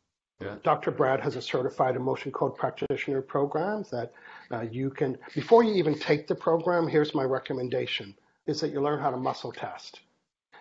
Dr. 0.62 0.90
Brad 0.90 1.20
has 1.20 1.37
a 1.37 1.42
certified 1.42 1.97
emotion 1.97 2.33
code 2.33 2.57
practitioner 2.57 3.23
program 3.23 3.85
that 3.92 4.12
uh, 4.51 4.62
you 4.62 4.90
can, 4.90 5.16
before 5.35 5.62
you 5.62 5.75
even 5.75 5.99
take 5.99 6.27
the 6.27 6.35
program, 6.35 6.88
here's 6.88 7.14
my 7.14 7.23
recommendation, 7.23 8.14
is 8.47 8.61
that 8.61 8.70
you 8.70 8.81
learn 8.81 9.01
how 9.01 9.11
to 9.11 9.16
muscle 9.16 9.53
test. 9.53 10.01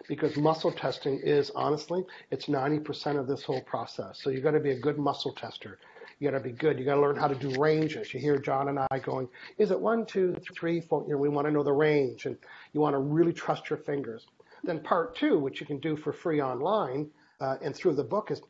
Because 0.08 0.36
muscle 0.38 0.72
testing 0.72 1.20
is, 1.24 1.52
honestly, 1.56 2.04
it's 2.30 2.46
90% 2.46 3.20
of 3.20 3.28
this 3.28 3.44
whole 3.44 3.62
process. 3.62 4.20
So 4.22 4.30
you 4.30 4.42
got 4.42 4.52
to 4.52 4.60
be 4.60 4.72
a 4.72 4.80
good 4.80 4.98
muscle 4.98 5.34
tester. 5.34 5.80
You 6.20 6.30
got 6.30 6.38
to 6.38 6.44
be 6.44 6.52
good. 6.52 6.78
You 6.78 6.86
got 6.86 6.96
to 6.96 7.02
learn 7.02 7.16
how 7.16 7.28
to 7.28 7.36
do 7.36 7.60
ranges. 7.60 8.14
You 8.14 8.20
hear 8.20 8.38
John 8.38 8.70
and 8.70 8.80
I 8.80 9.00
going, 9.00 9.28
is 9.58 9.72
it 9.72 9.80
one, 9.80 10.06
two, 10.06 10.36
three, 10.58 10.82
four? 10.82 11.04
You 11.04 11.14
know, 11.14 11.18
we 11.18 11.30
want 11.30 11.48
to 11.48 11.52
know 11.52 11.64
the 11.64 11.74
range 11.74 12.26
and 12.26 12.38
you 12.74 12.80
want 12.80 12.94
to 12.94 13.00
really 13.00 13.34
trust 13.34 13.70
your 13.70 13.80
fingers. 13.80 14.26
Then 14.64 14.80
part 14.80 15.16
two, 15.16 15.40
which 15.40 15.60
you 15.60 15.68
can 15.68 15.80
do 15.80 15.98
for 15.98 16.14
free 16.14 16.42
online 16.42 17.10
uh, 17.42 17.56
and 17.62 17.76
through 17.76 17.96
the 17.96 18.04
book 18.04 18.32
is 18.32 18.42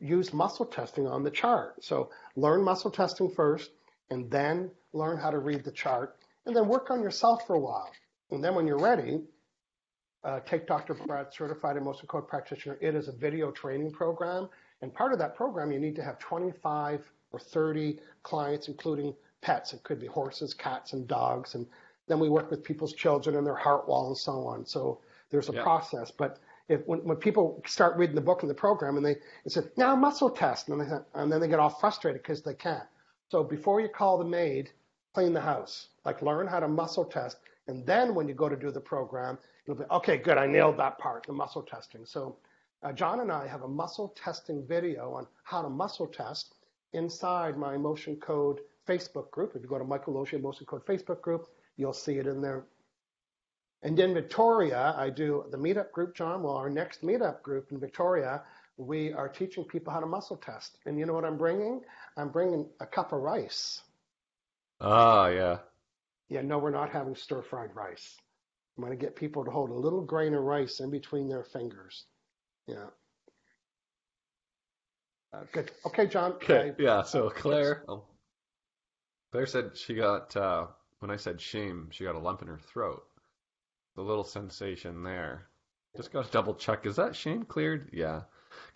use 0.00 0.32
muscle 0.32 0.66
testing 0.66 1.06
on 1.06 1.22
the 1.22 1.30
chart. 1.30 1.82
So 1.84 2.10
learn 2.34 2.62
muscle 2.62 2.90
testing 2.90 3.30
first 3.30 3.70
and 4.10 4.30
then 4.30 4.70
learn 4.92 5.16
how 5.18 5.30
to 5.30 5.38
read 5.38 5.64
the 5.64 5.72
chart 5.72 6.16
and 6.46 6.54
then 6.54 6.68
work 6.68 6.90
on 6.90 7.02
yourself 7.02 7.46
for 7.46 7.54
a 7.54 7.58
while. 7.60 7.90
And 8.30 8.42
then 8.42 8.54
when 8.54 8.66
you're 8.66 8.78
ready, 8.78 9.22
uh, 10.24 10.40
take 10.40 10.66
Dr. 10.66 10.94
Brad 10.94 11.32
Certified 11.32 11.76
Emotion 11.76 12.06
Code 12.08 12.26
Practitioner. 12.26 12.76
It 12.80 12.94
is 12.94 13.08
a 13.08 13.12
video 13.12 13.50
training 13.52 13.92
program. 13.92 14.48
And 14.82 14.92
part 14.92 15.12
of 15.12 15.18
that 15.20 15.36
program, 15.36 15.70
you 15.70 15.78
need 15.78 15.94
to 15.96 16.02
have 16.02 16.18
25 16.18 17.08
or 17.32 17.38
30 17.38 17.98
clients, 18.22 18.68
including 18.68 19.14
pets. 19.40 19.72
It 19.72 19.82
could 19.84 20.00
be 20.00 20.06
horses, 20.06 20.52
cats, 20.52 20.92
and 20.92 21.06
dogs. 21.06 21.54
And 21.54 21.66
then 22.08 22.18
we 22.18 22.28
work 22.28 22.50
with 22.50 22.64
people's 22.64 22.92
children 22.92 23.36
and 23.36 23.46
their 23.46 23.54
heart 23.54 23.88
wall 23.88 24.08
and 24.08 24.18
so 24.18 24.46
on. 24.46 24.66
So 24.66 25.00
there's 25.30 25.48
a 25.48 25.52
Yeah. 25.52 25.62
process. 25.62 26.10
But 26.10 26.38
if 26.68 26.80
when, 26.86 27.00
when 27.04 27.16
people 27.16 27.62
start 27.66 27.96
reading 27.96 28.14
the 28.14 28.20
book 28.20 28.42
and 28.42 28.50
the 28.50 28.54
program 28.54 28.96
and 28.96 29.06
they, 29.06 29.14
they 29.14 29.48
say, 29.50 29.62
now 29.76 29.94
muscle 29.94 30.30
test, 30.30 30.68
and, 30.68 30.80
they, 30.80 30.96
and 31.14 31.30
then 31.30 31.40
they 31.40 31.48
get 31.48 31.60
all 31.60 31.70
frustrated 31.70 32.22
because 32.22 32.42
they 32.42 32.54
can't. 32.54 32.82
So 33.28 33.44
before 33.44 33.80
you 33.80 33.88
call 33.88 34.18
the 34.18 34.24
maid, 34.24 34.70
clean 35.14 35.32
the 35.32 35.40
house. 35.40 35.88
Like 36.04 36.22
learn 36.22 36.46
how 36.46 36.60
to 36.60 36.68
muscle 36.68 37.04
test. 37.04 37.38
And 37.68 37.86
then 37.86 38.14
when 38.14 38.28
you 38.28 38.34
go 38.34 38.48
to 38.48 38.56
do 38.56 38.70
the 38.70 38.80
program, 38.80 39.38
you'll 39.66 39.76
be, 39.76 39.84
okay, 39.90 40.16
good, 40.16 40.38
I 40.38 40.46
nailed 40.46 40.78
that 40.78 40.98
part, 40.98 41.26
the 41.26 41.32
muscle 41.32 41.62
testing. 41.62 42.04
So 42.04 42.36
uh, 42.82 42.92
John 42.92 43.20
and 43.20 43.32
I 43.32 43.46
have 43.46 43.62
a 43.62 43.68
muscle 43.68 44.14
testing 44.16 44.64
video 44.66 45.12
on 45.12 45.26
how 45.44 45.62
to 45.62 45.68
muscle 45.68 46.06
test 46.06 46.54
inside 46.92 47.56
my 47.56 47.74
Emotion 47.74 48.16
Code 48.16 48.60
Facebook 48.86 49.30
group. 49.30 49.52
If 49.56 49.62
you 49.62 49.68
go 49.68 49.78
to 49.78 49.84
Michael 49.84 50.14
Losier 50.14 50.38
Emotion 50.38 50.66
Code 50.66 50.84
Facebook 50.86 51.20
group, 51.20 51.48
you'll 51.76 51.92
see 51.92 52.18
it 52.18 52.26
in 52.26 52.40
there. 52.40 52.64
And 53.86 53.96
in 54.00 54.14
Victoria, 54.14 54.96
I 54.98 55.10
do 55.10 55.44
the 55.52 55.56
meetup 55.56 55.92
group, 55.92 56.16
John. 56.16 56.42
Well, 56.42 56.56
our 56.56 56.68
next 56.68 57.02
meetup 57.04 57.40
group 57.42 57.70
in 57.70 57.78
Victoria, 57.78 58.42
we 58.78 59.12
are 59.12 59.28
teaching 59.28 59.62
people 59.62 59.92
how 59.92 60.00
to 60.00 60.06
muscle 60.06 60.36
test. 60.36 60.78
And 60.86 60.98
you 60.98 61.06
know 61.06 61.12
what 61.12 61.24
I'm 61.24 61.38
bringing? 61.38 61.82
I'm 62.16 62.30
bringing 62.30 62.66
a 62.80 62.86
cup 62.86 63.12
of 63.12 63.20
rice. 63.20 63.82
Ah, 64.80 65.28
yeah. 65.28 65.58
Yeah, 66.28 66.42
no, 66.42 66.58
we're 66.58 66.72
not 66.72 66.90
having 66.90 67.14
stir 67.14 67.42
fried 67.42 67.76
rice. 67.76 68.16
I'm 68.76 68.82
going 68.82 68.90
to 68.98 69.00
get 69.00 69.14
people 69.14 69.44
to 69.44 69.52
hold 69.52 69.70
a 69.70 69.74
little 69.74 70.02
grain 70.02 70.34
of 70.34 70.42
rice 70.42 70.80
in 70.80 70.90
between 70.90 71.28
their 71.28 71.44
fingers. 71.44 72.06
Yeah. 72.66 72.86
Uh, 75.32 75.44
good. 75.52 75.70
Okay, 75.86 76.08
John. 76.08 76.32
Okay. 76.42 76.70
I- 76.76 76.82
Yeah. 76.82 77.02
So 77.02 77.30
Claire, 77.30 77.84
oh, 77.88 78.02
Claire 79.30 79.46
said 79.46 79.76
she 79.76 79.94
got 79.94 80.36
uh, 80.36 80.66
when 80.98 81.12
I 81.12 81.16
said 81.16 81.40
shame, 81.40 81.86
she 81.92 82.02
got 82.02 82.16
a 82.16 82.18
lump 82.18 82.42
in 82.42 82.48
her 82.48 82.58
throat. 82.58 83.04
The 83.96 84.02
little 84.02 84.24
sensation 84.24 85.02
there. 85.02 85.46
Just 85.96 86.12
got 86.12 86.26
to 86.26 86.30
double 86.30 86.54
check. 86.54 86.84
Is 86.86 86.96
that 86.96 87.16
shame 87.16 87.44
cleared? 87.44 87.88
Yeah. 87.92 88.22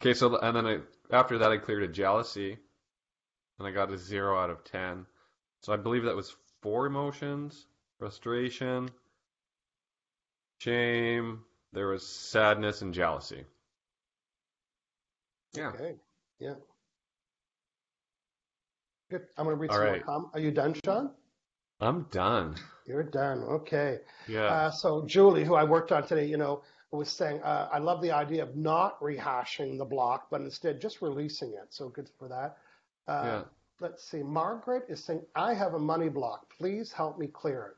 Okay. 0.01 0.15
So 0.15 0.39
and 0.39 0.57
then 0.57 0.67
I 0.67 0.79
after 1.15 1.39
that 1.39 1.53
I 1.53 1.59
cleared 1.59 1.83
a 1.83 1.89
jealousy, 1.89 2.57
and 3.59 3.69
I 3.69 3.71
got 3.71 3.93
a 3.93 3.99
zero 3.99 4.39
out 4.39 4.51
of 4.51 4.65
ten. 4.65 5.05
So 5.63 5.73
I 5.75 5.77
believe 5.77 6.05
that 6.05 6.17
was 6.17 6.35
four 6.63 6.87
emotions: 6.87 7.67
frustration, 7.99 8.89
shame. 10.59 11.45
There 11.73 11.89
was 11.89 12.07
sadness 12.07 12.83
and 12.83 12.95
jealousy. 12.95 13.45
Yeah. 15.55 15.69
Okay. 15.69 15.95
Yeah. 16.41 16.55
Good. 19.11 19.23
I'm 19.37 19.45
going 19.45 19.57
to 19.57 19.61
read 19.61 19.71
All 19.71 19.77
some 19.77 19.85
right. 19.85 20.07
more 20.07 20.15
comments. 20.15 20.31
Are 20.35 20.41
you 20.41 20.51
done, 20.51 20.75
Sean? 20.85 21.11
I'm 21.81 22.03
done. 22.11 22.57
You're 22.87 23.03
done. 23.03 23.43
Okay. 23.43 23.99
Yeah. 24.29 24.45
Uh, 24.45 24.71
so 24.71 25.05
Julie, 25.07 25.45
who 25.45 25.55
I 25.55 25.65
worked 25.65 25.93
on 25.93 26.07
today, 26.07 26.27
you 26.27 26.37
know, 26.37 26.63
was 26.93 27.09
saying, 27.09 27.41
uh, 27.43 27.69
I 27.73 27.79
love 27.79 28.03
the 28.03 28.11
idea 28.11 28.43
of 28.43 28.57
not 28.57 29.01
rehashing 29.01 29.79
the 29.79 29.85
block, 29.85 30.27
but 30.31 30.41
instead 30.41 30.81
just 30.81 31.01
releasing 31.03 31.51
it. 31.51 31.69
So 31.71 31.89
good 31.89 32.09
for 32.19 32.29
that. 32.29 32.57
Uh, 33.07 33.23
Yeah. 33.25 33.43
Let's 33.83 34.05
see. 34.05 34.23
Margaret 34.23 34.85
is 34.91 35.03
saying, 35.03 35.23
I 35.35 35.55
have 35.55 35.73
a 35.73 35.79
money 35.79 36.11
block. 36.11 36.51
Please 36.59 36.93
help 36.93 37.19
me 37.19 37.29
clear 37.29 37.69
it. 37.73 37.77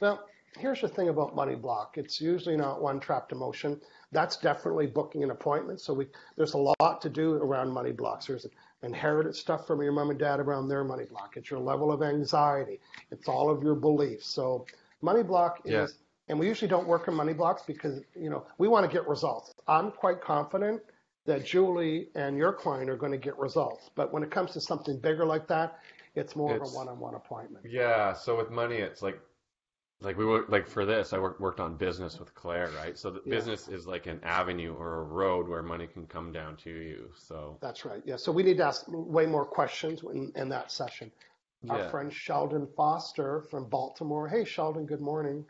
Well, 0.00 0.26
here's 0.56 0.80
the 0.80 0.88
thing 0.88 1.10
about 1.10 1.34
money 1.34 1.54
block. 1.54 1.98
It's 1.98 2.18
usually 2.18 2.56
not 2.56 2.80
one 2.80 2.98
trapped 2.98 3.30
emotion. 3.30 3.78
That's 4.10 4.38
definitely 4.38 4.86
booking 4.86 5.22
an 5.22 5.30
appointment. 5.30 5.82
So 5.82 5.92
we, 5.92 6.06
there's 6.36 6.54
a 6.54 6.74
lot 6.80 7.02
to 7.02 7.10
do 7.10 7.34
around 7.34 7.70
money 7.72 7.92
blocks. 7.92 8.26
There's 8.26 8.46
inherited 8.84 9.34
stuff 9.34 9.66
from 9.66 9.82
your 9.82 9.92
mom 9.92 10.10
and 10.10 10.18
dad 10.18 10.40
around 10.40 10.68
their 10.68 10.84
money 10.84 11.04
block. 11.04 11.36
It's 11.36 11.50
your 11.50 11.60
level 11.60 11.90
of 11.90 12.02
anxiety. 12.02 12.80
It's 13.10 13.28
all 13.28 13.50
of 13.50 13.62
your 13.62 13.74
beliefs. 13.74 14.26
So 14.26 14.66
money 15.02 15.22
block 15.22 15.60
is, 15.64 15.72
Yeah. 15.72 15.86
and 16.28 16.38
we 16.38 16.46
usually 16.46 16.68
don't 16.68 16.86
work 16.86 17.08
in 17.08 17.14
money 17.14 17.32
blocks 17.32 17.62
because, 17.66 18.02
you 18.14 18.30
know, 18.30 18.46
we 18.58 18.68
want 18.68 18.88
to 18.88 18.92
get 18.92 19.06
results. 19.08 19.54
I'm 19.66 19.90
quite 19.90 20.20
confident 20.20 20.82
that 21.26 21.44
Julie 21.44 22.10
and 22.14 22.36
your 22.36 22.52
client 22.52 22.90
are 22.90 22.96
going 22.96 23.12
to 23.12 23.18
get 23.18 23.38
results. 23.38 23.90
But 23.94 24.12
when 24.12 24.22
it 24.22 24.30
comes 24.30 24.52
to 24.52 24.60
something 24.60 24.98
bigger 24.98 25.24
like 25.24 25.46
that, 25.48 25.78
it's 26.14 26.36
more 26.36 26.54
of 26.54 26.62
a 26.62 26.66
one-on-one 26.66 27.14
appointment. 27.14 27.64
Yeah, 27.68 28.12
so 28.12 28.36
with 28.36 28.50
money, 28.50 28.76
it's 28.76 29.02
like, 29.02 29.18
like 30.04 30.16
we 30.16 30.26
work 30.26 30.48
like 30.48 30.66
for 30.66 30.84
this, 30.84 31.12
I 31.12 31.18
worked 31.18 31.40
worked 31.40 31.60
on 31.60 31.76
business 31.76 32.18
with 32.18 32.34
Claire, 32.34 32.70
right? 32.70 32.96
So 32.98 33.10
the 33.10 33.22
Yeah. 33.24 33.36
business 33.36 33.68
is 33.68 33.86
like 33.86 34.06
an 34.06 34.20
avenue 34.22 34.74
or 34.74 35.00
a 35.00 35.04
road 35.04 35.48
where 35.48 35.62
money 35.62 35.86
can 35.86 36.06
come 36.06 36.32
down 36.32 36.56
to 36.58 36.70
you. 36.70 37.10
So 37.16 37.56
That's 37.60 37.84
right. 37.84 38.02
Yeah. 38.04 38.16
So 38.16 38.32
we 38.32 38.42
need 38.42 38.58
to 38.58 38.64
ask 38.64 38.84
way 38.88 39.26
more 39.26 39.44
questions 39.44 40.02
in, 40.02 40.32
in 40.36 40.48
that 40.50 40.70
session. 40.70 41.10
Our 41.68 41.78
yeah, 41.78 41.90
friend 41.90 42.12
Sheldon 42.12 42.66
Foster 42.76 43.42
from 43.50 43.68
Baltimore. 43.70 44.28
Hey, 44.28 44.44
Sheldon, 44.44 44.84
good 44.86 45.00
morning. 45.00 45.46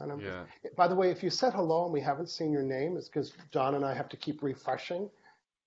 And 0.00 0.12
I'm, 0.12 0.20
yeah, 0.20 0.44
by 0.76 0.88
the 0.88 0.94
way, 0.94 1.10
if 1.10 1.22
you 1.22 1.30
said 1.30 1.52
hello 1.54 1.84
and 1.84 1.92
we 1.92 2.00
haven't 2.00 2.28
seen 2.28 2.52
your 2.52 2.62
name, 2.62 2.96
it's 2.96 3.08
because 3.08 3.32
John 3.52 3.74
and 3.76 3.84
I 3.84 3.94
have 3.94 4.08
to 4.10 4.16
keep 4.16 4.42
refreshing. 4.42 5.08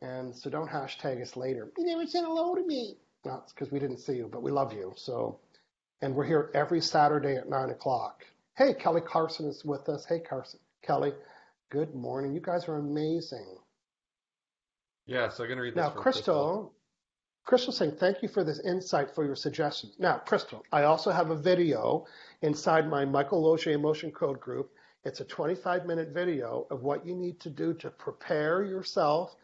And 0.02 0.36
so 0.36 0.50
don't 0.50 0.70
hashtag 0.70 1.22
us 1.22 1.36
later. 1.36 1.72
You 1.78 1.86
never 1.86 2.06
said 2.06 2.24
hello 2.26 2.54
to 2.54 2.64
me. 2.66 2.98
No, 3.26 3.42
it's 3.44 3.54
because 3.54 3.72
we 3.72 3.80
didn't 3.80 3.98
see 4.00 4.16
you, 4.18 4.30
but 4.32 4.44
we 4.44 4.52
love 4.52 4.74
you. 4.74 4.94
So, 4.96 5.40
and 6.06 6.14
we're 6.14 6.24
here 6.24 6.52
every 6.54 6.80
Saturday 6.80 7.36
at 7.36 7.50
nine 7.50 7.72
o'clock. 7.72 8.24
Hey, 8.56 8.76
Kelly 8.76 9.02
Carson 9.02 9.48
is 9.48 9.66
with 9.66 9.90
us. 9.90 10.06
Hey, 10.06 10.20
Carson, 10.20 10.60
Kelly, 10.84 11.14
good 11.72 11.96
morning. 11.96 12.32
You 12.32 12.42
guys 12.42 12.68
are 12.68 12.78
amazing. 12.78 13.58
yeah. 15.08 15.30
So 15.30 15.44
I'm 15.44 15.50
gonna 15.50 15.62
read 15.64 15.74
this 15.74 15.82
Now, 15.82 15.90
Crystal, 15.90 16.72
Crystal 17.44 17.74
saying, 17.74 17.94
thank 17.94 18.22
you 18.22 18.30
for 18.30 18.44
this 18.44 18.60
insight 18.60 19.16
for 19.16 19.26
your 19.26 19.36
suggestions. 19.36 19.96
Now, 19.98 20.20
Crystal, 20.20 20.64
I 20.72 20.84
also 20.84 21.10
have 21.10 21.32
a 21.32 21.36
video 21.36 22.06
inside 22.44 22.88
my 22.88 23.04
Michael 23.04 23.42
Losier 23.42 23.72
Emotion 23.72 24.12
Code 24.12 24.40
group. 24.40 24.76
It's 25.06 25.22
a 25.22 25.26
25 25.26 25.88
minute 25.88 26.10
video 26.10 26.68
of 26.70 26.84
what 26.84 27.04
you 27.04 27.16
need 27.16 27.40
to 27.40 27.50
do 27.50 27.74
to 27.74 27.90
prepare 27.90 28.64
yourself 28.64 29.36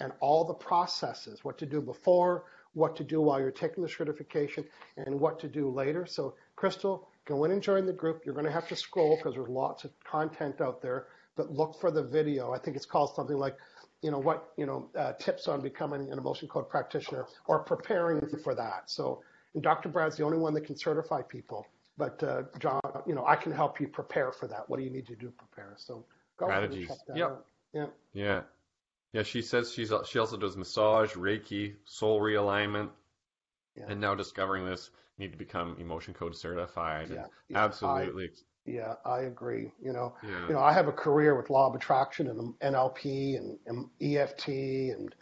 and 0.00 0.12
all 0.20 0.44
the 0.44 0.52
processes, 0.52 1.44
what 1.44 1.56
to 1.58 1.66
do 1.66 1.80
before, 1.80 2.44
what 2.74 2.96
to 2.96 3.04
do 3.04 3.20
while 3.20 3.40
you're 3.40 3.50
taking 3.50 3.82
the 3.82 3.88
certification, 3.88 4.64
and 4.96 5.18
what 5.18 5.38
to 5.40 5.48
do 5.48 5.68
later. 5.68 6.06
So, 6.06 6.34
Crystal, 6.56 7.08
go 7.24 7.44
in 7.44 7.50
and 7.50 7.62
join 7.62 7.86
the 7.86 7.92
group. 7.92 8.22
You're 8.24 8.34
going 8.34 8.46
to 8.46 8.52
have 8.52 8.68
to 8.68 8.76
scroll 8.76 9.16
because 9.16 9.34
there's 9.34 9.48
lots 9.48 9.84
of 9.84 9.90
content 10.04 10.60
out 10.60 10.80
there, 10.80 11.06
but 11.36 11.50
look 11.50 11.80
for 11.80 11.90
the 11.90 12.02
video. 12.02 12.52
I 12.52 12.58
think 12.58 12.76
it's 12.76 12.86
called 12.86 13.14
something 13.14 13.36
like 13.36 13.56
you 14.02 14.10
know, 14.10 14.18
what, 14.18 14.52
you 14.56 14.66
know, 14.66 14.88
uh, 14.96 15.12
tips 15.14 15.46
on 15.46 15.60
becoming 15.60 16.10
an 16.10 16.18
emotion 16.18 16.48
code 16.48 16.68
practitioner 16.68 17.26
or 17.46 17.58
preparing 17.60 18.26
for 18.42 18.54
that. 18.54 18.84
So, 18.86 19.22
and 19.54 19.62
Dr. 19.62 19.88
Brad's 19.88 20.16
the 20.16 20.24
only 20.24 20.38
one 20.38 20.54
that 20.54 20.64
can 20.64 20.76
certify 20.76 21.22
people. 21.22 21.66
But 21.98 22.22
uh, 22.22 22.44
John, 22.58 22.80
you 23.06 23.14
know, 23.14 23.26
I 23.26 23.36
can 23.36 23.52
help 23.52 23.78
you 23.80 23.88
prepare 23.88 24.32
for 24.32 24.46
that. 24.48 24.68
What 24.68 24.78
do 24.78 24.84
you 24.84 24.90
need 24.90 25.06
to 25.08 25.14
do 25.14 25.26
to 25.26 25.32
prepare? 25.32 25.74
So 25.76 26.04
go 26.38 26.46
Strategies. 26.46 26.88
ahead 26.88 26.88
and 26.88 26.88
check 26.88 27.06
that 27.08 27.16
Yep. 27.18 27.30
out. 27.30 27.46
Yeah. 27.74 27.86
Yeah. 28.14 28.40
Yeah, 29.12 29.22
she 29.24 29.42
says 29.42 29.72
she's 29.72 29.92
she 30.06 30.18
also 30.18 30.36
does 30.36 30.56
massage, 30.56 31.14
Reiki, 31.14 31.74
soul 31.84 32.20
realignment, 32.20 32.90
Yeah. 33.76 33.86
and 33.88 34.00
now 34.00 34.14
discovering 34.14 34.64
this, 34.64 34.90
need 35.18 35.32
to 35.32 35.38
become 35.38 35.76
emotion 35.78 36.14
code 36.14 36.36
certified. 36.36 37.10
Yeah. 37.10 37.26
Yeah. 37.48 37.64
Absolutely. 37.64 38.30
Yeah, 38.66 38.94
I 39.04 39.20
agree. 39.20 39.72
You 39.82 39.92
know, 39.92 40.14
yeah. 40.22 40.46
you 40.48 40.54
know, 40.54 40.60
I 40.60 40.72
have 40.72 40.86
a 40.86 40.92
career 40.92 41.34
with 41.36 41.50
law 41.50 41.68
of 41.68 41.74
attraction 41.74 42.28
and 42.28 42.54
NLP 42.60 43.36
and, 43.36 43.58
and 43.66 43.88
EFT 44.00 44.48
and, 44.48 45.14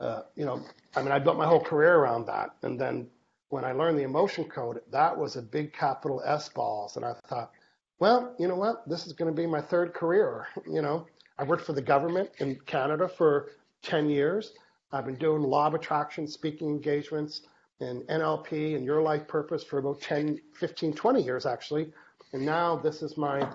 uh, 0.00 0.22
you 0.34 0.44
know, 0.44 0.62
I 0.96 1.02
mean, 1.02 1.12
I 1.12 1.18
built 1.18 1.36
my 1.36 1.46
whole 1.46 1.62
career 1.62 1.94
around 1.94 2.26
that. 2.26 2.50
And 2.62 2.80
then 2.80 3.08
when 3.50 3.64
I 3.64 3.72
learned 3.72 3.98
the 3.98 4.02
emotion 4.02 4.44
code, 4.44 4.80
that 4.90 5.16
was 5.16 5.36
a 5.36 5.42
big 5.42 5.72
capital 5.72 6.22
S 6.24 6.48
balls. 6.48 6.96
And 6.96 7.04
I 7.04 7.12
thought, 7.28 7.52
well, 7.98 8.34
you 8.38 8.48
know 8.48 8.56
what? 8.56 8.88
This 8.88 9.06
is 9.06 9.12
going 9.12 9.34
to 9.34 9.40
be 9.40 9.46
my 9.46 9.60
third 9.60 9.94
career. 9.94 10.46
You 10.66 10.82
know, 10.82 11.06
I 11.38 11.44
worked 11.44 11.64
for 11.64 11.74
the 11.74 11.82
government 11.82 12.30
in 12.38 12.58
Canada 12.66 13.08
for 13.08 13.50
10 13.82 14.08
years. 14.08 14.54
I've 14.92 15.04
been 15.04 15.16
doing 15.16 15.42
law 15.42 15.66
of 15.66 15.74
attraction 15.74 16.26
speaking 16.26 16.68
engagements 16.68 17.42
and 17.80 18.02
NLP 18.02 18.74
and 18.74 18.84
your 18.84 19.02
life 19.02 19.28
purpose 19.28 19.62
for 19.62 19.78
about 19.78 20.00
10, 20.00 20.40
15, 20.54 20.94
20 20.94 21.22
years 21.22 21.44
actually. 21.44 21.92
And 22.32 22.44
now 22.44 22.76
this 22.76 23.02
is 23.02 23.16
my 23.18 23.46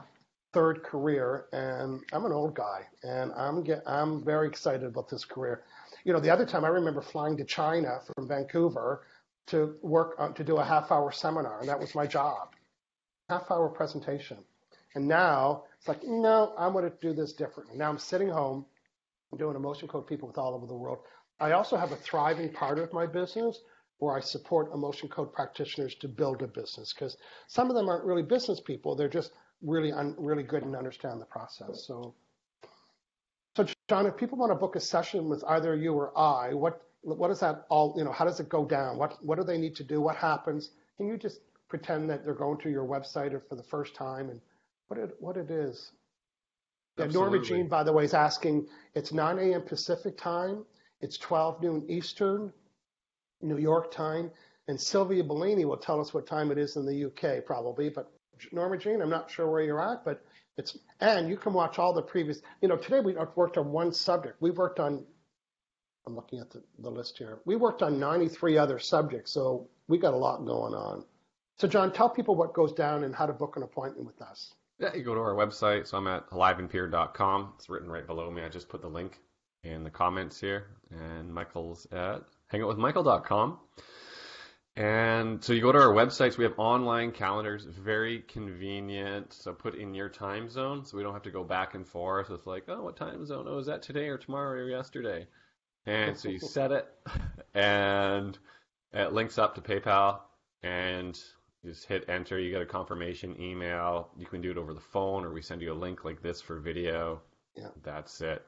third 0.53 0.83
career 0.83 1.45
and 1.53 2.01
I'm 2.13 2.25
an 2.25 2.31
old 2.31 2.53
guy 2.53 2.85
and 3.03 3.31
I'm 3.33 3.63
get, 3.63 3.81
I'm 3.87 4.23
very 4.23 4.47
excited 4.47 4.83
about 4.83 5.09
this 5.09 5.25
career. 5.25 5.63
You 6.03 6.13
know, 6.13 6.19
the 6.19 6.29
other 6.29 6.45
time 6.45 6.63
I 6.65 6.67
remember 6.67 7.01
flying 7.01 7.37
to 7.37 7.45
China 7.45 7.99
from 8.15 8.27
Vancouver 8.27 9.03
to 9.47 9.75
work 9.81 10.15
on, 10.19 10.33
to 10.35 10.43
do 10.43 10.57
a 10.57 10.63
half 10.63 10.91
hour 10.91 11.11
seminar 11.11 11.59
and 11.59 11.69
that 11.69 11.79
was 11.79 11.95
my 11.95 12.05
job. 12.05 12.53
Half 13.29 13.49
hour 13.49 13.69
presentation. 13.69 14.37
And 14.95 15.07
now 15.07 15.63
it's 15.77 15.87
like, 15.87 16.03
no, 16.03 16.53
I'm 16.57 16.73
going 16.73 16.83
to 16.83 16.93
do 17.01 17.13
this 17.13 17.33
differently. 17.33 17.77
Now 17.77 17.89
I'm 17.89 17.97
sitting 17.97 18.29
home 18.29 18.65
I'm 19.31 19.37
doing 19.37 19.55
emotion 19.55 19.87
code 19.87 20.07
people 20.07 20.27
with 20.27 20.37
all 20.37 20.53
over 20.53 20.67
the 20.67 20.75
world. 20.75 20.99
I 21.39 21.53
also 21.53 21.77
have 21.77 21.91
a 21.91 21.95
thriving 21.95 22.51
part 22.51 22.79
of 22.79 22.91
my 22.93 23.05
business 23.05 23.59
where 23.99 24.15
I 24.15 24.19
support 24.19 24.73
emotion 24.73 25.09
code 25.09 25.31
practitioners 25.31 25.95
to 25.95 26.07
build 26.07 26.41
a 26.41 26.47
business 26.47 26.93
because 26.93 27.17
some 27.47 27.69
of 27.69 27.75
them 27.75 27.87
aren't 27.87 28.03
really 28.03 28.23
business 28.23 28.59
people. 28.59 28.95
They're 28.95 29.07
just 29.07 29.31
really 29.61 29.91
un, 29.91 30.15
really 30.17 30.43
good 30.43 30.63
and 30.63 30.75
understand 30.75 31.21
the 31.21 31.25
process. 31.25 31.85
So, 31.87 32.13
so 33.55 33.65
John, 33.89 34.05
if 34.05 34.17
people 34.17 34.37
want 34.37 34.51
to 34.51 34.55
book 34.55 34.75
a 34.75 34.79
session 34.79 35.29
with 35.29 35.43
either 35.47 35.75
you 35.75 35.93
or 35.93 36.17
I, 36.17 36.53
what 36.53 36.81
what 37.03 37.29
does 37.29 37.39
that 37.39 37.65
all 37.69 37.95
you 37.97 38.03
know? 38.03 38.11
How 38.11 38.25
does 38.25 38.39
it 38.39 38.49
go 38.49 38.65
down? 38.65 38.97
What 38.97 39.23
what 39.23 39.37
do 39.37 39.43
they 39.43 39.57
need 39.57 39.75
to 39.77 39.83
do? 39.83 40.01
What 40.01 40.15
happens? 40.15 40.71
Can 40.97 41.07
you 41.07 41.17
just 41.17 41.39
pretend 41.69 42.09
that 42.09 42.25
they're 42.25 42.33
going 42.33 42.59
to 42.59 42.69
your 42.69 42.85
website 42.85 43.39
for 43.47 43.55
the 43.55 43.63
first 43.63 43.95
time 43.95 44.29
and 44.29 44.41
what 44.91 44.99
it 44.99 45.15
what 45.19 45.37
it 45.37 45.49
is? 45.49 45.89
Yeah, 46.97 47.05
Norma 47.05 47.41
Jean, 47.41 47.69
by 47.69 47.81
the 47.83 47.93
way, 47.93 48.03
is 48.03 48.13
asking. 48.13 48.67
It's 48.93 49.13
9 49.13 49.39
a.m. 49.39 49.61
Pacific 49.61 50.17
time. 50.17 50.65
It's 50.99 51.17
12 51.17 51.61
noon 51.63 51.85
Eastern, 51.87 52.51
New 53.41 53.57
York 53.57 53.91
time. 53.91 54.31
And 54.67 54.79
Sylvia 54.79 55.23
Bellini 55.23 55.63
will 55.63 55.77
tell 55.77 56.01
us 56.01 56.13
what 56.13 56.27
time 56.27 56.51
it 56.51 56.57
is 56.57 56.75
in 56.75 56.85
the 56.85 57.05
UK, 57.05 57.45
probably. 57.45 57.87
But 57.87 58.11
Norma 58.51 58.77
Jean, 58.77 59.01
I'm 59.01 59.09
not 59.09 59.31
sure 59.31 59.49
where 59.49 59.61
you're 59.61 59.81
at, 59.81 60.03
but 60.03 60.25
it's 60.57 60.77
and 60.99 61.29
you 61.29 61.37
can 61.37 61.53
watch 61.53 61.79
all 61.79 61.93
the 61.93 62.01
previous. 62.01 62.41
You 62.61 62.67
know, 62.67 62.75
today 62.75 62.99
we 62.99 63.15
worked 63.37 63.57
on 63.57 63.71
one 63.71 63.93
subject. 63.93 64.41
We 64.41 64.51
worked 64.51 64.81
on. 64.81 65.05
I'm 66.05 66.15
looking 66.15 66.39
at 66.39 66.49
the, 66.49 66.61
the 66.79 66.91
list 66.91 67.17
here. 67.17 67.39
We 67.45 67.55
worked 67.55 67.81
on 67.81 67.97
93 67.97 68.57
other 68.57 68.77
subjects, 68.77 69.31
so 69.31 69.69
we 69.87 69.97
got 69.97 70.13
a 70.13 70.17
lot 70.17 70.45
going 70.45 70.73
on. 70.73 71.05
So, 71.59 71.69
John, 71.69 71.93
tell 71.93 72.09
people 72.09 72.35
what 72.35 72.53
goes 72.53 72.73
down 72.73 73.05
and 73.05 73.15
how 73.15 73.25
to 73.27 73.33
book 73.33 73.55
an 73.55 73.63
appointment 73.63 74.05
with 74.05 74.21
us. 74.21 74.53
Yeah, 74.81 74.95
you 74.95 75.03
go 75.03 75.13
to 75.13 75.21
our 75.21 75.35
website. 75.35 75.85
So 75.85 75.97
I'm 75.97 76.07
at 76.07 76.27
aliveandpeer.com. 76.31 77.53
It's 77.55 77.69
written 77.69 77.89
right 77.89 78.05
below 78.07 78.31
me. 78.31 78.41
I 78.41 78.49
just 78.49 78.67
put 78.67 78.81
the 78.81 78.87
link 78.87 79.19
in 79.63 79.83
the 79.83 79.91
comments 79.91 80.41
here. 80.41 80.65
And 80.89 81.31
Michael's 81.31 81.85
at 81.91 82.23
hangoutwithmichael.com. 82.51 83.59
And 84.75 85.43
so 85.43 85.53
you 85.53 85.61
go 85.61 85.71
to 85.71 85.77
our 85.77 85.93
websites. 85.93 86.37
We 86.37 86.45
have 86.45 86.57
online 86.57 87.11
calendars, 87.11 87.65
very 87.65 88.21
convenient. 88.21 89.33
So 89.33 89.53
put 89.53 89.75
in 89.75 89.93
your 89.93 90.09
time 90.09 90.49
zone, 90.49 90.83
so 90.83 90.97
we 90.97 91.03
don't 91.03 91.13
have 91.13 91.21
to 91.23 91.31
go 91.31 91.43
back 91.43 91.75
and 91.75 91.87
forth 91.87 92.29
with 92.29 92.47
like, 92.47 92.63
oh, 92.67 92.81
what 92.81 92.95
time 92.95 93.23
zone? 93.25 93.45
Oh, 93.47 93.59
is 93.59 93.67
that 93.67 93.83
today 93.83 94.07
or 94.07 94.17
tomorrow 94.17 94.61
or 94.61 94.69
yesterday? 94.69 95.27
And 95.85 96.17
so 96.17 96.29
you 96.29 96.39
set 96.39 96.71
it, 96.71 96.87
and 97.53 98.35
it 98.93 99.13
links 99.13 99.37
up 99.37 99.55
to 99.55 99.61
PayPal, 99.61 100.21
and 100.63 101.19
just 101.65 101.85
hit 101.85 102.09
enter. 102.09 102.39
You 102.39 102.51
get 102.51 102.61
a 102.61 102.65
confirmation 102.65 103.39
email. 103.39 104.09
You 104.17 104.25
can 104.25 104.41
do 104.41 104.51
it 104.51 104.57
over 104.57 104.73
the 104.73 104.79
phone, 104.79 105.23
or 105.25 105.31
we 105.31 105.41
send 105.41 105.61
you 105.61 105.71
a 105.71 105.75
link 105.75 106.03
like 106.03 106.21
this 106.21 106.41
for 106.41 106.59
video. 106.59 107.21
Yeah. 107.55 107.67
That's 107.83 108.21
it. 108.21 108.43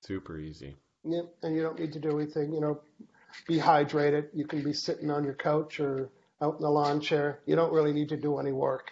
Super 0.00 0.38
easy. 0.38 0.76
Yeah, 1.04 1.22
and 1.42 1.54
you 1.54 1.62
don't 1.62 1.78
need 1.78 1.92
to 1.92 2.00
do 2.00 2.18
anything. 2.18 2.52
You 2.52 2.60
know, 2.60 2.80
be 3.46 3.58
hydrated. 3.58 4.28
You 4.34 4.46
can 4.46 4.62
be 4.62 4.72
sitting 4.72 5.10
on 5.10 5.24
your 5.24 5.34
couch 5.34 5.78
or 5.78 6.10
out 6.42 6.56
in 6.56 6.62
the 6.62 6.70
lawn 6.70 7.00
chair. 7.00 7.40
You 7.46 7.56
don't 7.56 7.72
really 7.72 7.92
need 7.92 8.08
to 8.10 8.16
do 8.16 8.38
any 8.38 8.52
work. 8.52 8.90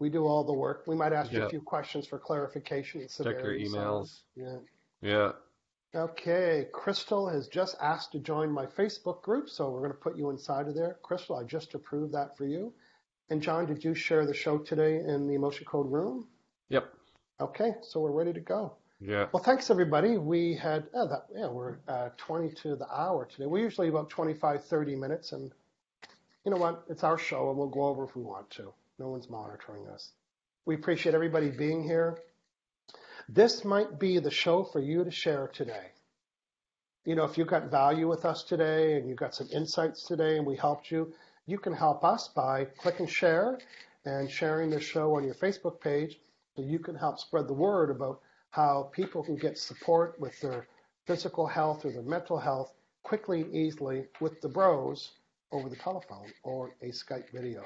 We 0.00 0.10
do 0.10 0.26
all 0.26 0.44
the 0.44 0.52
work. 0.52 0.84
We 0.86 0.94
might 0.96 1.12
ask 1.12 1.32
you 1.32 1.42
a 1.44 1.48
few 1.50 1.60
questions 1.60 2.06
for 2.06 2.18
clarification 2.18 3.00
Check 3.00 3.18
your 3.18 3.34
severity. 3.34 3.68
so- 3.68 3.76
emails. 3.76 4.20
Yeah. 4.36 4.56
Yeah. 5.00 5.32
Okay, 5.94 6.66
Crystal 6.70 7.28
has 7.28 7.48
just 7.48 7.74
asked 7.80 8.12
to 8.12 8.18
join 8.18 8.50
my 8.50 8.66
Facebook 8.66 9.22
group, 9.22 9.48
so 9.48 9.70
we're 9.70 9.80
going 9.80 9.92
to 9.92 9.96
put 9.96 10.18
you 10.18 10.28
inside 10.28 10.68
of 10.68 10.74
there. 10.74 10.98
Crystal, 11.02 11.36
I 11.36 11.44
just 11.44 11.74
approved 11.74 12.12
that 12.12 12.36
for 12.36 12.44
you. 12.44 12.74
And 13.30 13.40
John, 13.40 13.64
did 13.66 13.82
you 13.82 13.94
share 13.94 14.26
the 14.26 14.34
show 14.34 14.58
today 14.58 14.96
in 14.96 15.26
the 15.26 15.34
Emotion 15.34 15.64
Code 15.64 15.90
room? 15.90 16.26
Yep. 16.68 16.92
Okay, 17.40 17.72
so 17.82 18.00
we're 18.00 18.10
ready 18.10 18.34
to 18.34 18.40
go. 18.40 18.74
Yeah. 19.00 19.28
Well, 19.32 19.42
thanks 19.42 19.70
everybody. 19.70 20.18
We 20.18 20.54
had, 20.54 20.88
oh, 20.92 21.08
that, 21.08 21.26
yeah, 21.34 21.46
we're 21.46 21.78
uh, 21.88 22.10
20 22.18 22.50
to 22.62 22.76
the 22.76 22.88
hour 22.92 23.26
today. 23.26 23.46
We're 23.46 23.62
usually 23.62 23.88
about 23.88 24.10
25, 24.10 24.64
30 24.64 24.96
minutes, 24.96 25.32
and 25.32 25.52
you 26.44 26.50
know 26.50 26.58
what? 26.58 26.84
It's 26.90 27.04
our 27.04 27.16
show, 27.16 27.48
and 27.48 27.58
we'll 27.58 27.68
go 27.68 27.84
over 27.84 28.04
if 28.04 28.14
we 28.14 28.22
want 28.22 28.50
to. 28.50 28.74
No 28.98 29.08
one's 29.08 29.30
monitoring 29.30 29.86
us. 29.86 30.12
We 30.66 30.74
appreciate 30.74 31.14
everybody 31.14 31.50
being 31.50 31.82
here. 31.82 32.18
This 33.30 33.62
might 33.62 33.98
be 33.98 34.18
the 34.18 34.30
show 34.30 34.64
for 34.64 34.80
you 34.80 35.04
to 35.04 35.10
share 35.10 35.48
today. 35.48 35.92
You 37.04 37.14
know, 37.14 37.24
if 37.24 37.36
you 37.36 37.44
got 37.44 37.70
value 37.70 38.08
with 38.08 38.24
us 38.24 38.42
today 38.42 38.96
and 38.96 39.06
you 39.06 39.14
got 39.14 39.34
some 39.34 39.48
insights 39.52 40.04
today 40.04 40.38
and 40.38 40.46
we 40.46 40.56
helped 40.56 40.90
you, 40.90 41.12
you 41.44 41.58
can 41.58 41.74
help 41.74 42.04
us 42.04 42.28
by 42.28 42.64
clicking 42.78 43.06
share 43.06 43.58
and 44.06 44.30
sharing 44.30 44.70
the 44.70 44.80
show 44.80 45.14
on 45.14 45.24
your 45.24 45.34
Facebook 45.34 45.78
page 45.78 46.18
so 46.56 46.62
you 46.62 46.78
can 46.78 46.94
help 46.94 47.18
spread 47.18 47.48
the 47.48 47.52
word 47.52 47.90
about 47.90 48.22
how 48.50 48.90
people 48.94 49.22
can 49.22 49.36
get 49.36 49.58
support 49.58 50.18
with 50.18 50.40
their 50.40 50.66
physical 51.06 51.46
health 51.46 51.84
or 51.84 51.92
their 51.92 52.02
mental 52.02 52.38
health 52.38 52.72
quickly 53.02 53.42
and 53.42 53.54
easily 53.54 54.06
with 54.22 54.40
the 54.40 54.48
bros 54.48 55.12
over 55.52 55.68
the 55.68 55.76
telephone 55.76 56.32
or 56.44 56.74
a 56.80 56.86
Skype 56.86 57.30
video. 57.30 57.62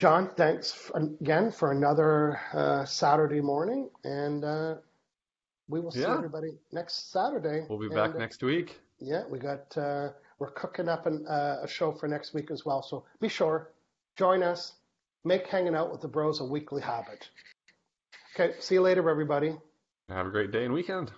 John, 0.00 0.30
thanks 0.34 0.90
again 0.94 1.50
for 1.52 1.72
another 1.72 2.40
uh, 2.54 2.86
Saturday 2.86 3.42
morning, 3.42 3.90
and 4.02 4.42
uh, 4.44 4.76
we 5.68 5.78
will 5.78 5.90
see 5.90 6.00
Yeah. 6.00 6.14
everybody 6.14 6.52
next 6.72 7.12
Saturday. 7.12 7.66
We'll 7.68 7.78
be 7.78 7.86
And, 7.86 7.94
back 7.94 8.14
uh, 8.14 8.18
next 8.18 8.42
week. 8.42 8.80
Yeah, 8.98 9.24
we 9.28 9.38
got 9.38 9.76
uh, 9.76 10.08
we're 10.38 10.52
cooking 10.52 10.88
up 10.88 11.04
an, 11.04 11.26
uh, 11.26 11.58
a 11.62 11.68
show 11.68 11.92
for 11.92 12.08
next 12.08 12.32
week 12.32 12.50
as 12.50 12.64
well. 12.64 12.82
So 12.82 13.04
be 13.20 13.28
sure, 13.28 13.72
join 14.16 14.42
us. 14.42 14.72
Make 15.24 15.46
hanging 15.46 15.74
out 15.74 15.92
with 15.92 16.00
the 16.00 16.08
bros 16.08 16.40
a 16.40 16.44
weekly 16.46 16.80
habit. 16.80 17.28
Okay, 18.34 18.54
see 18.58 18.76
you 18.76 18.80
later, 18.80 19.10
everybody. 19.10 19.54
Have 20.08 20.26
a 20.26 20.30
great 20.30 20.50
day 20.50 20.64
and 20.64 20.72
weekend. 20.72 21.12